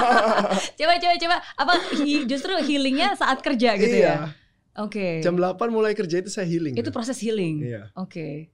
Coba 0.78 0.92
coba 0.98 1.14
coba. 1.16 1.36
Apa 1.54 1.72
justru 2.26 2.50
healingnya 2.58 3.14
saat 3.14 3.38
kerja 3.40 3.78
gitu 3.78 3.96
iya 3.96 4.34
ya? 4.74 4.82
Oke. 4.82 5.22
jam 5.22 5.34
8 5.34 5.54
mulai 5.70 5.94
kerja 5.94 6.18
itu 6.18 6.28
saya 6.28 6.44
healing 6.44 6.74
Itu 6.74 6.90
tuh. 6.90 6.94
proses 6.94 7.16
healing. 7.16 7.62
iya 7.62 7.94
Oke. 7.94 8.50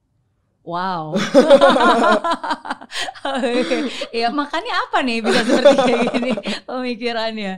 Wow. 0.63 1.17
ya 4.23 4.29
makanya 4.35 4.73
apa 4.89 4.99
nih 5.07 5.19
bisa 5.23 5.41
seperti 5.47 5.77
kayak 5.79 6.07
gini 6.15 6.33
pemikirannya. 6.67 7.53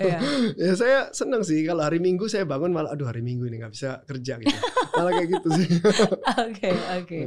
Ya. 0.00 0.18
ya 0.56 0.72
saya 0.74 0.98
senang 1.12 1.44
sih 1.44 1.62
kalau 1.64 1.84
hari 1.84 2.00
Minggu 2.00 2.26
saya 2.26 2.48
bangun 2.48 2.72
malah 2.72 2.92
aduh 2.96 3.08
hari 3.08 3.20
Minggu 3.20 3.46
ini 3.48 3.60
nggak 3.60 3.72
bisa 3.72 4.00
kerja 4.08 4.40
gitu. 4.40 4.56
malah 4.96 5.12
kayak 5.16 5.28
gitu 5.40 5.48
sih. 5.56 5.68
Oke 6.42 6.70
oke. 6.72 7.18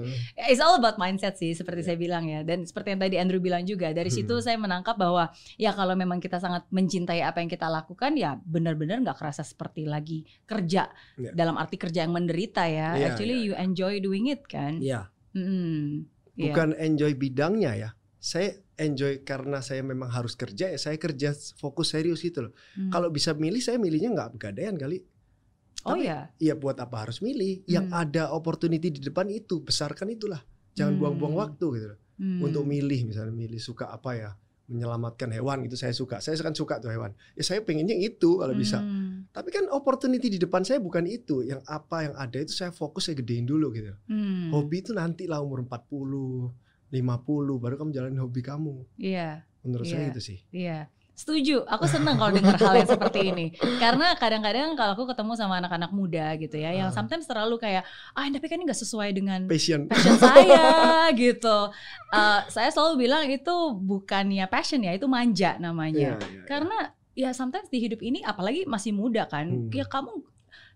It's 0.50 0.62
all 0.62 0.78
about 0.78 0.98
mindset 0.98 1.38
sih 1.38 1.54
seperti 1.54 1.86
yeah. 1.86 1.88
saya 1.94 1.98
bilang 1.98 2.26
ya 2.26 2.42
dan 2.42 2.66
seperti 2.66 2.96
yang 2.96 3.02
tadi 3.02 3.16
Andrew 3.22 3.42
bilang 3.42 3.64
juga 3.64 3.92
dari 3.94 4.10
situ 4.10 4.38
hmm. 4.38 4.44
saya 4.44 4.58
menangkap 4.58 4.98
bahwa 4.98 5.30
ya 5.56 5.72
kalau 5.74 5.94
memang 5.94 6.18
kita 6.18 6.42
sangat 6.42 6.66
mencintai 6.74 7.22
apa 7.22 7.42
yang 7.42 7.50
kita 7.50 7.70
lakukan 7.70 8.18
ya 8.18 8.38
benar-benar 8.42 9.02
nggak 9.02 9.18
kerasa 9.18 9.46
seperti 9.46 9.86
lagi 9.86 10.26
kerja 10.46 10.90
yeah. 11.18 11.34
dalam 11.34 11.56
arti 11.56 11.78
kerja 11.78 12.06
yang 12.06 12.14
menderita 12.14 12.66
ya. 12.66 12.98
Yeah, 12.98 13.06
Actually 13.14 13.38
yeah, 13.42 13.48
you 13.52 13.54
enjoy 13.58 13.94
doing 14.02 14.30
it 14.30 14.46
kan. 14.46 14.82
Iya. 14.82 15.10
Yeah. 15.10 15.36
Hmm. 15.36 16.15
Iya. 16.36 16.52
bukan 16.52 16.70
yeah. 16.76 16.86
enjoy 16.86 17.12
bidangnya 17.16 17.72
ya 17.76 17.90
saya 18.20 18.58
enjoy 18.76 19.24
karena 19.24 19.64
saya 19.64 19.86
memang 19.86 20.12
harus 20.12 20.36
kerja 20.36 20.68
ya 20.68 20.80
saya 20.80 21.00
kerja 21.00 21.32
fokus 21.56 21.96
serius 21.96 22.20
gitu 22.20 22.50
loh 22.50 22.54
hmm. 22.76 22.92
kalau 22.92 23.08
bisa 23.08 23.32
milih 23.32 23.64
saya 23.64 23.80
milihnya 23.80 24.12
nggak 24.12 24.36
begadaian 24.36 24.76
kali 24.76 25.00
oh 25.88 25.96
ya 25.96 26.28
iya 26.42 26.58
buat 26.58 26.76
apa 26.82 27.08
harus 27.08 27.24
milih 27.24 27.64
yang 27.70 27.88
hmm. 27.88 28.02
ada 28.04 28.34
opportunity 28.36 28.92
di 28.92 29.00
depan 29.00 29.32
itu 29.32 29.64
besarkan 29.64 30.12
itulah 30.12 30.44
jangan 30.76 31.00
buang-buang 31.00 31.36
hmm. 31.40 31.44
waktu 31.46 31.66
gitu 31.80 31.88
loh 31.96 32.00
hmm. 32.20 32.40
untuk 32.44 32.64
milih 32.68 33.00
misalnya 33.08 33.32
milih 33.32 33.62
suka 33.62 33.94
apa 33.94 34.12
ya 34.18 34.32
menyelamatkan 34.66 35.30
hewan 35.30 35.66
itu 35.70 35.78
saya 35.78 35.94
suka. 35.94 36.18
Saya 36.18 36.34
kan 36.42 36.58
suka 36.58 36.82
tuh 36.82 36.90
hewan. 36.90 37.14
Ya 37.38 37.44
saya 37.46 37.62
pengennya 37.62 37.94
itu 37.94 38.42
kalau 38.42 38.56
bisa. 38.58 38.82
Hmm. 38.82 39.30
Tapi 39.30 39.54
kan 39.54 39.70
opportunity 39.70 40.28
di 40.28 40.40
depan 40.42 40.66
saya 40.66 40.82
bukan 40.82 41.06
itu. 41.06 41.46
Yang 41.46 41.62
apa 41.70 42.10
yang 42.10 42.14
ada 42.18 42.38
itu 42.42 42.54
saya 42.54 42.74
fokus 42.74 43.10
saya 43.10 43.22
gedein 43.22 43.46
dulu 43.46 43.70
gitu. 43.74 43.94
Hmm. 44.10 44.50
Hobi 44.50 44.82
itu 44.82 44.92
nanti 44.98 45.30
lah 45.30 45.42
umur 45.46 45.62
40, 45.70 46.50
50 46.90 47.62
baru 47.62 47.76
kamu 47.78 47.90
jalanin 47.94 48.22
hobi 48.22 48.42
kamu. 48.42 48.74
Iya. 48.98 49.46
Menurut 49.62 49.86
yeah. 49.86 49.94
saya 49.94 50.06
itu 50.10 50.22
sih. 50.22 50.40
Iya. 50.50 50.80
Setuju, 51.16 51.64
aku 51.64 51.88
senang 51.88 52.20
kalau 52.20 52.36
dengar 52.36 52.60
hal 52.60 52.76
yang 52.76 52.92
seperti 52.92 53.32
ini. 53.32 53.46
Karena 53.80 54.20
kadang-kadang 54.20 54.76
kalau 54.76 55.00
aku 55.00 55.08
ketemu 55.08 55.32
sama 55.40 55.64
anak-anak 55.64 55.96
muda 55.96 56.36
gitu 56.36 56.60
ya, 56.60 56.76
yang 56.76 56.92
ah. 56.92 56.94
sometimes 56.94 57.24
terlalu 57.24 57.56
kayak, 57.56 57.88
ah 58.12 58.28
tapi 58.28 58.46
kan 58.52 58.60
ini 58.60 58.68
gak 58.68 58.84
sesuai 58.84 59.16
dengan 59.16 59.48
passion, 59.48 59.88
passion 59.88 60.20
saya 60.20 61.08
gitu. 61.16 61.72
Uh, 62.12 62.40
saya 62.52 62.68
selalu 62.68 63.08
bilang 63.08 63.24
itu 63.32 63.56
bukannya 63.80 64.44
passion 64.52 64.84
ya, 64.84 64.92
itu 64.92 65.08
manja 65.08 65.56
namanya. 65.56 65.96
Yeah, 65.96 66.20
yeah, 66.20 66.36
yeah. 66.36 66.46
Karena 66.52 66.78
ya 67.16 67.30
sometimes 67.32 67.72
di 67.72 67.80
hidup 67.80 68.04
ini, 68.04 68.20
apalagi 68.20 68.68
masih 68.68 68.92
muda 68.92 69.24
kan, 69.24 69.48
hmm. 69.48 69.72
ya 69.72 69.88
kamu 69.88 70.20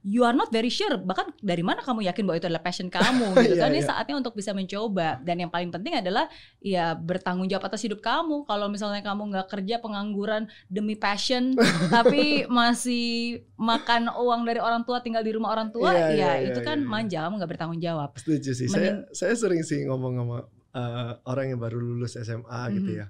you 0.03 0.23
are 0.23 0.35
not 0.35 0.47
very 0.47 0.71
sure 0.71 0.95
bahkan 0.95 1.27
dari 1.43 1.59
mana 1.59 1.83
kamu 1.83 2.07
yakin 2.07 2.23
bahwa 2.23 2.37
itu 2.39 2.47
adalah 2.47 2.63
passion 2.63 2.87
kamu 2.87 3.35
gitu 3.43 3.55
yeah, 3.59 3.63
kan 3.67 3.69
ini 3.75 3.83
yeah. 3.83 3.89
saatnya 3.91 4.15
untuk 4.15 4.33
bisa 4.35 4.55
mencoba 4.55 5.19
dan 5.23 5.35
yang 5.43 5.51
paling 5.51 5.69
penting 5.69 5.99
adalah 5.99 6.31
ya 6.63 6.95
bertanggung 6.95 7.51
jawab 7.51 7.67
atas 7.67 7.83
hidup 7.83 7.99
kamu 7.99 8.47
kalau 8.47 8.71
misalnya 8.71 9.03
kamu 9.03 9.35
nggak 9.35 9.47
kerja 9.51 9.75
pengangguran 9.83 10.47
demi 10.71 10.95
passion 10.95 11.51
tapi 11.95 12.47
masih 12.47 13.43
makan 13.59 14.07
uang 14.15 14.47
dari 14.47 14.63
orang 14.63 14.87
tua 14.87 15.03
tinggal 15.03 15.23
di 15.23 15.35
rumah 15.35 15.51
orang 15.51 15.69
tua 15.75 15.91
yeah, 15.91 16.09
ya 16.15 16.15
yeah, 16.15 16.33
itu 16.47 16.59
yeah, 16.63 16.67
kan 16.67 16.77
yeah, 16.79 16.89
manja 16.89 17.17
kamu 17.27 17.33
nggak 17.43 17.51
bertanggung 17.51 17.81
jawab 17.83 18.09
setuju 18.15 18.51
sih 18.55 18.67
Mending, 18.71 19.03
saya 19.11 19.35
saya 19.35 19.35
sering 19.35 19.63
sih 19.67 19.83
ngomong 19.83 20.13
sama 20.15 20.37
uh, 20.79 21.11
orang 21.27 21.51
yang 21.55 21.59
baru 21.59 21.75
lulus 21.75 22.15
SMA 22.15 22.47
mm 22.47 22.47
-hmm. 22.47 22.75
gitu 22.79 22.93
ya 23.03 23.07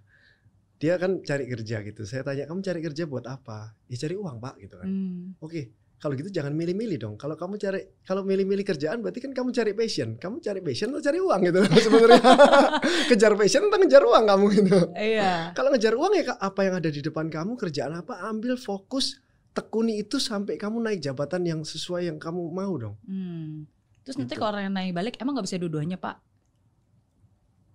dia 0.79 0.95
kan 0.95 1.19
cari 1.27 1.43
kerja 1.43 1.83
gitu. 1.83 2.07
Saya 2.07 2.23
tanya 2.23 2.47
kamu 2.47 2.63
cari 2.63 2.79
kerja 2.79 3.03
buat 3.03 3.27
apa? 3.27 3.75
Ya 3.91 3.99
cari 3.99 4.15
uang 4.15 4.39
pak 4.39 4.63
gitu 4.63 4.79
kan. 4.79 4.87
Mm. 4.87 5.35
Oke, 5.43 5.51
okay 5.51 5.65
kalau 5.99 6.15
gitu 6.15 6.31
jangan 6.31 6.55
milih-milih 6.55 6.95
dong. 6.95 7.15
Kalau 7.19 7.35
kamu 7.35 7.59
cari 7.59 7.83
kalau 8.07 8.23
milih-milih 8.23 8.63
kerjaan 8.63 9.03
berarti 9.03 9.19
kan 9.19 9.35
kamu 9.35 9.51
cari 9.51 9.75
passion. 9.75 10.15
Kamu 10.15 10.39
cari 10.39 10.63
passion 10.63 10.95
atau 10.95 11.03
cari 11.03 11.19
uang 11.19 11.41
gitu 11.43 11.59
sebenarnya. 11.85 12.21
kejar 13.11 13.33
passion 13.35 13.67
atau 13.67 13.77
ngejar 13.83 14.03
uang 14.07 14.23
kamu 14.23 14.45
gitu. 14.63 14.77
Iya. 14.95 15.51
Kalau 15.51 15.69
ngejar 15.75 15.93
uang 15.99 16.13
ya 16.15 16.23
apa 16.39 16.59
yang 16.63 16.79
ada 16.79 16.87
di 16.87 17.03
depan 17.03 17.27
kamu 17.27 17.59
kerjaan 17.59 17.99
apa 17.99 18.23
ambil 18.31 18.55
fokus 18.55 19.19
tekuni 19.51 19.99
itu 19.99 20.23
sampai 20.23 20.55
kamu 20.55 20.79
naik 20.79 21.03
jabatan 21.03 21.43
yang 21.43 21.61
sesuai 21.67 22.07
yang 22.07 22.15
kamu 22.15 22.47
mau 22.47 22.73
dong. 22.79 22.95
Hmm. 23.03 23.67
Terus 24.07 24.15
gitu. 24.15 24.23
nanti 24.23 24.33
kalau 24.39 24.55
orang 24.55 24.71
yang 24.71 24.75
naik 24.79 24.91
balik 24.95 25.15
emang 25.19 25.35
nggak 25.35 25.51
bisa 25.51 25.59
dua-duanya 25.59 25.99
pak? 25.99 26.15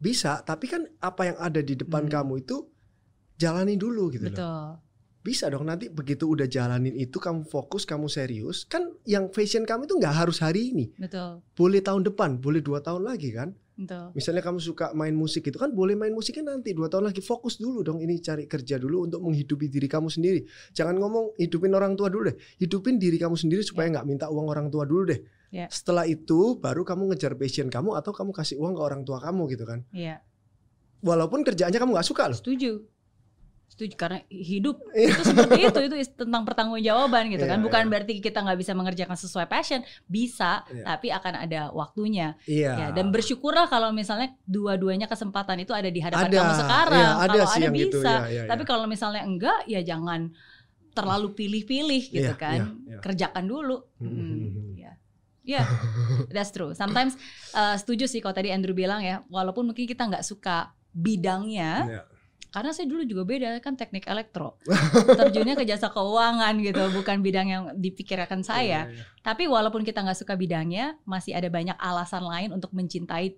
Bisa, 0.00 0.40
tapi 0.44 0.64
kan 0.68 0.88
apa 1.00 1.28
yang 1.28 1.38
ada 1.40 1.60
di 1.60 1.76
depan 1.76 2.08
hmm. 2.08 2.12
kamu 2.12 2.34
itu 2.40 2.56
jalani 3.36 3.76
dulu 3.76 4.08
gitu 4.16 4.32
Betul. 4.32 4.48
loh. 4.48 4.80
Bisa 5.24 5.48
dong 5.48 5.64
nanti 5.64 5.88
begitu 5.88 6.28
udah 6.28 6.44
jalanin 6.44 6.92
itu 7.00 7.16
kamu 7.16 7.48
fokus, 7.48 7.88
kamu 7.88 8.12
serius, 8.12 8.68
kan 8.68 8.92
yang 9.08 9.32
fashion 9.32 9.64
kamu 9.64 9.88
itu 9.88 9.96
nggak 9.96 10.12
harus 10.12 10.44
hari 10.44 10.68
ini. 10.68 10.92
Betul. 11.00 11.40
Boleh 11.56 11.80
tahun 11.80 12.04
depan, 12.04 12.44
boleh 12.44 12.60
dua 12.60 12.84
tahun 12.84 13.08
lagi 13.08 13.32
kan. 13.32 13.56
Betul. 13.72 14.12
Misalnya 14.12 14.44
kamu 14.44 14.60
suka 14.60 14.92
main 14.92 15.16
musik 15.16 15.48
itu 15.48 15.56
kan 15.56 15.72
boleh 15.72 15.96
main 15.96 16.12
musiknya 16.12 16.52
nanti 16.52 16.76
dua 16.76 16.92
tahun 16.92 17.08
lagi 17.08 17.24
fokus 17.24 17.56
dulu 17.56 17.80
dong 17.80 18.04
ini 18.04 18.20
cari 18.20 18.44
kerja 18.44 18.76
dulu 18.76 19.08
untuk 19.08 19.24
menghidupi 19.24 19.72
diri 19.72 19.88
kamu 19.88 20.12
sendiri. 20.12 20.44
Jangan 20.76 21.00
ngomong 21.00 21.40
hidupin 21.40 21.72
orang 21.72 21.96
tua 21.96 22.12
dulu 22.12 22.28
deh, 22.28 22.36
hidupin 22.60 23.00
diri 23.00 23.16
kamu 23.16 23.40
sendiri 23.40 23.64
supaya 23.64 23.88
ya. 23.88 23.96
nggak 23.96 24.04
yeah. 24.04 24.12
minta 24.20 24.26
uang 24.28 24.46
orang 24.52 24.68
tua 24.68 24.84
dulu 24.84 25.08
deh. 25.08 25.24
Yeah. 25.48 25.72
Setelah 25.72 26.04
itu 26.04 26.60
baru 26.60 26.84
kamu 26.84 27.16
ngejar 27.16 27.32
passion 27.40 27.72
kamu 27.72 27.96
atau 27.96 28.12
kamu 28.12 28.36
kasih 28.36 28.60
uang 28.60 28.76
ke 28.76 28.82
orang 28.84 29.08
tua 29.08 29.24
kamu 29.24 29.48
gitu 29.56 29.64
kan. 29.64 29.88
Iya. 29.88 30.04
Yeah. 30.04 30.18
Walaupun 31.00 31.48
kerjaannya 31.48 31.80
kamu 31.80 31.96
nggak 31.96 32.08
suka 32.12 32.28
loh. 32.28 32.36
Setuju 32.36 32.93
setuju 33.74 33.98
karena 33.98 34.22
hidup 34.30 34.78
iya. 34.94 35.10
itu 35.10 35.20
seperti 35.26 35.60
itu 35.66 35.80
itu 35.90 35.96
tentang 36.14 36.46
pertanggungjawaban 36.46 37.26
gitu 37.34 37.42
kan. 37.50 37.58
Iya, 37.58 37.64
bukan 37.66 37.82
yeah. 37.82 37.90
berarti 37.90 38.12
kita 38.22 38.38
nggak 38.46 38.58
bisa 38.62 38.72
mengerjakan 38.78 39.18
sesuai 39.18 39.46
passion 39.50 39.82
bisa 40.06 40.62
yeah. 40.70 40.86
tapi 40.94 41.10
akan 41.10 41.34
ada 41.42 41.74
waktunya. 41.74 42.38
Yeah. 42.46 42.78
ya 42.78 42.86
dan 42.94 43.10
bersyukurlah 43.10 43.66
kalau 43.66 43.90
misalnya 43.90 44.38
dua-duanya 44.46 45.10
kesempatan 45.10 45.66
itu 45.66 45.74
ada 45.74 45.90
di 45.90 45.98
hadapan 45.98 46.30
ada, 46.30 46.38
kamu 46.38 46.54
sekarang. 46.54 47.02
yeah, 47.02 47.12
ada 47.18 47.34
kalau 47.34 47.50
ada 47.50 47.68
bisa. 47.74 47.74
Gitu, 47.74 47.98
yeah, 47.98 48.22
yeah, 48.30 48.46
tapi 48.46 48.62
kalau 48.62 48.86
misalnya 48.86 49.22
enggak 49.26 49.60
ya 49.66 49.82
jangan 49.82 50.30
terlalu 50.94 51.34
pilih-pilih 51.34 52.02
gitu 52.14 52.34
kan. 52.38 52.78
kerjakan 53.02 53.50
dulu. 53.50 53.82
Hmm, 53.98 54.78
ya 54.78 54.94
yeah, 55.42 55.66
that's 56.30 56.54
true. 56.54 56.78
Sometimes 56.78 57.18
uh, 57.58 57.74
setuju 57.74 58.06
sih 58.06 58.22
kalau 58.22 58.38
tadi 58.38 58.54
Andrew 58.54 58.72
bilang 58.72 59.02
ya 59.02 59.26
walaupun 59.26 59.66
mungkin 59.66 59.90
kita 59.90 60.06
nggak 60.06 60.22
suka 60.22 60.70
bidangnya 60.94 61.72
yeah 61.90 62.13
karena 62.54 62.70
saya 62.70 62.86
dulu 62.86 63.02
juga 63.02 63.26
beda 63.26 63.58
kan 63.58 63.74
teknik 63.74 64.06
elektro. 64.06 64.62
Terjunnya 65.18 65.58
ke 65.58 65.66
jasa 65.66 65.90
keuangan 65.90 66.54
gitu 66.62 66.86
bukan 66.94 67.18
bidang 67.18 67.50
yang 67.50 67.64
dipikirkan 67.74 68.46
saya. 68.46 68.86
yeah, 68.86 68.94
yeah. 68.94 69.06
tapi 69.26 69.50
walaupun 69.50 69.82
kita 69.82 70.06
nggak 70.06 70.14
suka 70.14 70.38
bidangnya 70.38 70.94
masih 71.02 71.34
ada 71.34 71.50
banyak 71.50 71.74
alasan 71.82 72.22
lain 72.22 72.54
untuk 72.54 72.70
mencintai 72.70 73.34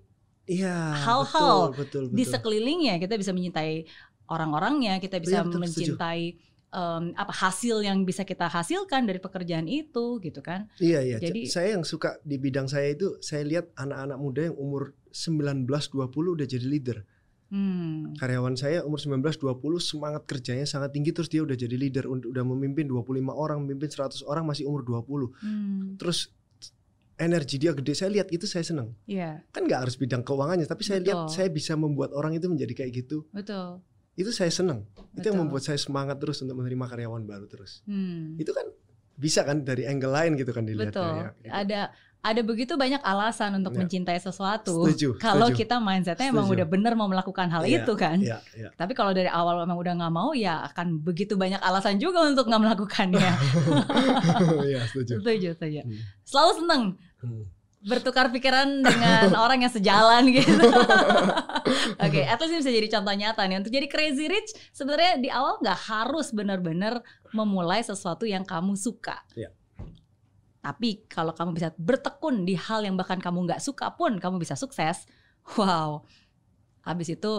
Iya, 0.47 0.95
hal-hal 1.03 1.75
di 2.15 2.23
sekelilingnya. 2.23 3.03
Kita 3.03 3.19
bisa 3.19 3.35
mencintai 3.35 3.83
orang-orangnya 4.31 5.03
kita 5.03 5.19
bisa 5.19 5.43
ya, 5.43 5.43
betul, 5.43 5.59
mencintai 5.59 6.39
um, 6.71 7.11
apa 7.19 7.35
hasil 7.35 7.83
yang 7.83 8.07
bisa 8.07 8.23
kita 8.23 8.47
hasilkan 8.47 9.11
dari 9.11 9.19
pekerjaan 9.19 9.67
itu 9.67 10.23
gitu 10.23 10.39
kan. 10.45 10.71
Iya 10.79 11.03
iya. 11.03 11.17
Jadi 11.19 11.51
saya 11.51 11.75
yang 11.75 11.83
suka 11.83 12.23
di 12.23 12.39
bidang 12.39 12.71
saya 12.71 12.95
itu 12.95 13.19
saya 13.19 13.43
lihat 13.43 13.75
anak-anak 13.75 14.19
muda 14.23 14.41
yang 14.53 14.57
umur 14.61 14.95
19 15.11 15.67
20 15.67 16.07
udah 16.15 16.47
jadi 16.47 16.67
leader 16.69 16.99
Hmm. 17.47 18.19
Karyawan 18.19 18.59
saya 18.59 18.83
umur 18.83 18.99
19 18.99 19.23
20 19.23 19.79
semangat 19.79 20.23
kerjanya 20.27 20.67
sangat 20.67 20.91
tinggi 20.91 21.15
terus 21.15 21.31
dia 21.31 21.47
udah 21.47 21.55
jadi 21.55 21.79
leader 21.79 22.11
udah 22.11 22.45
memimpin 22.45 22.91
25 22.91 23.23
orang, 23.31 23.63
memimpin 23.63 23.87
100 23.87 24.27
orang 24.27 24.45
masih 24.47 24.67
umur 24.67 24.83
20. 24.83 25.31
Hmm. 25.43 25.95
Terus 25.95 26.35
energi 27.17 27.57
dia 27.57 27.73
gede. 27.73 27.97
Saya 27.97 28.11
lihat 28.13 28.29
itu 28.35 28.45
saya 28.45 28.65
senang. 28.67 28.93
Yeah. 29.09 29.47
Kan 29.55 29.71
nggak 29.71 29.89
harus 29.89 29.97
bidang 29.97 30.27
keuangannya, 30.27 30.69
tapi 30.69 30.85
saya 30.85 31.01
Betul. 31.01 31.09
lihat 31.09 31.21
saya 31.33 31.49
bisa 31.49 31.73
membuat 31.79 32.13
orang 32.13 32.37
itu 32.37 32.47
menjadi 32.51 32.85
kayak 32.85 32.93
gitu. 33.05 33.25
Betul. 33.33 33.81
Itu 34.17 34.33
saya 34.33 34.53
senang. 34.53 34.89
Itu 35.17 35.33
yang 35.33 35.45
membuat 35.45 35.65
saya 35.65 35.77
semangat 35.81 36.17
terus 36.21 36.41
untuk 36.41 36.57
menerima 36.57 36.89
karyawan 36.89 37.25
baru 37.25 37.47
terus. 37.49 37.85
Hmm. 37.85 38.37
Itu 38.41 38.53
kan 38.53 38.69
bisa 39.17 39.49
kan 39.49 39.65
dari 39.65 39.89
angle 39.89 40.13
lain 40.13 40.37
gitu 40.37 40.53
kan 40.53 40.69
dilihat 40.69 40.93
Betul. 40.93 41.09
Ya, 41.09 41.29
gitu. 41.41 41.53
Ada 41.53 41.81
ada 42.23 42.41
begitu 42.43 42.75
banyak 42.75 42.99
alasan 43.07 43.63
untuk 43.63 43.75
ya. 43.75 43.79
mencintai 43.85 44.19
sesuatu. 44.19 44.87
Setuju. 44.91 45.15
Kalau 45.23 45.47
kita 45.55 45.79
mindsetnya 45.79 46.35
emang 46.35 46.51
udah 46.51 46.67
bener 46.67 46.93
mau 46.99 47.07
melakukan 47.07 47.47
hal 47.49 47.63
ya, 47.63 47.83
itu 47.83 47.93
kan. 47.95 48.19
Ya, 48.19 48.43
ya. 48.53 48.75
Tapi 48.75 48.99
kalau 48.99 49.15
dari 49.15 49.31
awal 49.31 49.63
memang 49.63 49.79
udah 49.79 49.93
nggak 49.95 50.15
mau, 50.15 50.35
ya 50.35 50.67
akan 50.73 51.01
begitu 51.01 51.39
banyak 51.39 51.63
alasan 51.63 52.03
juga 52.03 52.27
untuk 52.27 52.51
nggak 52.51 52.63
melakukannya. 52.63 53.31
Iya 54.67 54.83
setuju. 54.91 55.23
Setuju, 55.23 55.49
setuju. 55.55 55.81
Hmm. 55.87 56.01
Selalu 56.27 56.53
seneng. 56.59 56.83
Hmm 57.23 57.45
bertukar 57.87 58.35
pikiran 58.35 58.83
dengan 58.83 59.31
orang 59.45 59.63
yang 59.63 59.73
sejalan 59.73 60.27
gitu. 60.35 60.51
Oke, 62.03 62.23
okay, 62.23 62.25
at 62.27 62.43
least 62.43 62.67
bisa 62.67 62.71
jadi 62.75 62.89
contoh 62.99 63.15
nyata 63.15 63.47
nih. 63.47 63.63
Untuk 63.63 63.73
jadi 63.73 63.87
crazy 63.87 64.27
rich, 64.27 64.51
sebenarnya 64.75 65.23
di 65.23 65.31
awal 65.31 65.63
nggak 65.63 65.81
harus 65.87 66.35
benar-benar 66.35 66.99
memulai 67.31 67.81
sesuatu 67.87 68.27
yang 68.27 68.43
kamu 68.43 68.75
suka. 68.75 69.23
Ya. 69.39 69.55
Tapi 70.67 71.07
kalau 71.07 71.31
kamu 71.31 71.55
bisa 71.55 71.71
bertekun 71.79 72.43
di 72.43 72.59
hal 72.59 72.83
yang 72.83 72.99
bahkan 72.99 73.23
kamu 73.23 73.47
nggak 73.47 73.63
suka 73.63 73.95
pun 73.95 74.19
kamu 74.19 74.43
bisa 74.43 74.59
sukses, 74.59 75.07
wow. 75.55 76.03
Habis 76.83 77.15
itu 77.15 77.33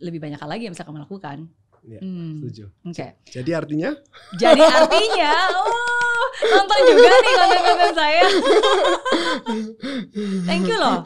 lebih 0.00 0.16
banyak 0.16 0.40
hal 0.40 0.48
lagi 0.48 0.64
yang 0.64 0.72
bisa 0.72 0.88
kamu 0.88 1.04
lakukan. 1.04 1.44
Ya, 1.84 2.00
hmm. 2.00 2.40
setuju. 2.40 2.72
Oke. 2.88 2.96
Okay. 2.96 3.10
Jadi 3.28 3.50
artinya? 3.52 3.92
Jadi 4.40 4.64
artinya, 4.64 5.32
oh 5.60 6.08
nonton 6.46 6.78
juga 6.88 7.08
nih 7.12 7.34
konten-konten 7.34 7.92
saya. 7.92 8.22
Thank 10.48 10.64
you 10.70 10.78
loh. 10.78 11.04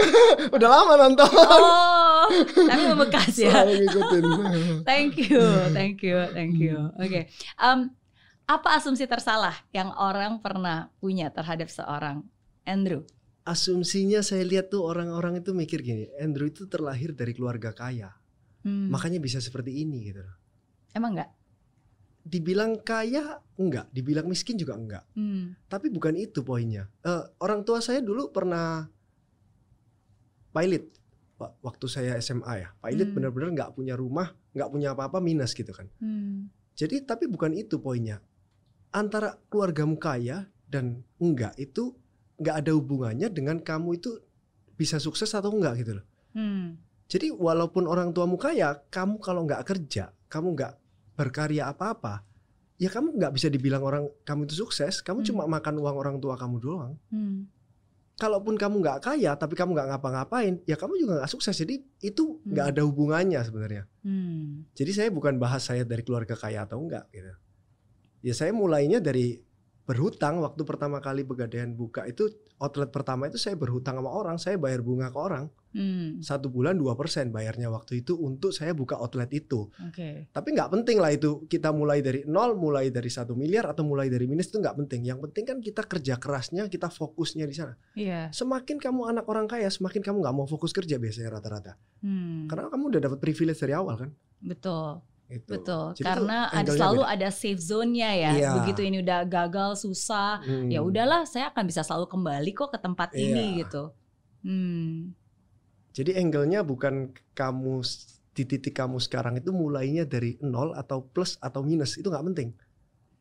Udah 0.54 0.68
lama 0.68 0.94
nonton. 1.08 1.30
Oh, 1.32 2.26
tapi 2.54 2.82
membekas 2.86 3.34
ya. 3.34 3.50
Selalu 3.50 3.72
ngikutin. 3.82 4.24
Thank 4.86 5.12
you, 5.26 5.42
thank 5.74 5.98
you, 6.06 6.16
thank 6.30 6.54
you. 6.60 6.94
Oke, 7.00 7.26
Em, 7.58 7.78
apa 8.52 8.76
asumsi 8.76 9.04
tersalah 9.04 9.56
yang 9.72 9.88
orang 9.92 10.38
pernah 10.38 10.92
punya 10.98 11.28
terhadap 11.28 11.68
seorang 11.68 12.20
Andrew? 12.62 13.02
Asumsinya 13.42 14.22
saya 14.22 14.44
lihat 14.44 14.70
tuh 14.70 14.86
orang-orang 14.86 15.40
itu 15.40 15.50
mikir 15.50 15.82
gini, 15.82 16.06
Andrew 16.16 16.46
itu 16.46 16.68
terlahir 16.68 17.10
dari 17.10 17.32
keluarga 17.32 17.72
kaya, 17.72 18.14
Hmm, 18.62 18.86
makanya 18.86 19.18
bisa 19.18 19.42
seperti 19.42 19.82
ini 19.82 20.06
gitu. 20.06 20.22
emang 20.94 21.18
nggak? 21.18 21.30
Dibilang 22.22 22.78
kaya 22.78 23.42
enggak, 23.58 23.90
dibilang 23.90 24.30
miskin 24.30 24.54
juga 24.54 24.78
enggak. 24.78 25.02
Hmm, 25.18 25.58
Tapi 25.66 25.90
bukan 25.90 26.14
itu 26.14 26.46
poinnya. 26.46 26.86
Eh, 27.02 27.22
orang 27.42 27.66
tua 27.66 27.82
saya 27.82 27.98
dulu 27.98 28.30
pernah 28.30 28.86
pilot 30.52 30.84
Wa- 31.34 31.50
waktu 31.64 31.86
saya 31.90 32.14
SMA 32.22 32.54
ya. 32.54 32.68
Pilot 32.78 33.08
Hmm. 33.10 33.14
benar-benar 33.18 33.48
nggak 33.50 33.70
punya 33.74 33.98
rumah, 33.98 34.30
nggak 34.54 34.70
punya 34.70 34.94
apa-apa 34.94 35.18
minus 35.18 35.50
gitu 35.50 35.74
kan. 35.74 35.90
hmm, 35.98 36.46
Jadi 36.72 37.02
tapi 37.02 37.26
bukan 37.26 37.50
itu 37.52 37.82
poinnya. 37.82 38.22
Antara 38.92 39.40
keluargamu 39.48 39.96
kaya 39.96 40.46
dan 40.68 41.00
enggak 41.16 41.56
itu 41.56 41.96
nggak 42.36 42.56
ada 42.60 42.70
hubungannya 42.72 43.28
dengan 43.28 43.56
kamu 43.58 43.96
itu 43.96 44.20
bisa 44.74 44.96
sukses 44.96 45.32
atau 45.32 45.48
enggak 45.48 45.80
gitu 45.80 45.92
loh. 46.00 46.06
hmm, 46.32 46.76
Jadi 47.08 47.28
walaupun 47.28 47.84
orang 47.84 48.08
tuamu 48.10 48.36
kaya, 48.36 48.72
kamu 48.88 49.20
kalau 49.20 49.44
nggak 49.44 49.64
kerja, 49.64 50.12
kamu 50.28 50.56
nggak 50.56 50.72
berkarya 51.12 51.68
apa-apa, 51.68 52.24
ya 52.76 52.88
kamu 52.88 53.20
nggak 53.20 53.32
bisa 53.32 53.46
dibilang 53.46 53.84
orang 53.84 54.08
kamu 54.22 54.44
itu 54.44 54.56
sukses. 54.58 55.00
Kamu 55.00 55.20
Hmm. 55.20 55.28
cuma 55.28 55.42
makan 55.46 55.76
uang 55.76 55.96
orang 55.96 56.16
tua 56.18 56.36
kamu 56.36 56.56
doang. 56.58 56.96
hmm, 57.08 57.48
Kalaupun 58.12 58.54
kamu 58.54 58.80
nggak 58.80 58.98
kaya, 59.02 59.34
tapi 59.34 59.56
kamu 59.56 59.72
nggak 59.72 59.88
ngapa-ngapain, 59.88 60.60
ya 60.64 60.76
kamu 60.76 60.94
juga 60.96 61.12
nggak 61.20 61.30
sukses. 61.30 61.52
Jadi 61.54 61.80
itu 62.00 62.38
nggak 62.44 62.64
Hmm. 62.64 62.72
ada 62.76 62.82
hubungannya 62.82 63.40
sebenarnya. 63.40 63.84
hmm, 64.04 64.72
Jadi 64.72 64.90
saya 64.90 65.08
bukan 65.08 65.36
bahas 65.36 65.64
saya 65.64 65.82
dari 65.82 66.00
keluarga 66.00 66.32
kaya 66.32 66.64
atau 66.64 66.80
enggak 66.80 67.08
gitu. 67.10 67.32
Ya 68.22 68.32
saya 68.32 68.54
mulainya 68.54 69.02
dari 69.02 69.42
berhutang 69.82 70.38
waktu 70.40 70.62
pertama 70.62 71.02
kali 71.02 71.26
Pegadaian 71.26 71.74
buka 71.74 72.06
itu 72.06 72.30
outlet 72.62 72.94
pertama 72.94 73.26
itu 73.26 73.34
saya 73.36 73.58
berhutang 73.58 73.98
sama 73.98 74.10
orang, 74.14 74.38
saya 74.38 74.54
bayar 74.54 74.86
bunga 74.86 75.10
ke 75.10 75.18
orang 75.18 75.50
hmm, 75.74 76.22
satu 76.22 76.46
bulan 76.46 76.78
2% 76.78 76.94
bayarnya 77.34 77.66
waktu 77.74 78.06
itu 78.06 78.14
untuk 78.14 78.54
saya 78.54 78.70
buka 78.76 78.94
outlet 79.02 79.26
itu. 79.34 79.66
oke, 79.66 80.30
Tapi 80.30 80.48
nggak 80.54 80.70
penting 80.70 81.02
lah 81.02 81.10
itu 81.10 81.42
kita 81.50 81.74
mulai 81.74 81.98
dari 81.98 82.22
nol, 82.30 82.54
mulai 82.54 82.94
dari 82.94 83.10
satu 83.10 83.34
miliar 83.34 83.66
atau 83.74 83.82
mulai 83.82 84.06
dari 84.06 84.30
minus 84.30 84.54
itu 84.54 84.62
nggak 84.62 84.78
penting. 84.86 85.02
Yang 85.10 85.18
penting 85.28 85.44
kan 85.50 85.58
kita 85.58 85.82
kerja 85.82 86.14
kerasnya, 86.22 86.70
kita 86.70 86.86
fokusnya 86.86 87.44
di 87.50 87.54
sana. 87.58 87.74
iya, 87.98 88.30
Semakin 88.30 88.78
kamu 88.78 89.10
anak 89.10 89.26
orang 89.26 89.50
kaya, 89.50 89.66
semakin 89.66 90.00
kamu 90.04 90.22
nggak 90.22 90.36
mau 90.36 90.46
fokus 90.46 90.70
kerja 90.70 91.02
biasanya 91.02 91.34
rata-rata. 91.34 91.74
hmm, 92.06 92.46
Karena 92.46 92.70
kamu 92.70 92.84
udah 92.94 93.00
dapat 93.10 93.18
privilege 93.18 93.58
dari 93.58 93.74
awal 93.74 93.98
kan. 93.98 94.10
betul. 94.38 95.02
Itu. 95.28 95.48
Betul, 95.48 95.96
Jadi 95.96 96.04
karena 96.04 96.38
ada 96.48 96.70
selalu 96.70 97.02
beda. 97.02 97.12
ada 97.14 97.28
safe 97.30 97.56
zone-nya 97.58 98.10
ya. 98.12 98.30
Iya. 98.32 98.50
Begitu 98.60 98.80
ini 98.84 99.00
udah 99.00 99.24
gagal, 99.24 99.80
susah, 99.80 100.40
Hmm. 100.40 100.68
ya 100.68 100.80
udahlah, 100.80 101.24
saya 101.24 101.48
akan 101.48 101.64
bisa 101.64 101.80
selalu 101.80 102.04
kembali 102.06 102.50
kok 102.52 102.68
ke 102.68 102.78
tempat 102.78 103.10
ini 103.12 103.56
Iya. 103.56 103.58
gitu. 103.64 103.82
Hmm, 104.42 105.14
Jadi 105.92 106.16
angle-nya 106.16 106.60
bukan 106.62 106.94
kamu 107.32 107.84
di 108.32 108.44
titik 108.44 108.72
kamu 108.72 108.96
sekarang 108.96 109.36
itu 109.36 109.52
mulainya 109.52 110.08
dari 110.08 110.40
nol 110.40 110.72
atau 110.72 111.04
plus 111.04 111.36
atau 111.36 111.60
minus 111.60 111.96
itu 111.96 112.08
nggak 112.08 112.24
penting. 112.32 112.50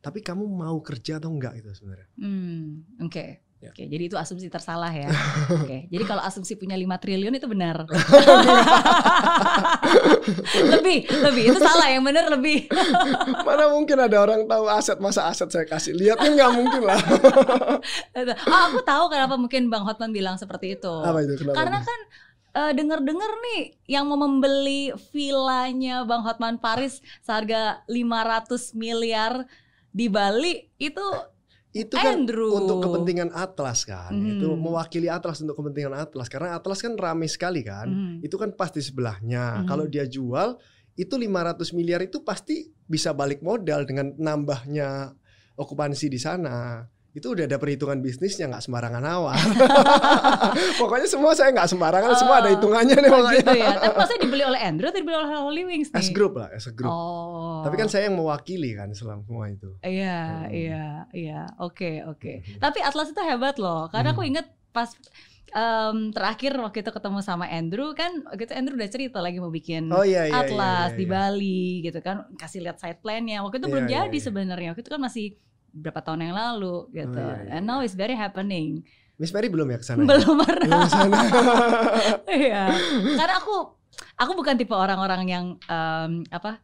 Tapi 0.00 0.18
kamu 0.18 0.42
mau 0.48 0.80
kerja 0.80 1.20
atau 1.20 1.28
enggak 1.28 1.60
itu 1.60 1.68
sebenarnya. 1.70 2.08
hmm, 2.16 3.00
oke. 3.04 3.24
Ya. 3.62 3.70
Oke, 3.70 3.86
jadi 3.86 4.10
itu 4.10 4.18
asumsi 4.18 4.50
tersalah 4.50 4.90
ya. 4.90 5.06
Oke, 5.62 5.86
jadi 5.86 6.02
kalau 6.02 6.18
asumsi 6.26 6.58
punya 6.58 6.74
5 6.74 6.82
triliun 6.98 7.30
itu 7.30 7.46
benar. 7.46 7.86
lebih, 10.74 11.06
lebih 11.06 11.42
itu 11.54 11.58
salah 11.62 11.86
yang 11.86 12.02
benar 12.02 12.26
lebih. 12.26 12.66
Mana 13.46 13.70
mungkin 13.70 14.02
ada 14.02 14.18
orang 14.18 14.50
tahu 14.50 14.66
aset 14.66 14.98
masa 14.98 15.30
aset 15.30 15.46
saya 15.46 15.62
kasih 15.62 15.94
lihat 15.94 16.18
kan 16.18 16.34
nggak 16.34 16.50
mungkin 16.58 16.82
lah. 16.82 16.98
Oh, 18.50 18.62
aku 18.66 18.82
tahu 18.82 19.06
kenapa 19.14 19.38
mungkin 19.38 19.70
Bang 19.70 19.86
Hotman 19.86 20.10
bilang 20.10 20.34
seperti 20.42 20.74
itu. 20.74 20.94
Apa 20.98 21.22
itu 21.22 21.38
kenapa? 21.38 21.62
Karena 21.62 21.78
kan 21.86 22.00
eh, 22.66 22.72
denger-dengar 22.74 23.30
nih 23.46 23.78
yang 23.86 24.10
mau 24.10 24.18
membeli 24.18 24.90
villanya 25.14 26.02
Bang 26.02 26.26
Hotman 26.26 26.58
Paris 26.58 26.98
seharga 27.22 27.86
500 27.86 28.74
miliar 28.74 29.46
di 29.94 30.10
Bali 30.10 30.66
itu 30.82 31.06
itu 31.72 31.96
kan 31.96 32.28
Andrew. 32.28 32.52
untuk 32.52 32.84
kepentingan 32.84 33.32
Atlas 33.32 33.88
kan. 33.88 34.12
Hmm. 34.12 34.36
Itu 34.36 34.52
mewakili 34.60 35.08
Atlas 35.08 35.40
untuk 35.40 35.56
kepentingan 35.56 35.96
Atlas 35.96 36.28
karena 36.28 36.52
Atlas 36.60 36.84
kan 36.84 36.92
ramai 37.00 37.32
sekali 37.32 37.64
kan. 37.64 37.88
Mhm. 37.88 38.14
Itu 38.20 38.36
kan 38.36 38.52
pasti 38.52 38.84
sebelahnya. 38.84 39.64
Mhm. 39.64 39.66
Kalau 39.72 39.88
dia 39.88 40.04
jual 40.04 40.60
itu 40.92 41.14
500 41.16 41.72
miliar 41.72 42.04
itu 42.04 42.20
pasti 42.20 42.68
bisa 42.84 43.16
balik 43.16 43.40
modal 43.40 43.88
dengan 43.88 44.12
nambahnya 44.20 45.16
okupansi 45.56 46.12
di 46.12 46.20
sana. 46.20 46.84
Itu 47.12 47.26
udah 47.30 47.44
ada 47.44 47.56
perhitungan 47.56 48.00
bisnisnya 48.00 48.48
nggak 48.48 48.62
sembarangan 48.62 49.04
awal. 49.04 49.36
pokoknya 50.80 51.04
semua 51.04 51.32
saya 51.32 51.52
nggak 51.52 51.68
sembarangan, 51.68 52.12
semua 52.16 52.40
ada 52.40 52.48
Oh. 52.48 52.52
hitungannya 52.52 52.96
nih 52.96 53.06
Oh, 53.06 53.14
pokoknya. 53.14 53.36
gitu 53.38 53.52
ya. 53.54 53.70
Tapi 53.74 53.94
maksudnya 53.94 54.20
dibeli 54.26 54.42
oleh 54.44 54.60
Andrew 54.60 54.88
atau 54.88 54.98
dibeli 54.98 55.16
oleh 55.16 55.28
Holy 55.30 55.62
Wings 55.66 55.88
nih? 55.90 55.98
As 55.98 56.08
group 56.08 56.32
lah, 56.34 56.48
as 56.50 56.64
a 56.64 56.72
group. 56.72 56.88
Oh. 56.88 57.60
Tapi 57.62 57.74
kan 57.76 57.86
saya 57.86 58.08
yang 58.08 58.16
mewakili 58.16 58.72
kan 58.72 58.88
selama 58.92 59.22
semua 59.22 59.44
itu. 59.46 59.70
Iya, 59.80 60.18
Hmm. 60.24 60.48
iya, 60.50 60.86
iya. 61.12 61.40
Oke, 61.58 62.00
oke. 62.02 62.32
Mhm. 62.40 62.58
Tapi 62.58 62.78
Atlas 62.80 63.08
itu 63.08 63.20
hebat 63.20 63.56
loh. 63.56 63.86
Karena 63.86 64.12
aku 64.12 64.22
Hmm. 64.22 64.30
inget 64.30 64.46
pas 64.70 64.88
em, 65.52 66.08
terakhir 66.10 66.56
waktu 66.56 66.80
itu 66.80 66.88
ketemu 66.90 67.20
sama 67.20 67.44
Andrew 67.44 67.92
kan 67.92 68.24
waktu 68.24 68.48
itu 68.48 68.54
Andrew 68.56 68.72
udah 68.72 68.88
cerita 68.88 69.20
lagi 69.20 69.36
mau 69.36 69.52
bikin 69.52 69.84
Oh 69.86 70.00
iya 70.00 70.24
iya. 70.24 70.32
iya, 70.32 70.40
Atlas 70.48 70.88
iya, 70.88 70.96
di 70.96 71.04
iya. 71.04 71.12
Bali 71.12 71.60
gitu 71.84 72.00
kan 72.00 72.24
kasih 72.34 72.64
lihat 72.64 72.80
side 72.80 72.96
plan-nya 72.98 73.44
waktu 73.44 73.60
itu 73.60 73.68
Iya, 73.68 73.72
belum 73.76 73.84
iya, 73.84 73.92
jadi 74.00 74.16
iya. 74.16 74.24
sebenarnya 74.24 74.68
waktu 74.72 74.80
itu 74.80 74.88
kan 74.88 75.02
masih 75.02 75.26
berapa 75.72 76.00
tahun 76.00 76.28
yang 76.28 76.36
lalu 76.36 76.86
gitu 76.92 77.16
iya, 77.16 77.36
iya, 77.42 77.50
and 77.56 77.64
now 77.64 77.80
it's 77.80 77.96
very 77.96 78.12
happening 78.12 78.84
Miss 79.16 79.30
Mary 79.30 79.46
belum 79.46 79.68
ya 79.68 79.78
ke 79.78 79.84
sana? 79.84 80.02
ya? 80.02 80.08
belum 80.08 80.34
pernah 80.40 80.84
sana. 80.88 81.20
iya 82.44 82.64
karena 83.16 83.34
aku 83.36 83.56
aku 84.14 84.32
bukan 84.32 84.54
tipe 84.54 84.72
orang-orang 84.72 85.22
yang 85.26 85.44
em, 85.62 86.24
apa 86.28 86.60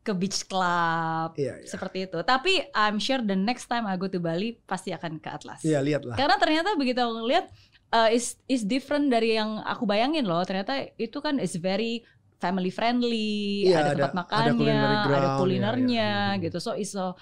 ke 0.00 0.12
beach 0.12 0.48
club 0.48 1.36
Iya, 1.36 1.60
iya. 1.60 1.68
seperti 1.68 2.08
itu 2.08 2.18
tapi 2.22 2.64
I'm 2.72 2.96
sure 2.96 3.20
the 3.20 3.36
next 3.36 3.68
time 3.68 3.84
I 3.84 3.94
go 3.94 4.08
to 4.08 4.18
Bali 4.18 4.56
pasti 4.64 4.90
akan 4.90 5.20
ke 5.20 5.28
Atlas 5.28 5.60
Iya, 5.60 5.78
lihatlah. 5.78 6.16
karena 6.16 6.36
ternyata 6.40 6.72
begitu 6.74 6.98
aku 6.98 7.28
lihat 7.28 7.46
uh, 7.92 8.08
is 8.08 8.36
is 8.48 8.64
different 8.64 9.08
dari 9.08 9.36
yang 9.36 9.60
aku 9.64 9.84
bayangin 9.84 10.24
loh. 10.24 10.40
Ternyata 10.44 10.92
itu 10.96 11.18
kan 11.20 11.36
is 11.36 11.56
very 11.56 12.04
family 12.38 12.70
friendly, 12.70 13.66
Iya, 13.66 13.76
ada 13.76 13.82
ada- 13.82 13.92
tempat 13.92 14.10
ada 14.12 14.16
makannya, 14.16 14.78
ada, 14.78 15.04
ground, 15.08 15.38
kulinernya 15.42 15.88
iya, 15.90 16.36
iya. 16.38 16.42
gitu. 16.44 16.58
So 16.62 16.72
it's 16.72 16.94
a 16.94 17.12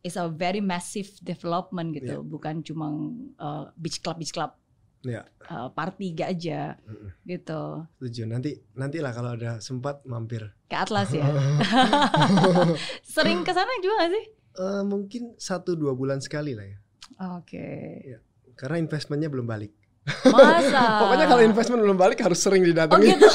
it's 0.00 0.14
a 0.14 0.26
very 0.26 0.60
massive 0.60 1.08
development 1.20 1.92
gitu, 1.92 2.20
Iya. 2.20 2.24
bukan 2.24 2.60
cuma 2.60 2.86
uh, 3.36 3.70
beach 3.74 3.98
club 3.98 4.16
beach 4.16 4.30
club 4.30 4.54
Iya. 5.00 5.22
uh, 5.46 5.70
party 5.70 6.10
gak 6.12 6.34
aja 6.34 6.74
Mm-mm. 6.80 7.14
gitu. 7.22 7.86
Setuju. 7.96 8.22
Nanti 8.26 8.50
nantilah 8.72 9.12
kalau 9.12 9.30
ada 9.32 9.58
sempat 9.58 10.02
mampir. 10.02 10.42
Ke 10.66 10.74
Atlas 10.76 11.10
ya. 11.10 11.22
Sering 13.14 13.42
ke 13.42 13.52
sana 13.52 13.70
juga 13.78 13.94
gak 14.02 14.10
sih? 14.10 14.24
Eh, 14.58 14.82
mungkin 14.82 15.22
satu 15.36 15.74
dua 15.74 15.94
bulan 15.94 16.18
sekali 16.18 16.50
lah 16.52 16.66
ya. 16.66 16.78
Oke. 17.38 17.66
Karena 18.54 18.82
investmentnya 18.82 19.30
belum 19.30 19.46
balik. 19.46 19.70
Masa? 20.24 20.82
Pokoknya 21.06 21.26
kalau 21.26 21.42
investment 21.42 21.78
belum 21.78 21.94
balik 21.94 22.18
harus 22.18 22.40
sering 22.40 22.62
Oh 22.62 22.66
didatangi. 22.66 23.06
gitu. 23.14 23.28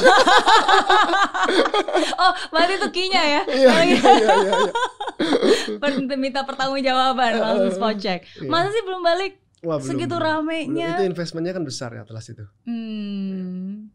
oh, 2.18 2.32
berarti 2.50 2.74
itu 2.76 2.88
kinya 2.92 3.22
ya. 3.24 3.42
Iya, 3.46 3.72
iya, 3.72 3.94
gitu. 3.94 4.04
iya, 4.04 4.34
iya, 4.36 4.52
iya. 4.52 4.52
Per- 4.52 5.03
minta 6.22 6.42
pertangojawaban 6.42 7.32
langsung 7.40 7.72
spot 7.74 7.96
check. 7.98 8.20
Iya. 8.38 8.50
Masa 8.50 8.68
sih 8.70 8.82
belum 8.82 9.02
balik? 9.02 9.32
Wah, 9.64 9.80
belum, 9.80 9.88
Segitu 9.96 10.16
ramenya. 10.20 10.88
Belum. 10.92 11.00
Itu 11.00 11.04
investmentnya 11.08 11.52
kan 11.56 11.64
besar 11.64 11.90
ya 11.96 12.04
Atlas 12.04 12.28
itu. 12.28 12.44
Hmm. 12.68 13.88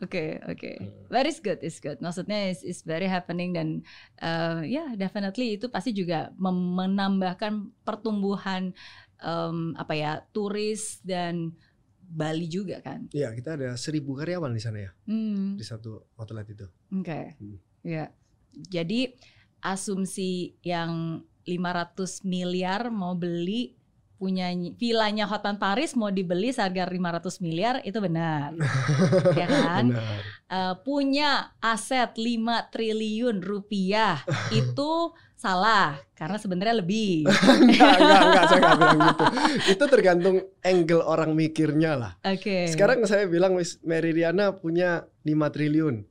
Oke, 0.00 0.40
oke. 0.48 0.70
Very 1.12 1.32
good, 1.44 1.60
is 1.60 1.76
good. 1.76 2.00
Maksudnya 2.00 2.48
is, 2.48 2.64
is 2.64 2.80
very 2.80 3.04
happening 3.04 3.52
dan 3.52 3.84
uh, 4.24 4.64
ya 4.64 4.96
definitely 4.96 5.60
itu 5.60 5.68
pasti 5.68 5.92
juga 5.92 6.32
menambahkan 6.40 7.68
pertumbuhan 7.84 8.72
um, 9.20 9.76
apa 9.76 9.92
ya 9.92 10.12
turis 10.32 11.04
dan 11.04 11.52
Bali 12.00 12.48
juga 12.48 12.80
kan. 12.80 13.06
Iya, 13.12 13.30
kita 13.36 13.54
ada 13.60 13.76
seribu 13.76 14.16
karyawan 14.18 14.50
di 14.50 14.62
sana 14.64 14.82
ya 14.82 14.90
Hmm. 15.06 15.54
di 15.60 15.62
satu 15.62 16.10
outlet 16.16 16.48
itu. 16.48 16.66
Oke. 16.96 17.36
Hmm. 17.36 17.56
Ya. 17.84 18.08
Jadi 18.50 19.14
asumsi 19.60 20.56
yang 20.64 21.24
500 21.48 22.24
miliar 22.28 22.92
mau 22.92 23.16
beli 23.16 23.80
punya 24.20 24.52
villanya 24.76 25.24
Hotman 25.24 25.56
Paris 25.56 25.96
mau 25.96 26.12
dibeli 26.12 26.52
seharga 26.52 26.84
500 26.84 27.40
miliar 27.40 27.80
itu 27.88 27.96
benar. 28.04 28.52
ya 29.40 29.48
kan? 29.48 29.96
Benar. 29.96 30.20
Uh, 30.44 30.74
punya 30.84 31.56
aset 31.64 32.12
5 32.12 32.20
triliun 32.68 33.40
rupiah 33.40 34.20
itu 34.60 35.16
salah 35.40 35.96
karena 36.12 36.36
sebenarnya 36.36 36.84
lebih. 36.84 37.24
enggak, 37.64 37.96
enggak, 37.96 38.20
enggak, 38.28 38.44
saya 38.44 38.58
enggak 38.60 38.76
bilang 38.76 38.98
gitu. 39.00 39.24
Itu 39.72 39.84
tergantung 39.88 40.36
angle 40.60 41.02
orang 41.08 41.32
mikirnya 41.32 41.96
lah. 41.96 42.12
Oke. 42.20 42.44
Okay. 42.44 42.62
Sekarang 42.68 43.00
saya 43.08 43.24
bilang 43.24 43.56
Miss 43.56 43.80
Meridiana 43.80 44.52
punya 44.52 45.08
5 45.24 45.32
triliun. 45.48 46.04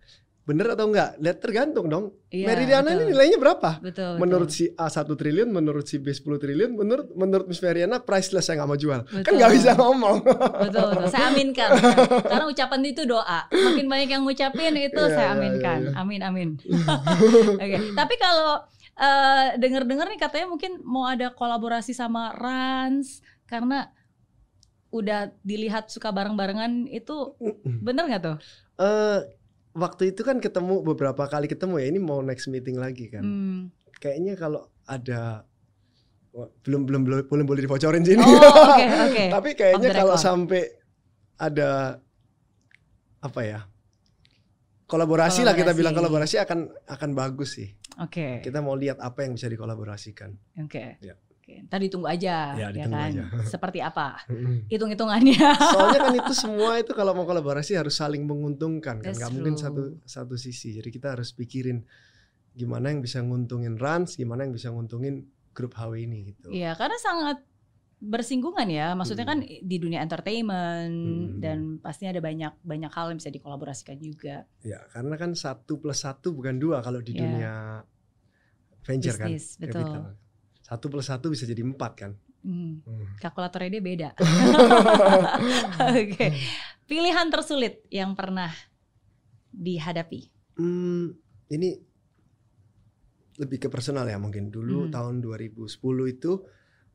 Bener 0.49 0.73
atau 0.73 0.89
enggak? 0.89 1.13
Lihat 1.21 1.37
tergantung 1.45 1.85
dong. 1.85 2.05
Iya, 2.33 2.49
Meridiana 2.49 2.89
betul. 2.89 2.97
ini 2.97 3.03
nilainya 3.13 3.37
berapa? 3.37 3.69
Betul. 3.77 4.17
menurut 4.17 4.49
betul. 4.49 4.65
si 4.65 4.73
A 4.73 4.89
1 4.89 5.05
triliun, 5.05 5.49
menurut 5.53 5.85
si 5.85 6.01
B 6.01 6.09
10 6.09 6.25
triliun, 6.41 6.73
menurut 6.73 7.07
menurut 7.13 7.45
Miss 7.45 7.61
Meridiana 7.61 8.01
priceless 8.01 8.49
saya 8.49 8.57
nggak 8.57 8.69
mau 8.69 8.79
jual. 8.81 9.05
Kan 9.05 9.21
Betul. 9.21 9.37
nggak 9.37 9.51
bisa 9.53 9.71
ngomong. 9.77 10.17
betul, 10.65 10.87
betul. 10.89 11.05
Saya 11.13 11.29
aminkan. 11.29 11.69
Karena 12.25 12.45
ucapan 12.49 12.79
itu 12.81 13.01
doa. 13.05 13.45
Makin 13.53 13.85
banyak 13.85 14.09
yang 14.09 14.25
ngucapin 14.25 14.73
itu 14.73 14.97
Iya, 14.97 15.13
saya 15.13 15.27
iya, 15.29 15.35
aminkan. 15.37 15.79
iya. 15.85 15.91
Amin 16.01 16.21
amin. 16.25 16.49
Oke. 17.61 17.77
Tapi 17.93 18.15
kalau 18.17 18.65
eh, 18.97 19.47
dengar-dengar 19.61 20.09
nih 20.09 20.17
katanya 20.17 20.49
mungkin 20.49 20.81
mau 20.81 21.05
ada 21.05 21.29
kolaborasi 21.29 21.93
sama 21.93 22.33
Rans 22.33 23.21
karena 23.45 23.93
udah 24.89 25.29
dilihat 25.45 25.93
suka 25.93 26.09
bareng-barengan 26.09 26.89
itu 26.89 27.37
bener 27.85 28.09
nggak 28.09 28.23
tuh? 28.25 28.37
Eh 28.81 29.19
waktu 29.73 30.11
itu 30.11 30.21
kan 30.21 30.39
ketemu 30.39 30.81
beberapa 30.83 31.25
kali 31.25 31.45
ketemu 31.45 31.77
ya. 31.77 31.85
Ini 31.89 31.99
mau 31.99 32.19
next 32.19 32.47
meeting 32.47 32.77
lagi 32.77 33.07
kan. 33.07 33.23
Hmm. 33.23 33.61
Kayaknya 33.97 34.33
kalau 34.33 34.61
ada 34.83 35.43
wah, 36.31 36.49
belum 36.63 36.87
belum 36.87 37.01
belum 37.03 37.19
belum 37.27 37.45
boleh 37.45 37.61
dibocorin 37.63 38.01
sini. 38.01 38.21
Oh 38.21 38.39
oke 38.73 38.85
oke. 39.11 39.23
Tapi 39.29 39.49
kayaknya 39.53 39.89
kalau 39.93 40.15
sampai 40.15 40.63
ada 41.35 41.99
apa 43.19 43.41
ya? 43.43 43.59
Kolaborasi, 44.83 45.45
lah 45.45 45.53
kita 45.53 45.69
Kolaborasi. 45.69 45.77
bilang 45.77 45.93
kolaborasi 45.93 46.35
akan 46.41 46.59
akan 46.89 47.09
bagus 47.13 47.61
sih. 47.61 47.69
Oke 47.99 48.39
Kita 48.41 48.63
mau 48.63 48.73
lihat 48.73 48.97
apa 48.97 49.21
yang 49.21 49.37
bisa 49.37 49.45
dikolaborasikan. 49.45 50.33
oke. 50.57 50.83
Ya. 50.97 51.13
Oke. 51.49 51.65
Tadi 51.65 51.85
tunggu 51.89 52.05
aja 52.05 52.53
Ya, 52.53 52.69
ya, 52.69 52.85
kan. 52.85 53.09
aja. 53.09 53.23
Seperti 53.57 53.81
apa? 53.81 54.21
Hitung-hitungannya. 54.69 55.49
Soalnya 55.57 55.99
kan 55.99 56.13
itu 56.15 56.33
semua 56.45 56.77
itu 56.77 56.93
kalau 56.93 57.11
mau 57.11 57.25
kolaborasi 57.25 57.73
harus 57.73 57.97
saling 57.97 58.21
menguntungkan 58.23 59.01
kan, 59.01 59.09
That's 59.09 59.17
nggak 59.17 59.31
mungkin 59.33 59.55
satu 59.57 59.81
satu 60.05 60.35
sisi. 60.35 60.77
Jadi 60.77 60.89
kita 60.89 61.17
harus 61.17 61.33
pikirin 61.33 61.81
gimana 62.53 62.93
yang 62.93 63.01
bisa 63.01 63.17
nguntungin 63.19 63.75
Rans, 63.75 64.13
gimana 64.13 64.45
yang 64.45 64.53
bisa 64.53 64.69
nguntungin 64.69 65.25
grup 65.51 65.73
HW 65.73 65.97
ini 65.99 66.29
gitu. 66.29 66.53
Iya, 66.53 66.77
karena 66.77 66.97
sangat 66.97 67.41
bersinggungan 67.99 68.69
ya. 68.69 68.93
Maksudnya 68.93 69.25
Hmm. 69.25 69.33
kan 69.33 69.39
di 69.43 69.75
dunia 69.75 69.99
entertainment 69.99 70.95
Hmm. 70.95 71.39
dan 71.41 71.57
pastinya 71.79 72.13
ada 72.13 72.21
banyak 72.21 72.53
banyak 72.61 72.91
hal 72.93 73.09
yang 73.09 73.17
bisa 73.17 73.27
dikolaborasikan 73.27 73.97
juga. 73.97 74.45
Ya, 74.61 74.79
karena 74.89 75.17
kan 75.17 75.33
satu 75.33 75.81
plus 75.81 75.99
satu 75.99 76.31
bukan 76.31 76.55
dua 76.57 76.79
kalau 76.79 77.01
di 77.01 77.11
Ya. 77.11 77.19
dunia 77.19 77.53
venture 78.79 79.17
Bisnis, 79.19 79.55
kan. 79.55 79.61
betul. 79.61 79.83
capital. 79.83 80.03
Satu 80.69 80.85
plus 80.85 81.09
satu 81.09 81.33
bisa 81.33 81.49
jadi 81.49 81.65
empat 81.65 81.91
kan. 81.97 82.11
Hmm. 82.45 82.79
Hmm. 82.85 83.05
Kalkulatornya 83.17 83.69
dia 83.73 83.83
beda. 83.83 84.09
Oke. 85.97 86.27
Pilihan 86.85 87.27
tersulit 87.33 87.81
yang 87.89 88.13
pernah 88.13 88.53
dihadapi. 89.49 90.29
Hmm, 90.55 91.17
ini 91.49 91.73
lebih 93.39 93.65
ke 93.65 93.67
personal 93.67 94.05
ya 94.05 94.21
mungkin. 94.21 94.53
Dulu 94.53 94.87
Hmm. 94.87 94.93
tahun 94.93 95.15
2010 95.25 96.05
itu 96.07 96.45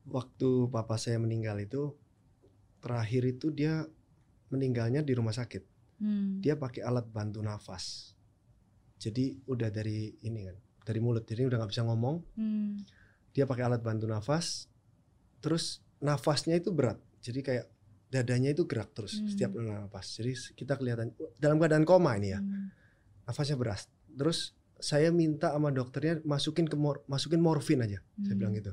waktu 0.06 0.48
papa 0.70 0.94
saya 0.94 1.18
meninggal 1.18 1.58
itu 1.58 1.96
terakhir 2.78 3.24
itu 3.24 3.48
dia 3.50 3.82
meninggalnya 4.52 5.00
di 5.02 5.12
rumah 5.16 5.32
sakit. 5.32 5.62
Hmm. 5.98 6.38
Dia 6.38 6.54
pakai 6.54 6.84
alat 6.84 7.08
bantu 7.08 7.40
nafas. 7.40 8.12
Jadi 9.00 9.44
udah 9.50 9.68
dari 9.68 10.14
ini 10.22 10.40
kan, 10.46 10.56
dari 10.84 11.00
mulut. 11.02 11.24
Jadi 11.26 11.44
udah 11.44 11.58
nggak 11.58 11.72
bisa 11.74 11.82
ngomong. 11.84 12.16
Hmm. 12.38 12.80
Dia 13.34 13.44
pakai 13.44 13.66
alat 13.66 13.82
bantu 13.82 14.06
nafas. 14.06 14.70
Terus 15.42 15.82
nafasnya 15.98 16.56
itu 16.56 16.70
berat. 16.70 16.96
Jadi 17.20 17.42
kayak 17.42 17.66
dadanya 18.08 18.54
itu 18.54 18.62
gerak 18.64 18.94
terus 18.94 19.18
Hmm. 19.18 19.26
setiap 19.26 19.50
nafas. 19.58 20.06
Jadi 20.16 20.32
kita 20.54 20.78
kelihatan 20.78 21.10
dalam 21.36 21.58
keadaan 21.58 21.82
koma 21.82 22.14
ini 22.14 22.30
ya 22.30 22.38
Hmm. 22.38 22.70
nafasnya 23.26 23.58
berat. 23.58 23.84
Terus 24.14 24.54
saya 24.78 25.10
minta 25.10 25.50
sama 25.50 25.74
dokternya 25.74 26.22
masukin 26.22 26.70
ke 26.70 26.78
mor- 26.78 27.02
masukin 27.06 27.42
morfin 27.42 27.82
aja. 27.82 27.98
Saya 28.22 28.32
Hmm. 28.32 28.38
bilang 28.38 28.54
gitu. 28.54 28.72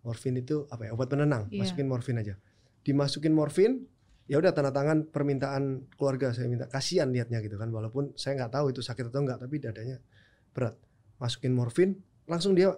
Morfin 0.00 0.34
itu 0.34 0.64
apa 0.70 0.88
ya? 0.88 0.90
Obat 0.96 1.12
penenang. 1.12 1.52
Iya. 1.52 1.60
Masukin 1.60 1.84
morfin 1.84 2.16
aja. 2.16 2.40
Dimasukin 2.80 3.34
morfin, 3.36 3.84
ya 4.24 4.40
udah 4.40 4.56
tanda 4.56 4.72
tangan 4.72 5.04
permintaan 5.04 5.84
keluarga 5.98 6.32
saya 6.32 6.48
minta. 6.48 6.64
Kasihan 6.64 7.12
liatnya 7.12 7.44
gitu 7.44 7.60
kan 7.60 7.68
walaupun 7.68 8.16
saya 8.16 8.40
nggak 8.40 8.52
tahu 8.54 8.72
itu 8.72 8.80
sakit 8.80 9.12
atau 9.12 9.20
enggak 9.20 9.42
tapi 9.42 9.60
dadanya 9.60 10.00
berat. 10.56 10.78
Masukin 11.18 11.52
morfin, 11.52 12.00
langsung 12.24 12.56
dia 12.56 12.72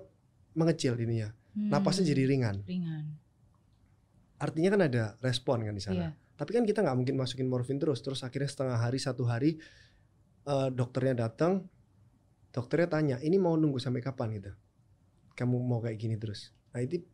mengecil 0.54 0.94
ininya. 0.98 1.30
Napasnya 1.56 2.06
Hmm. 2.06 2.12
jadi 2.14 2.22
ringan. 2.30 2.56
ringan. 2.66 3.04
Artinya 4.40 4.68
kan 4.72 4.80
ada 4.86 5.02
respon 5.20 5.66
kan 5.66 5.74
di 5.74 5.82
sana. 5.82 5.96
Iya. 5.96 6.10
Tapi 6.40 6.50
kan 6.56 6.64
kita 6.64 6.80
nggak 6.80 6.96
mungkin 6.96 7.14
masukin 7.20 7.46
morfin 7.50 7.76
terus. 7.76 8.00
Terus 8.00 8.24
akhirnya 8.24 8.48
setengah 8.48 8.78
hari 8.80 8.98
satu 9.02 9.28
hari 9.28 9.60
eh, 10.48 10.68
dokternya 10.72 11.28
datang, 11.28 11.68
dokternya 12.50 12.88
tanya, 12.88 13.16
ini 13.20 13.36
mau 13.36 13.54
nunggu 13.60 13.76
sampai 13.76 14.00
kapan 14.00 14.40
gitu? 14.40 14.50
Kamu 15.36 15.60
mau 15.60 15.84
kayak 15.84 16.00
gini 16.00 16.16
terus? 16.16 16.56
Nah 16.72 16.80
itu 16.80 17.04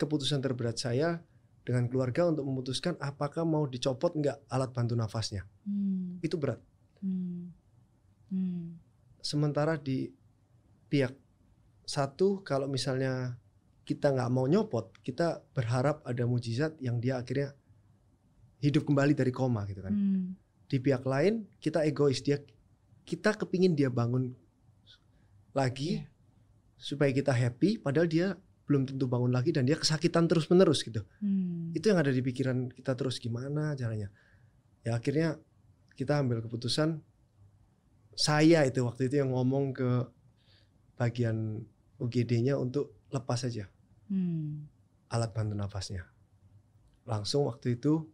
keputusan 0.00 0.40
terberat 0.40 0.80
saya 0.80 1.20
dengan 1.64 1.88
keluarga 1.88 2.28
untuk 2.28 2.44
memutuskan 2.44 2.96
apakah 3.00 3.44
mau 3.44 3.68
dicopot 3.68 4.16
nggak 4.16 4.48
alat 4.48 4.70
bantu 4.72 4.96
nafasnya. 4.96 5.44
Hmm. 5.68 6.20
Itu 6.24 6.40
berat. 6.40 6.60
Hmm. 7.04 7.52
Hmm. 8.32 8.80
Sementara 9.20 9.76
di 9.76 10.08
pihak 10.88 11.12
satu 11.84 12.40
kalau 12.42 12.66
misalnya 12.66 13.36
kita 13.84 14.08
nggak 14.10 14.30
mau 14.32 14.48
nyopot, 14.48 14.96
kita 15.00 15.44
berharap 15.52 16.00
ada 16.02 16.24
mujizat 16.24 16.76
yang 16.80 16.96
dia 16.98 17.20
akhirnya 17.20 17.52
hidup 18.58 18.88
kembali 18.88 19.12
dari 19.12 19.28
koma 19.28 19.68
gitu 19.68 19.84
kan. 19.84 19.92
Hmm. 19.92 20.26
di 20.64 20.80
pihak 20.80 21.04
lain 21.04 21.44
kita 21.60 21.84
egois 21.84 22.24
dia 22.24 22.40
kita 23.04 23.36
kepingin 23.36 23.76
dia 23.76 23.92
bangun 23.92 24.32
lagi 25.52 26.00
Iya. 26.00 26.08
supaya 26.80 27.12
kita 27.12 27.30
happy 27.30 27.76
padahal 27.78 28.08
dia 28.08 28.32
belum 28.64 28.88
tentu 28.88 29.04
bangun 29.04 29.28
lagi 29.28 29.52
dan 29.52 29.68
dia 29.68 29.76
kesakitan 29.76 30.24
terus 30.24 30.48
menerus 30.48 30.80
gitu 30.80 31.04
Hmm. 31.20 31.76
itu 31.76 31.84
yang 31.84 32.00
ada 32.00 32.08
di 32.08 32.24
pikiran 32.24 32.72
kita 32.72 32.96
terus 32.96 33.20
gimana 33.20 33.76
caranya 33.76 34.08
ya 34.80 34.96
akhirnya 34.96 35.36
kita 35.94 36.24
ambil 36.24 36.40
keputusan 36.40 37.04
saya 38.16 38.64
itu 38.64 38.80
waktu 38.82 39.12
itu 39.12 39.20
yang 39.20 39.30
ngomong 39.30 39.76
ke 39.76 40.08
bagian 40.96 41.60
UGD-nya 42.02 42.58
untuk 42.58 43.06
lepas 43.14 43.46
saja 43.46 43.70
Hmm. 44.04 44.68
alat 45.08 45.32
bantu 45.32 45.56
nafasnya. 45.56 46.04
Langsung 47.08 47.48
waktu 47.48 47.80
itu 47.80 48.04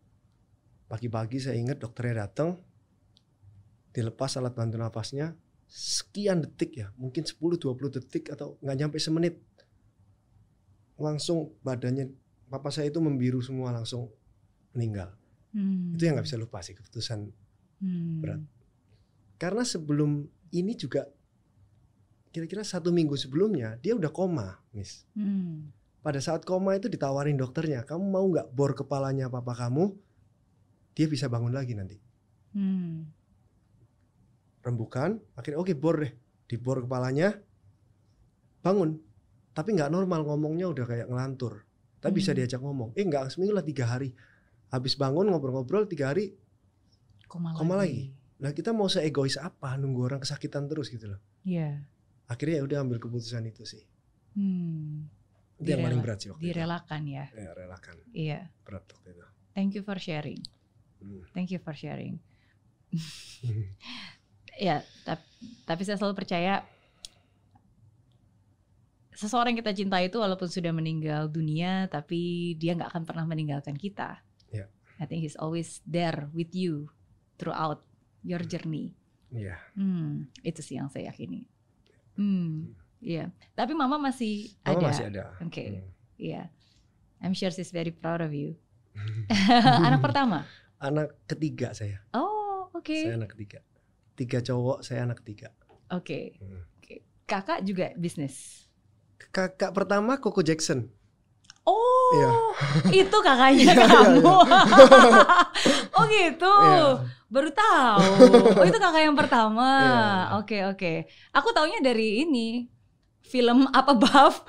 pagi-pagi 0.87 1.43
saya 1.43 1.59
ingat 1.59 1.83
dokternya 1.83 2.27
datang, 2.27 2.63
dilepas 3.91 4.39
alat 4.39 4.55
bantu 4.55 4.79
nafasnya, 4.79 5.35
sekian 5.67 6.47
detik 6.47 6.79
ya, 6.79 6.95
mungkin 6.95 7.27
10-20 7.27 7.91
detik 7.91 8.31
atau 8.31 8.55
nggak 8.63 8.77
nyampe 8.79 8.99
semenit. 9.03 9.39
Langsung 10.95 11.59
badannya, 11.67 12.11
papa 12.47 12.71
saya 12.71 12.91
itu 12.91 13.03
membiru 13.03 13.43
semua 13.43 13.75
langsung 13.75 14.11
meninggal. 14.75 15.15
Hmm. 15.51 15.95
Itu 15.95 16.07
yang 16.07 16.19
nggak 16.19 16.27
bisa 16.31 16.39
lupa 16.39 16.63
sih 16.63 16.79
keputusan. 16.79 17.31
Hmm. 17.81 18.21
berat. 18.21 18.45
Karena 19.41 19.65
sebelum 19.65 20.29
ini 20.53 20.77
juga, 20.77 21.09
kira-kira 22.31 22.63
satu 22.63 22.91
minggu 22.91 23.15
sebelumnya, 23.15 23.77
dia 23.79 23.95
udah 23.95 24.11
koma, 24.11 24.59
Miss. 24.71 25.05
Hmm. 25.15 25.71
pada 26.01 26.17
saat 26.17 26.49
koma 26.49 26.73
itu 26.73 26.89
ditawarin 26.89 27.37
dokternya, 27.37 27.85
kamu 27.85 28.01
mau 28.09 28.25
nggak 28.25 28.57
bor 28.57 28.73
kepalanya 28.73 29.29
papa 29.29 29.53
kamu? 29.53 29.93
Dia 30.97 31.05
bisa 31.05 31.29
bangun 31.29 31.53
lagi 31.53 31.77
nanti. 31.77 32.01
Hmm. 32.57 33.05
Rembukan, 34.61 35.21
akhirnya 35.37 35.61
oke 35.61 35.73
bor 35.77 36.01
deh, 36.01 36.13
dibor 36.45 36.85
kepalanya, 36.85 37.37
bangun. 38.61 38.97
Tapi 39.53 39.77
nggak 39.77 39.89
normal 39.89 40.25
ngomongnya 40.25 40.69
udah 40.69 40.85
kayak 40.85 41.07
ngelantur. 41.09 41.65
Tapi 42.01 42.17
bisa 42.17 42.33
Hmm. 42.33 42.39
diajak 42.41 42.61
ngomong. 42.61 42.97
Eh 42.97 43.05
nggak 43.05 43.29
seminggu 43.29 43.53
lah 43.53 43.65
tiga 43.65 43.85
hari. 43.85 44.17
Habis 44.69 44.97
bangun 44.97 45.29
ngobrol-ngobrol 45.29 45.85
tiga 45.85 46.13
hari. 46.13 46.33
Koma, 47.29 47.53
Koma 47.53 47.77
lagi. 47.77 48.09
Nah 48.41 48.57
kita 48.57 48.73
mau 48.73 48.89
seegois 48.89 49.37
apa 49.37 49.77
nunggu 49.77 50.01
orang 50.07 50.21
kesakitan 50.21 50.65
terus 50.65 50.89
gitu 50.89 51.13
loh. 51.13 51.21
Iya. 51.45 51.85
Akhirnya 52.31 52.63
ya 52.63 52.65
udah 52.65 52.79
ambil 52.87 53.03
keputusan 53.03 53.43
itu 53.51 53.67
sih. 53.67 53.83
Hmm. 54.39 55.11
Itu 55.59 55.75
yang 55.75 55.83
paling 55.83 56.01
berat 56.01 56.19
sih 56.23 56.31
waktu 56.31 56.41
itu. 56.41 56.49
Direlakan 56.55 57.03
ya. 57.11 57.25
Ya 57.35 57.51
relakan. 57.53 57.95
Iya. 58.15 58.41
Berat 58.63 58.87
waktu 58.87 59.09
itu. 59.11 59.27
Thank 59.51 59.71
you 59.75 59.83
for 59.83 59.99
sharing. 59.99 60.41
Hmm. 61.03 61.27
Thank 61.35 61.51
you 61.51 61.59
for 61.59 61.75
sharing. 61.75 62.23
ya, 64.67 64.87
tapi, 65.03 65.27
tapi 65.67 65.83
saya 65.83 65.99
selalu 65.99 66.15
percaya 66.15 66.63
seseorang 69.15 69.53
yang 69.53 69.61
kita 69.61 69.77
cintai 69.77 70.09
itu 70.09 70.17
walaupun 70.17 70.49
sudah 70.49 70.73
meninggal 70.73 71.29
dunia, 71.29 71.91
tapi 71.93 72.55
dia 72.57 72.73
nggak 72.73 72.89
akan 72.95 73.05
pernah 73.05 73.27
meninggalkan 73.29 73.77
kita. 73.77 74.23
Ya. 74.49 74.71
I 74.97 75.05
think 75.05 75.27
he's 75.27 75.37
always 75.37 75.85
there 75.85 76.31
with 76.33 76.57
you 76.57 76.89
throughout 77.37 77.85
your 78.25 78.41
journey. 78.41 78.97
Iya. 79.29 79.61
Hmm, 79.77 80.33
itu 80.41 80.65
sih 80.65 80.81
yang 80.81 80.89
saya 80.89 81.13
yakini. 81.13 81.45
Hmm, 82.21 82.77
iya. 83.01 83.33
Tapi 83.57 83.73
mama 83.73 83.97
masih 83.97 84.53
Mama 84.61 84.77
ada. 84.77 84.87
masih 84.93 85.05
ada. 85.09 85.23
Oke. 85.41 85.65
Hmm. 85.73 85.89
Iya. 86.21 86.43
I'm 87.25 87.33
sure 87.33 87.49
she's 87.49 87.73
very 87.73 87.93
proud 87.93 88.21
of 88.21 88.37
you. 88.37 88.61
Anak 89.89 90.05
pertama. 90.05 90.45
Anak 90.77 91.17
ketiga 91.25 91.73
saya. 91.73 92.05
Oh, 92.13 92.69
oke. 92.73 92.93
Saya 92.93 93.17
anak 93.17 93.33
ketiga. 93.33 93.65
Tiga 94.17 94.45
cowok, 94.45 94.85
saya 94.85 95.09
anak 95.09 95.25
ketiga. 95.25 95.49
Oke. 95.89 96.37
Hmm. 96.37 96.65
Kakak 97.25 97.63
juga 97.63 97.95
bisnis. 97.97 98.67
Kakak 99.31 99.71
pertama 99.71 100.19
Coco 100.19 100.43
Jackson. 100.43 100.91
Oh, 101.63 102.11
Iya. 102.11 102.31
itu 103.05 103.17
kakaknya 103.23 103.65
Iya, 103.71 103.75
iya, 103.77 103.87
kamu. 103.87 104.33
oh 105.97 106.05
gitu. 106.11 106.53
Iya. 106.59 106.89
Baru 107.31 107.51
tahu. 107.55 108.11
Oh 108.59 108.67
itu 108.67 108.79
kakak 108.83 109.03
yang 109.07 109.17
pertama. 109.17 109.71
Iya. 109.81 110.43
Oke 110.43 110.59
oke. 110.67 110.93
Aku 111.31 111.55
taunya 111.55 111.79
dari 111.79 112.27
ini 112.27 112.67
film 113.23 113.71
apa 113.71 113.95
Buff. 113.95 114.43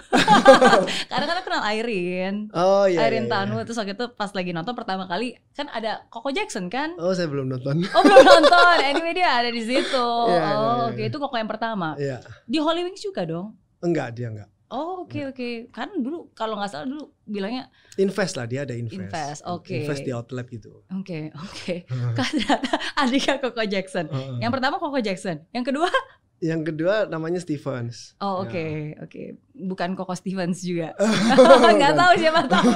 Karena 1.09 1.25
kan 1.29 1.35
aku 1.37 1.45
kenal 1.45 1.63
Irene. 1.69 2.49
Oh 2.57 2.89
iya. 2.89 3.05
Irene 3.05 3.29
iya, 3.29 3.45
iya. 3.45 3.45
Tanu 3.45 3.61
terus 3.61 3.77
waktu 3.77 3.93
itu 3.93 4.05
pas 4.17 4.33
lagi 4.33 4.49
nonton 4.49 4.73
pertama 4.73 5.05
kali 5.05 5.37
kan 5.53 5.69
ada 5.69 6.01
Coco 6.09 6.33
Jackson 6.33 6.73
kan? 6.73 6.97
Oh 6.97 7.13
saya 7.13 7.29
belum 7.29 7.53
nonton. 7.53 7.85
Oh 7.93 8.01
belum 8.01 8.25
nonton. 8.33 8.75
Anyway 8.81 9.13
dia 9.13 9.29
ada 9.29 9.53
di 9.53 9.61
situ. 9.61 10.09
Iya, 10.33 10.41
iya, 10.41 10.57
oh 10.57 10.89
iya. 10.89 10.89
oke 10.89 11.01
itu 11.05 11.17
Coco 11.21 11.37
yang 11.37 11.51
pertama. 11.51 11.93
Iya. 12.01 12.25
Di 12.49 12.57
Holy 12.57 12.81
Wings 12.81 13.05
juga 13.05 13.21
dong. 13.29 13.53
Enggak 13.85 14.17
dia 14.17 14.33
enggak. 14.33 14.49
Oh 14.71 15.03
oke 15.03 15.19
oke. 15.29 15.67
Kan 15.69 15.99
dulu 15.99 16.31
kalau 16.31 16.55
nggak 16.55 16.71
salah 16.71 16.87
dulu 16.87 17.11
bilangnya 17.27 17.67
Invest 17.99 18.39
lah 18.39 18.47
dia 18.47 18.63
ada 18.63 18.71
invest. 18.71 19.03
Invest, 19.03 19.41
oke. 19.43 19.75
Invest 19.75 20.01
di 20.01 20.11
outlet 20.15 20.47
gitu. 20.47 20.79
Oke, 20.95 21.27
oke. 21.35 21.75
Kan 22.15 22.23
ternyata 22.25 22.71
adiknya 22.95 23.35
Coco 23.37 23.63
Jackson. 23.67 24.07
Heeh. 24.07 24.39
Yang 24.39 24.51
pertama 24.55 24.79
Coco 24.79 24.99
Jackson. 25.03 25.43
Yang 25.51 25.75
kedua, 25.75 25.91
Yang 26.41 26.73
kedua 26.73 27.05
namanya 27.05 27.37
Stevens. 27.37 28.17
oh 28.17 28.41
Ya. 28.41 28.49
oke, 28.49 28.65
oke. 29.05 29.23
Bukan 29.53 29.89
Coco 29.93 30.15
Stevens 30.15 30.63
juga. 30.63 30.95
Nggak 31.77 31.93
tahu 31.93 32.11
siapa 32.17 32.41
tahu. 32.47 32.71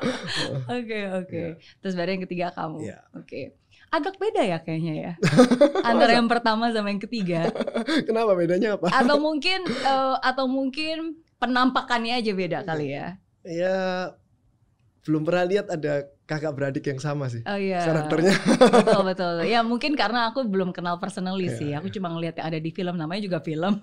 Oke, 0.80 1.00
oke. 1.12 1.42
Terus 1.84 1.92
baru 1.92 2.16
yang 2.16 2.24
ketiga 2.24 2.46
kamu. 2.50 2.80
Iya. 2.80 2.98
Oke. 3.12 3.60
Agak 3.90 4.22
beda 4.22 4.46
ya 4.46 4.58
kayaknya 4.62 4.94
ya. 4.94 5.12
Antara 5.90 6.14
yang 6.14 6.30
pertama 6.30 6.70
sama 6.70 6.94
yang 6.94 7.02
ketiga. 7.02 7.50
Kenapa 8.08 8.38
bedanya 8.38 8.78
apa? 8.78 8.86
Atau 8.94 9.18
mungkin 9.26 9.66
eh, 9.66 10.16
atau 10.22 10.46
mungkin 10.46 11.18
penampakannya 11.42 12.22
aja 12.22 12.32
beda 12.32 12.58
kali 12.62 12.94
ya. 12.94 13.18
Ya 13.42 14.14
belum 15.00 15.24
pernah 15.24 15.44
lihat 15.48 15.66
ada 15.72 16.06
kakak 16.28 16.52
beradik 16.54 16.84
yang 16.86 17.00
sama 17.00 17.26
sih 17.26 17.40
Oh 17.42 17.56
iya. 17.56 17.82
karakternya. 17.82 18.36
betul 18.70 19.02
betul 19.02 19.34
ya 19.48 19.64
mungkin 19.64 19.96
karena 19.96 20.28
aku 20.30 20.44
belum 20.46 20.70
kenal 20.70 21.00
personally 21.00 21.48
Iya, 21.48 21.56
sih 21.58 21.70
aku 21.72 21.88
iya. 21.88 21.94
cuma 21.98 22.12
ngeliat 22.12 22.36
yang 22.38 22.46
ada 22.52 22.60
di 22.60 22.70
film 22.70 22.94
namanya 22.94 23.24
juga 23.24 23.40
film 23.40 23.80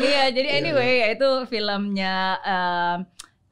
iya 0.00 0.32
jadi 0.32 0.48
Iya, 0.50 0.58
anyway 0.58 0.90
ya 1.04 1.08
itu 1.14 1.28
filmnya 1.46 2.14
em, 2.42 2.98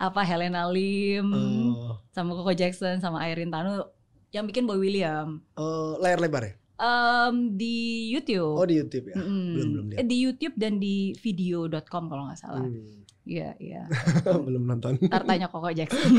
apa 0.01 0.21
Helena 0.25 0.67
Lim 0.73 1.29
Oh, 1.31 2.01
sama 2.11 2.35
Coco 2.35 2.51
Jackson 2.57 2.99
sama 2.99 3.29
Irene 3.29 3.53
Tanu 3.53 3.85
yang 4.33 4.45
bikin 4.45 4.65
Boy 4.65 4.81
William 4.81 5.45
oh, 5.55 5.97
layar 5.97 6.19
lebar 6.19 6.43
ya? 6.43 6.55
Em, 6.75 7.55
di 7.55 7.77
YouTube 8.11 8.57
Oh 8.57 8.67
di 8.67 8.75
YouTube 8.75 9.13
ya? 9.13 9.17
Mm-mm. 9.17 9.45
Belum 9.55 9.69
belum 9.71 9.85
Eh, 9.87 9.91
lihat. 9.95 10.05
di 10.05 10.17
YouTube 10.19 10.55
dan 10.57 10.73
di 10.77 10.97
video.com 11.17 12.09
kalau 12.09 12.27
nggak 12.27 12.41
salah 12.41 12.65
Hmm. 12.65 13.05
iya 13.23 13.55
iya 13.57 13.87
belum 14.49 14.67
nonton. 14.67 14.99
Ntar 14.99 15.23
tanya 15.23 15.47
Coco 15.47 15.71
Jackson 15.71 16.19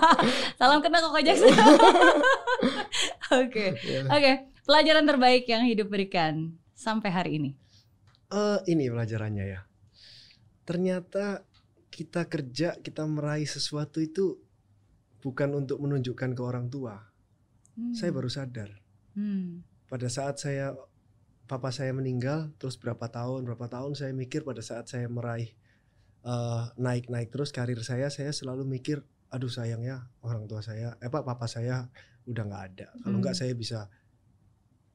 salam 0.60 0.78
kenal 0.78 1.00
Coco 1.00 1.16
Jackson 1.18 1.48
oke 3.32 3.66
Ya. 3.82 4.00
Oke, 4.06 4.32
pelajaran 4.62 5.06
terbaik 5.06 5.44
yang 5.46 5.64
hidup 5.64 5.88
berikan 5.88 6.52
sampai 6.74 7.08
hari 7.08 7.30
ini. 7.40 7.50
Eh, 8.28 8.58
ini 8.68 8.88
pelajarannya 8.88 9.44
ya. 9.48 9.60
Ternyata 10.62 11.44
kita 11.88 12.24
kerja, 12.24 12.76
kita 12.76 13.04
meraih 13.04 13.44
sesuatu 13.44 14.00
itu 14.00 14.40
bukan 15.20 15.52
untuk 15.54 15.78
menunjukkan 15.78 16.32
ke 16.32 16.42
orang 16.42 16.68
tua. 16.68 17.00
Hmm. 17.72 17.94
Saya 17.96 18.10
baru 18.12 18.28
sadar 18.28 18.70
Hmm. 19.12 19.60
pada 19.88 20.08
saat 20.08 20.40
saya 20.40 20.72
papa 21.44 21.68
saya 21.68 21.92
meninggal, 21.92 22.48
terus 22.56 22.80
berapa 22.80 23.08
tahun, 23.12 23.44
berapa 23.44 23.68
tahun 23.68 23.92
saya 23.92 24.12
mikir 24.16 24.40
pada 24.40 24.64
saat 24.64 24.88
saya 24.88 25.04
meraih 25.08 25.52
eh, 26.22 26.62
naik-naik 26.78 27.34
terus 27.34 27.50
karir 27.50 27.76
saya, 27.82 28.06
saya 28.06 28.30
selalu 28.30 28.62
mikir, 28.64 29.02
aduh 29.28 29.50
sayangnya 29.50 30.06
orang 30.22 30.46
tua 30.46 30.62
saya, 30.62 30.94
eh 31.02 31.10
apa 31.10 31.26
papa 31.26 31.50
saya 31.50 31.90
udah 32.30 32.44
nggak 32.46 32.64
ada. 32.70 32.86
Kalau 33.02 33.18
nggak 33.18 33.34
Hmm. 33.34 33.42
saya 33.42 33.52
bisa 33.58 33.80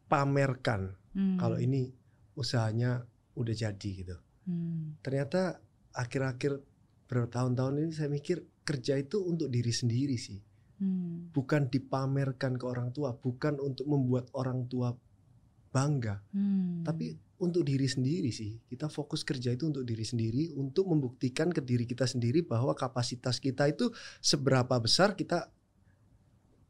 pamerkan 0.07 0.95
Hmm. 1.13 1.35
kalau 1.35 1.57
ini 1.57 1.91
usahanya 2.33 3.03
udah 3.35 3.53
jadi 3.53 3.89
gitu. 3.93 4.17
Hmm. 4.47 4.95
ternyata 5.03 5.59
akhir-akhir 5.91 6.63
bertahun-tahun 7.11 7.83
ini 7.83 7.91
saya 7.91 8.07
mikir 8.07 8.47
kerja 8.63 8.95
itu 8.95 9.19
untuk 9.19 9.51
diri 9.51 9.75
sendiri 9.75 10.15
sih 10.15 10.39
Hmm. 10.77 11.33
bukan 11.33 11.67
dipamerkan 11.67 12.53
ke 12.53 12.65
orang 12.69 12.93
tua 12.93 13.09
bukan 13.11 13.57
untuk 13.57 13.89
membuat 13.89 14.29
orang 14.37 14.69
tua 14.69 14.93
bangga 15.73 16.21
Hmm. 16.29 16.85
tapi 16.85 17.17
untuk 17.37 17.65
diri 17.65 17.85
sendiri 17.85 18.29
sih 18.29 18.61
kita 18.65 18.85
fokus 18.85 19.25
kerja 19.25 19.53
itu 19.53 19.65
untuk 19.65 19.81
diri 19.81 20.05
sendiri 20.05 20.53
untuk 20.53 20.85
membuktikan 20.85 21.49
ke 21.49 21.61
diri 21.61 21.89
kita 21.89 22.05
sendiri 22.05 22.45
bahwa 22.45 22.73
kapasitas 22.73 23.41
kita 23.41 23.65
itu 23.65 23.89
seberapa 24.21 24.77
besar 24.77 25.13
kita 25.13 25.49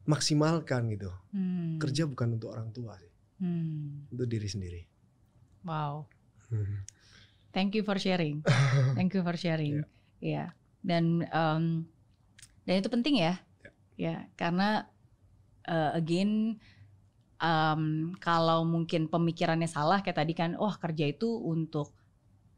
maksimalkan 0.04 0.88
gitu 0.88 1.12
Hmm. 1.30 1.76
kerja 1.76 2.08
bukan 2.08 2.40
untuk 2.40 2.56
orang 2.56 2.72
tua 2.72 2.96
sih 2.96 3.12
Hmm. 3.38 4.08
untuk 4.08 4.24
diri 4.24 4.48
sendiri 4.48 4.82
Wow. 5.66 6.08
Thank 7.52 7.76
you 7.76 7.84
for 7.84 7.98
sharing. 7.98 8.40
Thank 8.96 9.12
you 9.12 9.20
for 9.20 9.34
sharing. 9.36 9.84
Ya. 10.16 10.54
Dan 10.80 11.26
em, 11.28 11.84
dan 12.64 12.74
itu 12.78 12.88
penting 12.88 13.20
ya. 13.20 13.42
Ya, 13.98 14.30
karena 14.38 14.86
eh, 15.68 15.90
again 15.98 16.56
em, 17.42 17.82
kalau 18.22 18.60
mungkin 18.66 19.06
pemikirannya 19.12 19.68
salah 19.70 19.98
kayak 20.04 20.18
tadi 20.22 20.32
kan, 20.36 20.50
oh 20.58 20.74
kerja 20.74 21.04
itu 21.10 21.28
untuk 21.54 21.94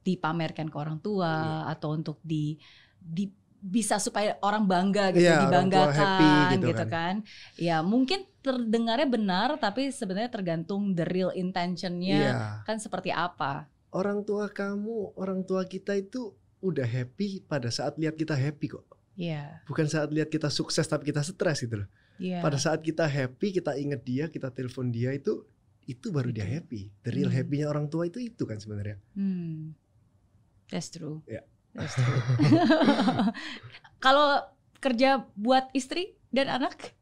dipamerkan 0.06 0.68
ke 0.72 0.76
orang 0.80 0.98
tua 1.04 1.68
atau 1.72 1.92
untuk 1.98 2.18
di 2.24 2.56
di 3.00 3.28
bisa 3.60 4.00
supaya 4.00 4.40
orang 4.40 4.64
bangga 4.64 5.12
gitu, 5.12 5.28
tua 5.28 5.40
dibanggakan 5.44 5.92
happy 5.92 6.32
gitu 6.56 6.64
gitu, 6.72 6.84
kan. 6.88 7.14
Ya, 7.60 7.84
mungkin 7.84 8.24
terdengarnya 8.40 9.08
benar 9.08 9.48
tapi 9.60 9.92
sebenarnya 9.92 10.32
tergantung 10.32 10.96
the 10.96 11.04
real 11.04 11.32
intentionnya 11.36 12.40
Iya. 12.40 12.64
kan 12.64 12.80
seperti 12.80 13.12
apa. 13.12 13.68
orang 14.00 14.18
tua 14.28 14.46
kamu, 14.50 15.14
orang 15.22 15.40
tua 15.48 15.62
kita 15.66 15.92
itu 15.98 16.34
udah 16.68 16.86
happy 16.86 17.42
pada 17.50 17.68
saat 17.76 17.94
lihat 18.00 18.14
kita 18.18 18.34
happy 18.44 18.66
kok. 18.74 18.86
Iya. 19.12 19.62
Bukan 19.64 19.86
saat 19.86 20.08
lihat 20.08 20.28
kita 20.28 20.48
sukses 20.48 20.84
tapi 20.84 21.04
kita 21.04 21.20
stres 21.20 21.60
gitu 21.60 21.78
loh. 21.78 21.88
Iya. 22.16 22.40
Pada 22.40 22.56
saat 22.56 22.80
kita 22.80 23.04
happy, 23.04 23.52
kita 23.52 23.74
inget 23.74 24.00
dia, 24.00 24.24
kita 24.26 24.48
telepon 24.48 24.88
dia 24.88 25.10
itu 25.10 25.44
itu 25.82 26.08
baru 26.08 26.28
dia 26.28 26.44
Itu. 26.44 26.54
happy. 26.54 26.80
The 27.00 27.10
real 27.10 27.26
Hmm. 27.26 27.36
happy-nya 27.36 27.66
orang 27.66 27.86
tua 27.86 28.04
itu 28.04 28.18
itu 28.18 28.42
kan 28.42 28.56
sebenarnya. 28.56 29.00
Hmm. 29.12 29.72
That's 30.68 30.88
true. 30.88 31.24
Ya. 31.24 31.42
That's 31.72 31.94
true. 31.94 32.14
Kalau 33.98 34.42
kerja 34.78 35.08
buat 35.34 35.68
istri 35.72 36.14
dan 36.28 36.48
anak, 36.50 36.94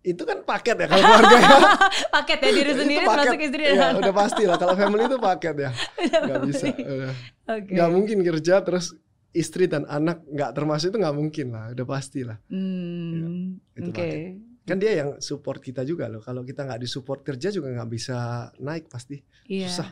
Itu 0.00 0.28
kan 0.28 0.44
paket 0.44 0.76
ya 0.76 0.84
kalau 0.84 1.00
keluarga 1.00 1.32
ya. 1.32 1.48
paket 2.20 2.38
ya 2.38 2.50
diri 2.52 2.70
Itu 2.70 2.76
sendiri 2.76 3.00
paket. 3.00 3.16
termasuk 3.16 3.40
istri 3.40 3.62
dan 3.62 3.72
Iya, 3.72 3.84
anak. 3.88 4.00
udah 4.04 4.12
pasti 4.14 4.42
lah 4.44 4.56
kalau 4.60 4.74
family 4.76 5.02
itu 5.02 5.16
paket 5.18 5.54
ya. 5.56 5.70
Gak 6.28 6.40
bisa. 6.44 6.66
Udah. 6.76 7.14
Oke. 7.48 7.72
Nggak 7.72 7.88
mungkin 7.88 8.18
kerja 8.20 8.54
terus 8.60 8.86
istri 9.34 9.66
dan 9.66 9.82
anak 9.90 10.22
nggak 10.30 10.54
termasuk 10.54 10.94
itu 10.94 10.98
nggak 11.02 11.16
mungkin 11.18 11.46
lah. 11.50 11.74
Udah 11.74 11.86
pasti 11.86 12.22
lah. 12.22 12.38
Hmm. 12.48 13.58
itu 13.74 13.90
Oke. 13.90 13.98
paket. 13.98 14.18
Kan 14.64 14.80
dia 14.80 14.92
yang 15.04 15.10
support 15.20 15.60
kita 15.60 15.84
juga 15.84 16.08
loh. 16.08 16.24
Kalau 16.24 16.40
kita 16.46 16.64
nggak 16.64 16.80
disupport 16.80 17.20
kerja 17.20 17.52
juga 17.52 17.68
nggak 17.74 17.90
bisa 17.90 18.48
naik 18.62 18.88
pasti. 18.88 19.20
Iya. 19.50 19.68
Susah. 19.68 19.90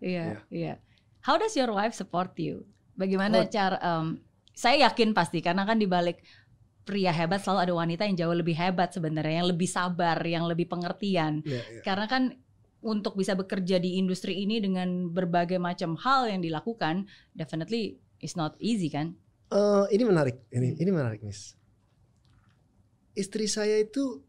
Iya, 0.00 0.44
iya. 0.52 0.74
How 1.24 1.36
does 1.40 1.54
your 1.56 1.70
wife 1.72 1.92
support 1.96 2.34
you? 2.36 2.66
Bagaimana 2.96 3.44
Oh. 3.44 3.48
cara 3.48 3.76
em, 3.80 4.20
saya 4.52 4.90
yakin 4.90 5.16
pasti 5.16 5.40
karena 5.40 5.64
kan 5.64 5.80
di 5.80 5.88
balik 5.88 6.20
pria 6.84 7.12
hebat 7.12 7.40
selalu 7.44 7.60
ada 7.70 7.74
wanita 7.76 8.02
yang 8.08 8.16
jauh 8.18 8.34
lebih 8.36 8.56
hebat 8.56 8.90
sebenarnya, 8.92 9.44
yang 9.44 9.48
lebih 9.48 9.68
sabar, 9.68 10.18
yang 10.24 10.44
lebih 10.48 10.66
pengertian. 10.68 11.40
Iya, 11.46 11.62
iya. 11.78 11.82
Karena 11.84 12.08
kan 12.10 12.22
untuk 12.80 13.14
bisa 13.16 13.36
bekerja 13.36 13.76
di 13.76 14.00
industri 14.00 14.40
ini 14.40 14.56
dengan 14.58 15.12
berbagai 15.12 15.60
macam 15.60 15.96
hal 16.00 16.32
yang 16.32 16.40
dilakukan, 16.40 17.04
definitely 17.36 18.00
it's 18.20 18.36
not 18.36 18.54
easy 18.60 18.86
kan? 18.86 19.16
Eh, 19.50 19.84
ini 19.90 20.06
menarik, 20.06 20.46
ini 20.54 20.72
Hmm. 20.72 20.80
ini 20.80 20.90
menarik, 20.94 21.20
Miss. 21.20 21.58
Istri 23.12 23.50
saya 23.50 23.82
itu 23.82 24.22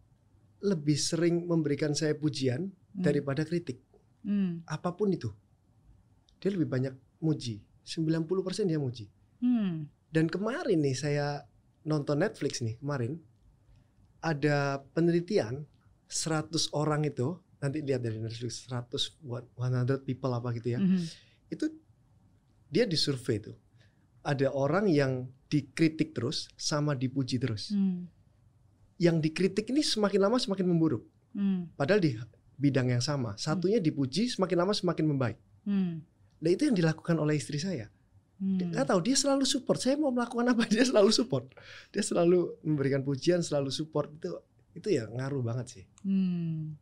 lebih 0.62 0.98
sering 0.98 1.46
memberikan 1.46 1.94
saya 1.94 2.18
pujian 2.18 2.70
Hmm. 2.70 3.04
daripada 3.06 3.46
kritik, 3.46 3.82
Hmm. 4.26 4.66
apa 4.66 4.92
pun 4.92 5.14
itu. 5.14 5.30
Dia 6.42 6.50
lebih 6.50 6.66
banyak 6.66 6.94
muji 7.22 7.62
90% 7.86 8.66
dia 8.66 8.82
muji. 8.82 9.06
Hmm. 9.42 9.86
Dan 10.10 10.26
kemarin 10.28 10.82
nih 10.82 10.98
saya 10.98 11.46
nonton 11.86 12.22
Netflix 12.22 12.62
nih 12.62 12.78
kemarin 12.78 13.18
ada 14.22 14.82
penelitian 14.94 15.66
100 16.06 16.70
orang 16.74 17.06
itu 17.06 17.38
nanti 17.58 17.82
lihat 17.82 18.02
dari 18.02 18.18
Netflix 18.18 18.66
100 18.70 19.18
what 19.22 19.46
100 19.58 20.02
people 20.02 20.30
apa 20.30 20.50
gitu 20.54 20.78
ya. 20.78 20.80
Mhm. 20.82 21.06
Itu 21.50 21.70
dia 22.70 22.86
disurvei 22.86 23.38
tuh. 23.38 23.58
Ada 24.22 24.54
orang 24.54 24.86
yang 24.88 25.30
dikritik 25.52 26.16
terus 26.16 26.48
sama 26.56 26.96
dipuji 26.96 27.42
terus. 27.42 27.74
Hmm. 27.74 28.08
Yang 29.02 29.30
dikritik 29.30 29.66
ini 29.74 29.82
semakin 29.82 30.20
lama 30.30 30.38
semakin 30.38 30.66
memburuk. 30.70 31.04
Hmm. 31.34 31.68
Padahal 31.76 32.00
di 32.00 32.16
bidang 32.62 32.94
yang 32.94 33.02
sama. 33.02 33.34
Satunya 33.42 33.82
dipuji 33.82 34.30
semakin 34.30 34.58
lama 34.62 34.74
semakin 34.78 35.06
membaik. 35.10 35.38
Hmm. 35.66 36.06
Nah 36.42 36.50
itu 36.50 36.70
yang 36.70 36.78
dilakukan 36.78 37.18
oleh 37.18 37.42
istri 37.42 37.58
saya. 37.58 37.90
Hmm. 38.38 38.74
Nggak 38.74 38.90
tahu 38.90 39.00
dia 39.02 39.18
selalu 39.18 39.46
support. 39.50 39.82
Saya 39.82 39.98
mau 39.98 40.14
melakukan 40.14 40.46
apa 40.54 40.64
dia 40.74 40.86
selalu 40.86 41.10
support. 41.10 41.50
Dia 41.90 42.06
selalu 42.06 42.62
memberikan 42.62 43.02
pujian, 43.02 43.42
selalu 43.42 43.74
support 43.74 44.14
itu 44.14 44.38
itu 44.78 44.88
ya 44.94 45.10
ngaruh 45.10 45.42
banget 45.42 45.66
sih. 45.68 45.84
Hmm. 46.06 46.78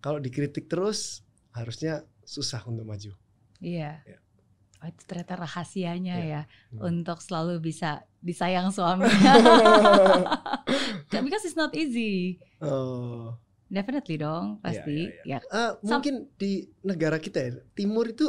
Kalau 0.00 0.16
dikritik 0.16 0.66
terus 0.66 1.20
harusnya 1.52 2.08
susah 2.24 2.64
untuk 2.64 2.88
maju. 2.88 3.12
Iya. 3.60 4.00
Ya. 4.08 4.18
Oh, 4.80 4.86
itu 4.86 5.02
ternyata 5.04 5.36
rahasianya 5.36 6.14
Iya. 6.16 6.26
ya 6.26 6.40
Hmm. 6.72 6.88
untuk 6.88 7.20
selalu 7.20 7.60
bisa 7.60 8.00
disayang 8.18 8.72
suami. 8.72 9.04
Because 11.10 11.44
it's 11.44 11.54
not 11.54 11.70
easy. 11.72 12.36
Oh, 12.60 13.36
Definitely 13.68 14.16
dong, 14.16 14.58
pasti. 14.58 15.06
iya, 15.22 15.38
Ya. 15.38 15.40
ah, 15.48 15.70
mungkin 15.80 16.26
di 16.34 16.66
negara 16.82 17.16
kita 17.16 17.38
ya, 17.38 17.50
timur 17.70 18.02
itu 18.04 18.26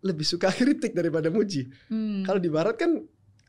lebih 0.00 0.24
suka 0.24 0.48
kritik 0.54 0.92
daripada 0.92 1.28
muji. 1.28 1.66
Hmm. 1.90 2.22
Kalau 2.24 2.38
di 2.38 2.48
barat 2.48 2.74
kan 2.74 2.96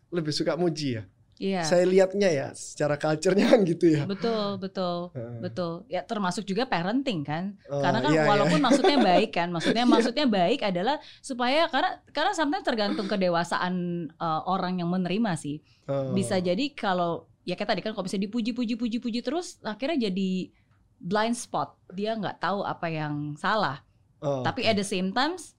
lebih 0.10 0.34
suka 0.34 0.54
muji 0.54 1.00
ya. 1.00 1.04
Iya. 1.40 1.64
Saya 1.64 1.88
lihatnya 1.88 2.28
ya 2.28 2.48
secara 2.52 3.00
culture-nya 3.00 3.56
kan 3.56 3.64
gitu 3.64 3.96
ya. 3.96 4.04
Betul, 4.04 4.60
betul. 4.60 5.16
Heeh. 5.16 5.40
Betul. 5.40 5.88
Ya 5.88 6.04
termasuk 6.04 6.44
juga 6.44 6.68
parenting 6.68 7.24
kan. 7.24 7.56
Oh, 7.72 7.80
karena 7.80 8.04
kan 8.04 8.12
iya, 8.12 8.28
iya. 8.28 8.30
walaupun 8.30 8.60
maksudnya 8.60 8.98
baik 9.16 9.32
kan, 9.32 9.48
maksudnya 9.48 9.88
maksudnya 9.88 10.28
baik 10.28 10.60
adalah 10.68 11.00
supaya 11.24 11.72
karena 11.72 12.04
karena 12.12 12.36
sometimes 12.36 12.68
tergantung 12.68 13.08
kedewasaan 13.08 13.76
uh, 14.20 14.44
orang 14.52 14.84
yang 14.84 14.92
menerima 14.92 15.32
sih. 15.40 15.64
Oh. 15.88 16.12
Bisa 16.12 16.44
jadi 16.44 16.76
kalau 16.76 17.32
ya 17.48 17.56
kayak 17.56 17.72
tadi 17.72 17.82
kan 17.88 17.96
kalau 17.96 18.04
bisa 18.04 18.20
dipuji-puji-puji-puji 18.20 19.24
terus 19.24 19.64
akhirnya 19.64 20.12
jadi 20.12 20.52
blind 21.00 21.40
spot. 21.40 21.80
Dia 21.96 22.20
nggak 22.20 22.44
tahu 22.44 22.68
apa 22.68 22.92
yang 22.92 23.40
salah. 23.40 23.80
Oh, 24.20 24.44
Tapi 24.44 24.68
oke. 24.68 24.70
at 24.70 24.76
the 24.76 24.84
same 24.84 25.16
times 25.16 25.56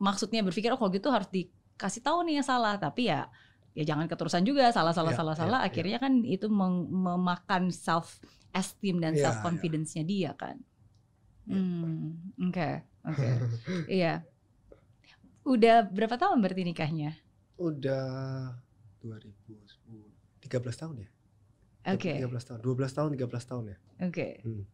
maksudnya 0.00 0.40
berpikir 0.40 0.72
oh 0.72 0.80
kalau 0.80 0.88
gitu 0.88 1.12
harus 1.12 1.28
dikasih 1.28 2.00
tahu 2.00 2.24
nih 2.24 2.40
yang 2.40 2.46
salah. 2.48 2.80
Tapi 2.80 3.12
ya 3.12 3.28
ya 3.70 3.84
jangan 3.86 4.06
keterusan 4.06 4.42
juga 4.42 4.68
salah 4.70 4.90
salah 4.90 5.14
Ya, 5.14 5.18
salah 5.18 5.34
ya, 5.34 5.40
salah. 5.40 5.60
ya. 5.62 5.66
Akhirnya 5.70 5.98
kan 5.98 6.22
itu 6.22 6.46
memakan 6.50 7.70
self 7.70 8.18
esteem 8.50 8.98
dan 8.98 9.14
Ya, 9.14 9.30
self 9.30 9.40
confidence-nya 9.40 10.02
dia 10.02 10.34
kan. 10.34 10.58
Hmm, 11.46 12.18
oke, 12.38 12.70
oke, 13.06 13.28
iya. 13.90 14.22
Udah 15.42 15.82
berapa 15.82 16.14
tahun 16.14 16.38
berarti 16.38 16.62
nikahnya? 16.62 17.16
Udah 17.56 18.54
2010 19.00 19.64
13 20.44 20.50
tahun 20.76 20.94
ya? 21.04 21.08
Oke, 21.90 22.12
13 22.20 22.28
tahun. 22.44 22.58
12 22.60 22.96
tahun 22.96 23.10
13 23.16 23.50
tahun 23.50 23.64
ya. 23.72 23.76
oke. 24.04 24.28
Hmm. 24.44 24.64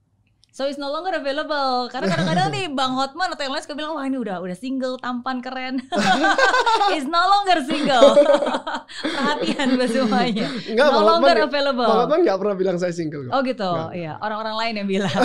So 0.56 0.64
it's 0.64 0.80
no 0.80 0.88
longer 0.88 1.12
available. 1.20 1.92
Karena 1.92 2.16
kadang-kadang 2.16 2.48
nih 2.48 2.72
Bang 2.72 2.96
Hotman 2.96 3.28
atau 3.28 3.44
yang 3.44 3.52
lain 3.52 3.60
suka 3.60 3.76
bilang 3.76 3.92
wah 3.92 4.08
ini 4.08 4.16
udah 4.16 4.40
udah 4.40 4.56
single, 4.56 4.96
tampan, 4.96 5.44
keren. 5.44 5.84
It's 6.96 7.04
no 7.04 7.20
longer 7.28 7.60
single. 7.60 8.16
Perhatian 9.04 9.76
buat 9.76 9.92
semuanya. 9.92 10.48
Enggak, 10.64 10.88
no 10.88 10.96
Bang 10.96 11.04
longer 11.12 11.36
Hotman, 11.36 11.48
available. 11.52 11.84
Bang 11.84 12.00
Hotman 12.08 12.20
nggak 12.24 12.38
pernah 12.40 12.56
bilang 12.56 12.76
saya 12.80 12.96
single 12.96 13.28
kok. 13.28 13.36
Oh 13.36 13.44
gitu, 13.44 13.68
Nggak, 13.68 14.00
iya. 14.00 14.12
Orang-orang 14.16 14.56
lain 14.56 14.74
yang 14.80 14.88
bilang. 14.88 15.12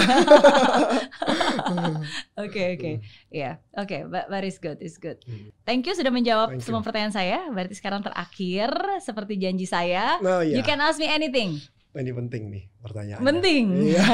Oke, 2.41 2.75
oke. 2.75 2.91
Iya, 3.29 3.61
oke. 3.77 4.09
But, 4.09 4.43
it's 4.43 4.57
good, 4.57 4.81
it's 4.81 4.97
good. 4.97 5.21
Hmm. 5.23 5.53
Thank 5.63 5.85
you 5.85 5.93
sudah 5.93 6.09
menjawab 6.09 6.57
Thank 6.57 6.65
you. 6.65 6.65
semua 6.67 6.81
pertanyaan 6.81 7.13
saya. 7.13 7.39
Berarti 7.53 7.77
sekarang 7.77 8.01
terakhir 8.01 8.73
seperti 8.99 9.37
janji 9.37 9.69
saya. 9.69 10.17
Nah, 10.19 10.41
iya. 10.41 10.57
You 10.59 10.63
can 10.65 10.81
ask 10.81 10.97
me 10.97 11.07
anything. 11.07 11.61
Ini 11.91 12.11
penting 12.15 12.43
nih 12.47 12.63
pertanyaannya. 12.79 13.27
Penting. 13.27 13.65
Iya. 13.91 14.05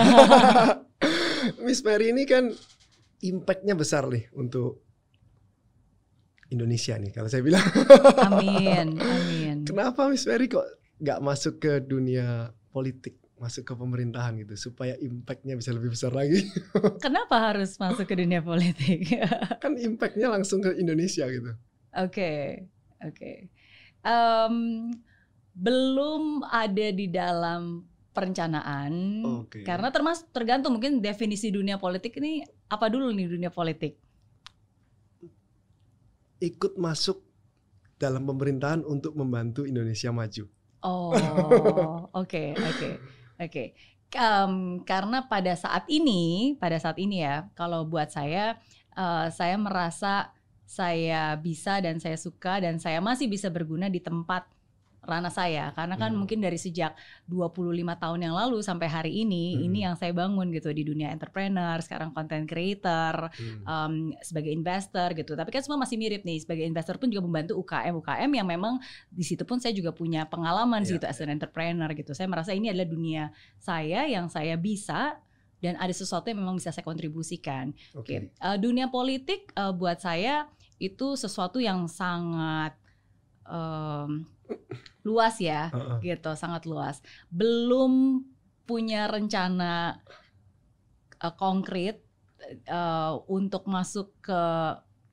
Miss 1.66 1.86
Mary 1.86 2.10
ini 2.10 2.26
kan 2.26 2.50
impactnya 3.22 3.78
besar 3.78 4.10
nih 4.10 4.30
untuk 4.34 4.82
Indonesia 6.50 6.96
nih 6.96 7.12
kalau 7.12 7.30
saya 7.30 7.44
bilang. 7.44 7.64
Amin, 8.24 8.98
amin. 8.98 9.56
Kenapa 9.68 10.08
Miss 10.08 10.26
Mary 10.26 10.48
kok 10.48 10.66
nggak 10.98 11.20
masuk 11.22 11.62
ke 11.62 11.84
dunia 11.84 12.50
politik, 12.72 13.20
masuk 13.38 13.68
ke 13.68 13.74
pemerintahan 13.76 14.34
gitu 14.42 14.72
supaya 14.72 14.98
impactnya 14.98 15.60
bisa 15.60 15.76
lebih 15.76 15.94
besar 15.94 16.16
lagi? 16.16 16.48
Kenapa 17.06 17.52
harus 17.52 17.76
masuk 17.78 18.08
ke 18.08 18.16
dunia 18.18 18.40
politik? 18.42 19.12
kan 19.64 19.76
impactnya 19.76 20.32
langsung 20.32 20.64
ke 20.64 20.74
Indonesia 20.80 21.28
gitu. 21.28 21.52
Oke, 21.98 22.64
oke. 23.04 23.32
Em, 24.08 24.56
belum 25.58 26.46
ada 26.46 26.88
di 26.94 27.10
dalam 27.10 27.82
perencanaan 28.14 28.94
Oke. 29.46 29.66
karena 29.66 29.90
termasuk 29.90 30.30
tergantung 30.30 30.78
mungkin 30.78 31.02
definisi 31.02 31.50
dunia 31.50 31.82
politik 31.82 32.18
ini 32.22 32.46
apa 32.70 32.90
dulu 32.90 33.10
nih 33.10 33.26
dunia 33.26 33.50
politik? 33.50 33.98
Ikut 36.38 36.78
masuk 36.78 37.26
dalam 37.98 38.30
pemerintahan 38.30 38.86
untuk 38.86 39.18
membantu 39.18 39.66
Indonesia 39.66 40.14
maju. 40.14 40.46
Oh, 40.86 41.14
oke, 42.22 42.54
oke, 42.54 42.90
oke. 43.42 43.64
Karena 44.86 45.26
pada 45.26 45.54
saat 45.58 45.90
ini, 45.90 46.54
pada 46.62 46.78
saat 46.78 47.02
ini 47.02 47.26
ya, 47.26 47.50
kalau 47.58 47.90
buat 47.90 48.14
saya, 48.14 48.62
eh, 48.94 49.28
saya 49.34 49.58
merasa 49.58 50.30
saya 50.68 51.34
bisa 51.40 51.80
dan 51.80 51.98
saya 51.98 52.20
suka 52.20 52.60
dan 52.62 52.78
saya 52.78 53.00
masih 53.00 53.32
bisa 53.32 53.48
berguna 53.48 53.88
di 53.88 54.04
tempat 54.04 54.46
ranah 55.08 55.32
saya. 55.32 55.72
Karena 55.72 55.96
kan 55.96 56.12
Hmm. 56.12 56.20
mungkin 56.22 56.44
dari 56.44 56.60
sejak 56.60 56.94
25 57.26 57.96
tahun 57.96 58.20
yang 58.28 58.36
lalu 58.36 58.60
sampai 58.62 58.86
hari 58.86 59.12
ini, 59.24 59.56
Hmm. 59.56 59.66
ini 59.72 59.80
yang 59.88 59.96
saya 59.96 60.12
bangun 60.12 60.52
gitu 60.52 60.70
di 60.70 60.84
dunia 60.84 61.10
entrepreneur, 61.10 61.80
sekarang 61.80 62.12
content 62.12 62.46
creator, 62.46 63.32
Hmm. 63.32 63.64
um, 63.64 63.94
sebagai 64.20 64.52
investor 64.52 65.16
gitu. 65.16 65.34
Tapi 65.34 65.50
kan 65.50 65.64
semua 65.64 65.80
masih 65.80 65.96
mirip 65.96 66.22
nih. 66.22 66.44
Sebagai 66.44 66.68
investor 66.68 67.00
pun 67.00 67.08
juga 67.08 67.24
membantu 67.24 67.56
UKM 67.58 67.96
UKM 67.98 68.32
yang 68.36 68.48
memang 68.48 68.78
di 69.08 69.24
situ 69.24 69.42
pun 69.44 69.58
saya 69.58 69.72
juga 69.72 69.90
punya 69.90 70.28
pengalaman 70.28 70.84
Iya, 70.84 71.00
gitu 71.00 71.06
as 71.08 71.18
an 71.24 71.32
entrepreneur 71.32 71.88
gitu. 71.96 72.12
Saya 72.12 72.28
merasa 72.28 72.52
ini 72.52 72.70
adalah 72.70 72.86
dunia 72.86 73.32
saya 73.58 74.04
yang 74.06 74.28
saya 74.28 74.60
bisa 74.60 75.18
dan 75.58 75.74
ada 75.78 75.90
sesuatu 75.90 76.30
yang 76.30 76.38
memang 76.38 76.62
bisa 76.62 76.70
saya 76.70 76.86
kontribusikan. 76.86 77.74
Oke. 77.96 78.30
Oke, 78.30 78.36
Uh, 78.38 78.58
dunia 78.62 78.92
politik 78.92 79.50
uh, 79.58 79.74
buat 79.74 79.98
saya 79.98 80.46
itu 80.78 81.18
sesuatu 81.18 81.58
yang 81.58 81.90
sangat 81.90 82.78
um, 83.50 84.22
luas 85.08 85.40
ya 85.40 85.72
Heeh. 85.72 86.20
gitu 86.20 86.36
sangat 86.36 86.68
luas 86.68 87.00
belum 87.32 88.20
punya 88.68 89.08
rencana 89.08 90.04
uh, 91.24 91.34
konkret 91.40 92.04
uh, 92.68 93.16
untuk 93.32 93.64
masuk 93.72 94.12
ke 94.20 94.42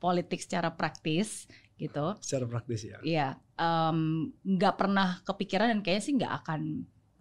politik 0.02 0.42
secara 0.42 0.74
praktis 0.74 1.46
gitu 1.74 2.14
Secara 2.22 2.46
praktis 2.46 2.86
ya. 2.86 2.98
Iya, 3.02 3.28
em, 3.58 4.30
nggak 4.46 4.74
pernah 4.78 5.18
kepikiran 5.26 5.74
dan 5.74 5.80
kayaknya 5.82 6.04
sih 6.06 6.14
nggak 6.14 6.34
akan 6.44 6.60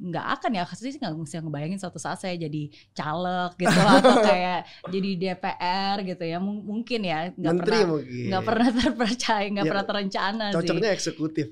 nggak 0.04 0.26
akan 0.36 0.52
ya 0.52 0.64
sih 0.68 1.00
nggak 1.00 1.16
bisa 1.16 1.40
ngebayangin 1.40 1.80
suatu 1.80 1.96
saat 1.96 2.20
saya 2.20 2.36
jadi 2.36 2.68
caleg 2.92 3.56
gitu 3.56 3.72
atau 3.96 4.20
kayak 4.20 4.60
jadi 4.92 5.10
DPR 5.16 5.96
gitu 6.04 6.24
ya 6.24 6.38
Mung- 6.38 6.60
mungkin 6.62 7.02
ya 7.02 7.32
nggak 7.32 7.40
Menteri 7.56 7.72
pernah 7.72 7.88
mungkin. 7.88 8.24
nggak 8.28 8.44
pernah 8.44 8.68
terpercaya 8.80 9.46
nggak 9.48 9.64
Ya, 9.64 9.72
pernah 9.72 9.86
terencana 9.88 10.46
sih 10.46 10.56
Cocoknya 10.60 10.90
eksekutif. 10.92 11.46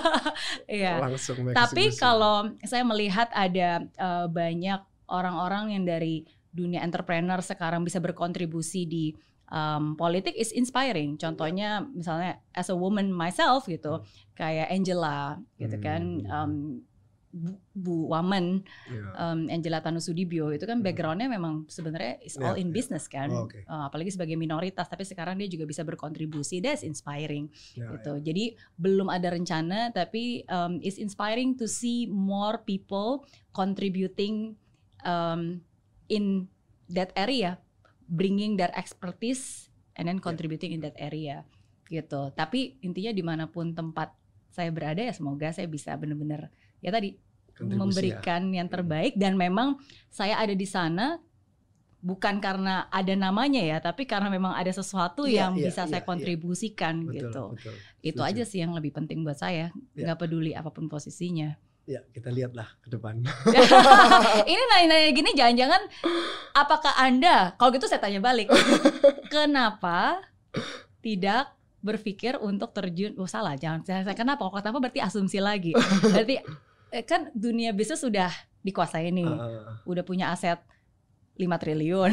iya 0.70 1.00
Langsung 1.00 1.36
tapi 1.50 1.90
kalau 1.96 2.36
saya 2.62 2.84
melihat 2.84 3.28
ada 3.32 3.82
eh, 3.84 4.26
banyak 4.26 4.80
orang-orang 5.10 5.74
yang 5.74 5.84
dari 5.84 6.22
dunia 6.50 6.82
entrepreneur 6.82 7.38
sekarang 7.40 7.82
bisa 7.82 7.98
berkontribusi 7.98 8.82
di 8.84 9.04
um, 9.50 9.94
politik 9.94 10.34
is 10.34 10.50
inspiring. 10.50 11.14
Contohnya 11.14 11.82
misalnya 11.84 12.38
as 12.52 12.70
a 12.70 12.76
woman 12.76 13.10
myself 13.10 13.66
gitu, 13.66 14.02
kayak 14.32 14.66
Angela 14.66 15.38
gitu 15.56 15.78
kan, 15.78 16.02
Hmm. 16.20 16.30
um, 16.30 16.52
Bu, 17.30 17.54
Bu 17.70 17.94
Wamen, 18.10 18.66
Iya. 18.90 19.06
um, 19.14 19.46
Angela 19.46 19.78
Tanusudibyo 19.78 20.50
itu 20.50 20.66
kan 20.66 20.82
Hmm. 20.82 20.86
backgroundnya 20.86 21.30
memang 21.30 21.62
sebenarnya 21.70 22.18
is 22.20 22.34
all 22.34 22.58
Iya, 22.58 22.66
in 22.66 22.68
iya. 22.68 22.74
business 22.74 23.06
kan, 23.06 23.30
Oh, 23.30 23.46
oke. 23.46 23.62
Uh, 23.64 23.86
apalagi 23.86 24.10
sebagai 24.10 24.34
minoritas. 24.34 24.90
Tapi 24.90 25.06
sekarang 25.06 25.38
dia 25.38 25.46
juga 25.46 25.62
bisa 25.62 25.86
berkontribusi. 25.86 26.58
That's 26.58 26.82
inspiring 26.82 27.46
Ya, 27.78 27.86
gitu. 27.94 28.18
Jadi 28.18 28.58
belum 28.74 29.06
ada 29.06 29.30
rencana 29.30 29.94
tapi 29.94 30.42
um, 30.50 30.82
it's 30.82 30.98
inspiring 30.98 31.54
to 31.54 31.70
see 31.70 32.10
more 32.10 32.58
people 32.60 33.22
contributing 33.54 34.58
um, 35.06 35.62
in 36.10 36.50
that 36.90 37.14
area, 37.14 37.62
bringing 38.04 38.58
their 38.58 38.74
expertise 38.74 39.70
and 39.94 40.10
then 40.10 40.18
contributing 40.18 40.74
in 40.74 40.82
that 40.82 40.98
area. 40.98 41.46
gitu. 41.86 42.30
Tapi 42.34 42.78
intinya 42.82 43.10
di 43.10 43.18
mana 43.18 43.46
pun 43.46 43.74
tempat 43.74 44.14
saya 44.46 44.70
berada 44.70 45.02
ya 45.02 45.10
semoga 45.10 45.50
saya 45.50 45.66
bisa 45.66 45.90
benar-benar 45.94 46.46
ya 46.80 46.90
tadi 46.90 47.16
Kontribusi 47.52 47.72
ya. 47.72 47.78
memberikan 47.84 48.42
yang 48.56 48.68
terbaik 48.72 49.12
dan 49.20 49.36
memang 49.36 49.76
saya 50.08 50.40
ada 50.40 50.56
di 50.56 50.64
sana 50.64 51.20
bukan 52.00 52.40
karena 52.40 52.88
ada 52.88 53.12
namanya 53.12 53.60
ya, 53.60 53.76
tapi 53.76 54.08
karena 54.08 54.32
memang 54.32 54.56
ada 54.56 54.72
sesuatu 54.72 55.28
Iya, 55.28 55.44
yang 55.52 55.52
iya, 55.60 55.68
bisa 55.68 55.84
iya, 55.84 55.90
saya 55.92 56.00
iya. 56.00 56.08
kontribusikan 56.08 57.04
Betul, 57.04 57.12
gitu. 57.12 57.42
betul. 57.52 57.74
Itu 58.00 58.20
Setuju. 58.24 58.30
aja 58.32 58.42
sih 58.48 58.58
yang 58.64 58.72
lebih 58.72 58.96
penting 58.96 59.20
buat 59.20 59.36
saya, 59.36 59.68
Iya. 59.92 60.08
nggak 60.08 60.18
peduli 60.18 60.56
apa 60.56 60.72
pun 60.72 60.88
posisinya. 60.88 61.52
Ya, 61.84 62.00
kita 62.16 62.32
lihatlah 62.32 62.72
ke 62.80 62.88
depan. 62.88 63.20
Ini 64.50 64.62
nanya-nanya 64.72 65.10
gini 65.12 65.30
jangan-jangan 65.36 65.82
apakah 66.56 66.92
Anda, 66.96 67.52
kalau 67.60 67.70
gitu 67.76 67.84
saya 67.84 68.00
tanya 68.00 68.24
balik. 68.24 68.48
kenapa 69.34 70.24
tidak 71.04 71.52
berpikir 71.80 72.36
untuk 72.40 72.72
terjun, 72.76 73.16
oh 73.16 73.28
salah, 73.28 73.56
jangan 73.56 73.84
saya, 73.84 74.00
saya 74.08 74.16
kenapa? 74.16 74.44
Kalau 74.44 74.60
kenapa 74.60 74.78
berarti 74.88 75.00
asumsi 75.00 75.40
lagi. 75.40 75.72
Berarti 76.12 76.40
kan 77.06 77.30
dunia 77.32 77.70
bisnis 77.70 78.02
sudah 78.02 78.30
dikuasai 78.60 79.08
nih. 79.14 79.30
Ah, 79.30 79.80
udah 79.86 80.04
punya 80.04 80.34
aset 80.34 80.60
5 81.38 81.46
triliun. 81.62 82.12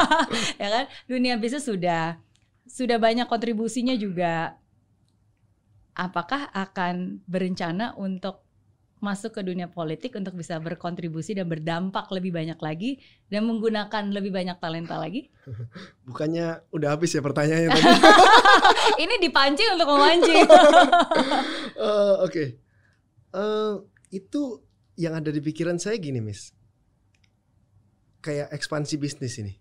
ya 0.62 0.68
kan? 0.68 0.84
Dunia 1.08 1.40
bisnis 1.40 1.64
sudah 1.64 2.20
sudah 2.68 3.00
banyak 3.00 3.24
kontribusinya 3.30 3.96
juga. 3.96 4.58
Apakah 5.98 6.50
akan 6.54 7.26
berencana 7.26 7.96
untuk 7.98 8.46
masuk 8.98 9.38
ke 9.38 9.42
dunia 9.46 9.70
politik 9.70 10.14
untuk 10.18 10.34
bisa 10.34 10.58
berkontribusi 10.58 11.30
dan 11.34 11.46
berdampak 11.46 12.10
lebih 12.10 12.34
banyak 12.34 12.58
lagi 12.58 12.98
dan 13.30 13.46
menggunakan 13.46 14.10
lebih 14.10 14.30
banyak 14.30 14.58
talenta 14.62 14.98
lagi? 14.98 15.30
bukannya 16.08 16.62
udah 16.70 16.88
habis 16.94 17.14
ya 17.14 17.22
pertanyaannya 17.22 17.70
tadi? 17.70 17.90
Ini 19.06 19.14
dipancing 19.22 19.68
untuk 19.74 19.88
memancing. 19.90 20.44
Eh, 21.78 22.14
Oke, 22.26 22.44
Eh, 23.28 23.72
itu 24.10 24.62
yang 24.98 25.14
ada 25.14 25.30
di 25.30 25.38
pikiran 25.38 25.78
saya 25.78 25.96
gini, 25.96 26.18
Miss. 26.18 26.50
Kayak 28.18 28.50
ekspansi 28.50 28.98
bisnis 28.98 29.38
ini. 29.38 29.54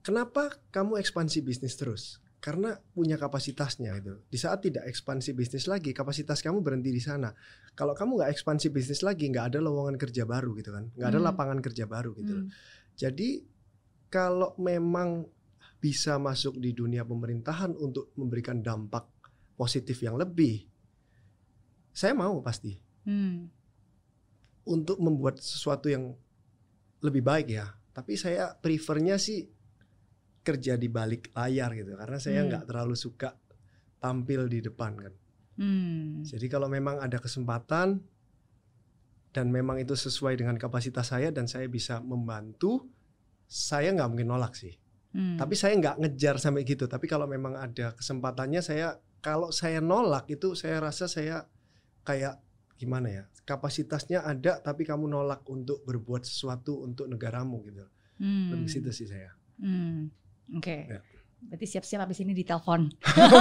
Kenapa 0.00 0.56
kamu 0.72 0.96
ekspansi 0.96 1.44
bisnis 1.44 1.76
terus? 1.76 2.02
Karena 2.40 2.72
punya 2.96 3.20
kapasitasnya 3.20 4.00
itu. 4.00 4.16
Di 4.24 4.40
saat 4.40 4.64
tidak 4.64 4.88
ekspansi 4.88 5.36
bisnis 5.36 5.68
lagi, 5.68 5.92
kapasitas 5.92 6.40
kamu 6.40 6.64
berhenti 6.64 6.88
di 6.88 7.02
sana. 7.04 7.28
Kalau 7.76 7.92
kamu 7.92 8.16
nggak 8.24 8.32
ekspansi 8.32 8.72
bisnis 8.72 9.04
lagi, 9.04 9.28
nggak 9.28 9.52
ada 9.52 9.58
lowongan 9.60 10.00
kerja 10.00 10.24
baru 10.24 10.56
gitu 10.56 10.72
kan, 10.72 10.88
nggak 10.96 11.08
ada 11.12 11.20
Hmm. 11.20 11.28
lapangan 11.28 11.58
kerja 11.60 11.84
baru 11.84 12.16
gitu. 12.16 12.32
Hmm. 12.32 12.48
Jadi 12.96 13.44
kalau 14.08 14.56
memang 14.56 15.28
bisa 15.76 16.16
masuk 16.16 16.56
di 16.56 16.72
dunia 16.72 17.04
pemerintahan 17.04 17.76
untuk 17.76 18.16
memberikan 18.16 18.64
dampak 18.64 19.04
positif 19.60 20.00
yang 20.00 20.16
lebih, 20.16 20.64
saya 21.92 22.16
mau 22.16 22.40
pasti 22.40 22.72
Hmm. 23.04 23.52
Untuk 24.70 25.02
membuat 25.02 25.42
sesuatu 25.42 25.90
yang 25.90 26.14
lebih 27.02 27.26
baik 27.26 27.50
ya. 27.50 27.66
Tapi 27.90 28.14
saya 28.14 28.54
prefernya 28.54 29.18
sih 29.18 29.50
kerja 30.40 30.78
di 30.78 30.86
balik 30.86 31.34
layar 31.34 31.74
gitu, 31.74 31.98
karena 31.98 32.18
saya 32.22 32.40
Hmm. 32.40 32.48
nggak 32.48 32.64
terlalu 32.70 32.94
suka 32.96 33.34
tampil 34.00 34.46
di 34.46 34.62
depan 34.62 34.92
kan. 34.96 35.14
Hmm. 35.60 36.24
Jadi 36.24 36.46
kalau 36.48 36.70
memang 36.70 37.02
ada 37.02 37.20
kesempatan 37.20 38.00
dan 39.30 39.46
memang 39.52 39.76
itu 39.76 39.92
sesuai 39.92 40.40
dengan 40.40 40.56
kapasitas 40.56 41.12
saya 41.12 41.28
dan 41.28 41.44
saya 41.44 41.68
bisa 41.68 42.00
membantu, 42.00 42.88
saya 43.44 43.92
nggak 43.92 44.08
mungkin 44.08 44.30
nolak 44.32 44.56
sih. 44.56 44.72
Hmm. 45.12 45.36
Tapi 45.36 45.54
saya 45.58 45.76
nggak 45.76 46.00
ngejar 46.00 46.40
sampai 46.40 46.62
gitu. 46.64 46.86
Tapi 46.88 47.04
kalau 47.10 47.26
memang 47.28 47.58
ada 47.58 47.92
kesempatannya, 47.92 48.62
saya 48.62 48.96
kalau 49.20 49.52
saya 49.52 49.84
nolak 49.84 50.30
itu 50.32 50.56
saya 50.56 50.80
rasa 50.80 51.04
saya 51.04 51.44
kayak 52.08 52.40
gimana 52.80 53.08
ya? 53.12 53.22
Kapasitasnya 53.44 54.24
ada, 54.24 54.56
tapi 54.64 54.88
kamu 54.88 55.04
nolak 55.04 55.44
untuk 55.52 55.84
berbuat 55.84 56.24
sesuatu 56.24 56.80
untuk 56.80 57.04
negaramu 57.12 57.60
gitu. 57.68 57.84
Hmm. 58.16 58.56
Lebih 58.56 58.68
situ 58.72 58.88
sih 58.88 59.04
saya. 59.04 59.36
Hmm, 59.60 60.08
Oke. 60.56 60.88
Ya. 60.88 61.00
Berarti 61.40 61.66
siap-siap 61.72 62.04
habis 62.04 62.20
ini 62.20 62.36
ditelepon. 62.36 62.92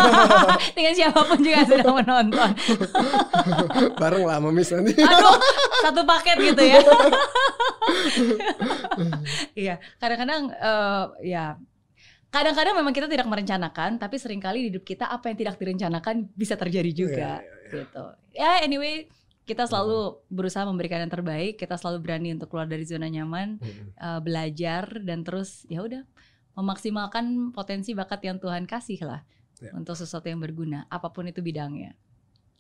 Dengan 0.76 0.94
siapa 0.96 1.20
pun 1.20 1.40
juga 1.44 1.68
sedang 1.68 2.00
menonton. 2.00 2.50
Bareng 4.02 4.24
lah 4.24 4.40
sama 4.40 4.56
Miss 4.56 4.72
nanti. 4.72 4.96
Aduh, 4.96 5.36
satu 5.84 6.02
paket 6.08 6.38
gitu 6.40 6.64
ya. 6.64 6.80
Iya, 9.56 9.82
kadang-kadang 9.98 10.52
eh, 10.54 11.06
ya 11.34 11.58
kadang-kadang 12.30 12.78
memang 12.78 12.94
kita 12.94 13.10
tidak 13.10 13.26
merencanakan, 13.26 13.98
tapi 13.98 14.16
sering 14.22 14.38
kali 14.38 14.68
di 14.68 14.78
hidup 14.78 14.86
kita 14.86 15.10
apa 15.10 15.34
yang 15.34 15.38
tidak 15.40 15.56
direncanakan 15.58 16.30
bisa 16.38 16.54
terjadi 16.54 16.92
juga 16.94 17.42
Iya, 17.42 17.42
iya, 17.42 17.56
iya. 17.58 17.74
gitu. 17.82 18.04
Ya 18.38 18.52
anyway, 18.62 19.10
kita 19.50 19.66
selalu 19.66 20.22
berusaha 20.30 20.62
memberikan 20.64 21.02
yang 21.02 21.10
terbaik, 21.10 21.58
kita 21.58 21.74
selalu 21.74 21.98
berani 22.00 22.30
untuk 22.32 22.48
keluar 22.48 22.70
dari 22.70 22.86
zona 22.86 23.10
nyaman, 23.10 23.58
Mm-mm. 23.58 23.98
eh, 23.98 24.20
belajar 24.22 25.02
dan 25.02 25.26
terus 25.26 25.66
ya 25.66 25.82
udah 25.82 26.06
memaksimalkan 26.54 27.26
potensi 27.50 27.92
bakat 27.92 28.22
yang 28.22 28.38
Tuhan 28.38 28.64
kasih 28.64 29.02
lah 29.02 29.22
Ya. 29.60 29.76
untuk 29.76 29.92
sesuatu 29.92 30.24
yang 30.24 30.40
berguna 30.40 30.88
apa 30.88 31.12
pun 31.12 31.28
itu 31.28 31.44
bidangnya 31.44 31.92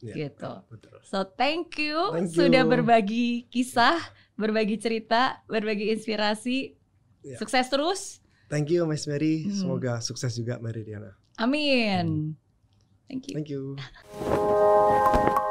Iya, 0.03 0.35
gitu. 0.35 0.51
betul. 0.67 0.99
so 0.99 1.23
thank 1.23 1.71
you 1.75 1.95
Thank 2.11 2.35
you. 2.35 2.43
sudah 2.43 2.67
berbagi 2.67 3.47
kisah 3.47 3.95
berbagi 4.35 4.75
cerita 4.75 5.39
berbagi 5.45 5.91
inspirasi 5.91 6.75
Ya. 7.23 7.39
sukses 7.39 7.71
terus 7.71 8.19
Thank 8.51 8.67
you 8.67 8.83
Miss 8.83 9.05
Mary. 9.05 9.47
Hmm. 9.47 9.53
Semoga 9.53 10.03
sukses 10.03 10.35
juga 10.35 10.59
Mary 10.59 10.83
Diana. 10.83 11.15
amin 11.35 12.35
thank 13.07 13.31
you 13.31 13.35
Thank 13.35 13.47
you. 13.47 13.79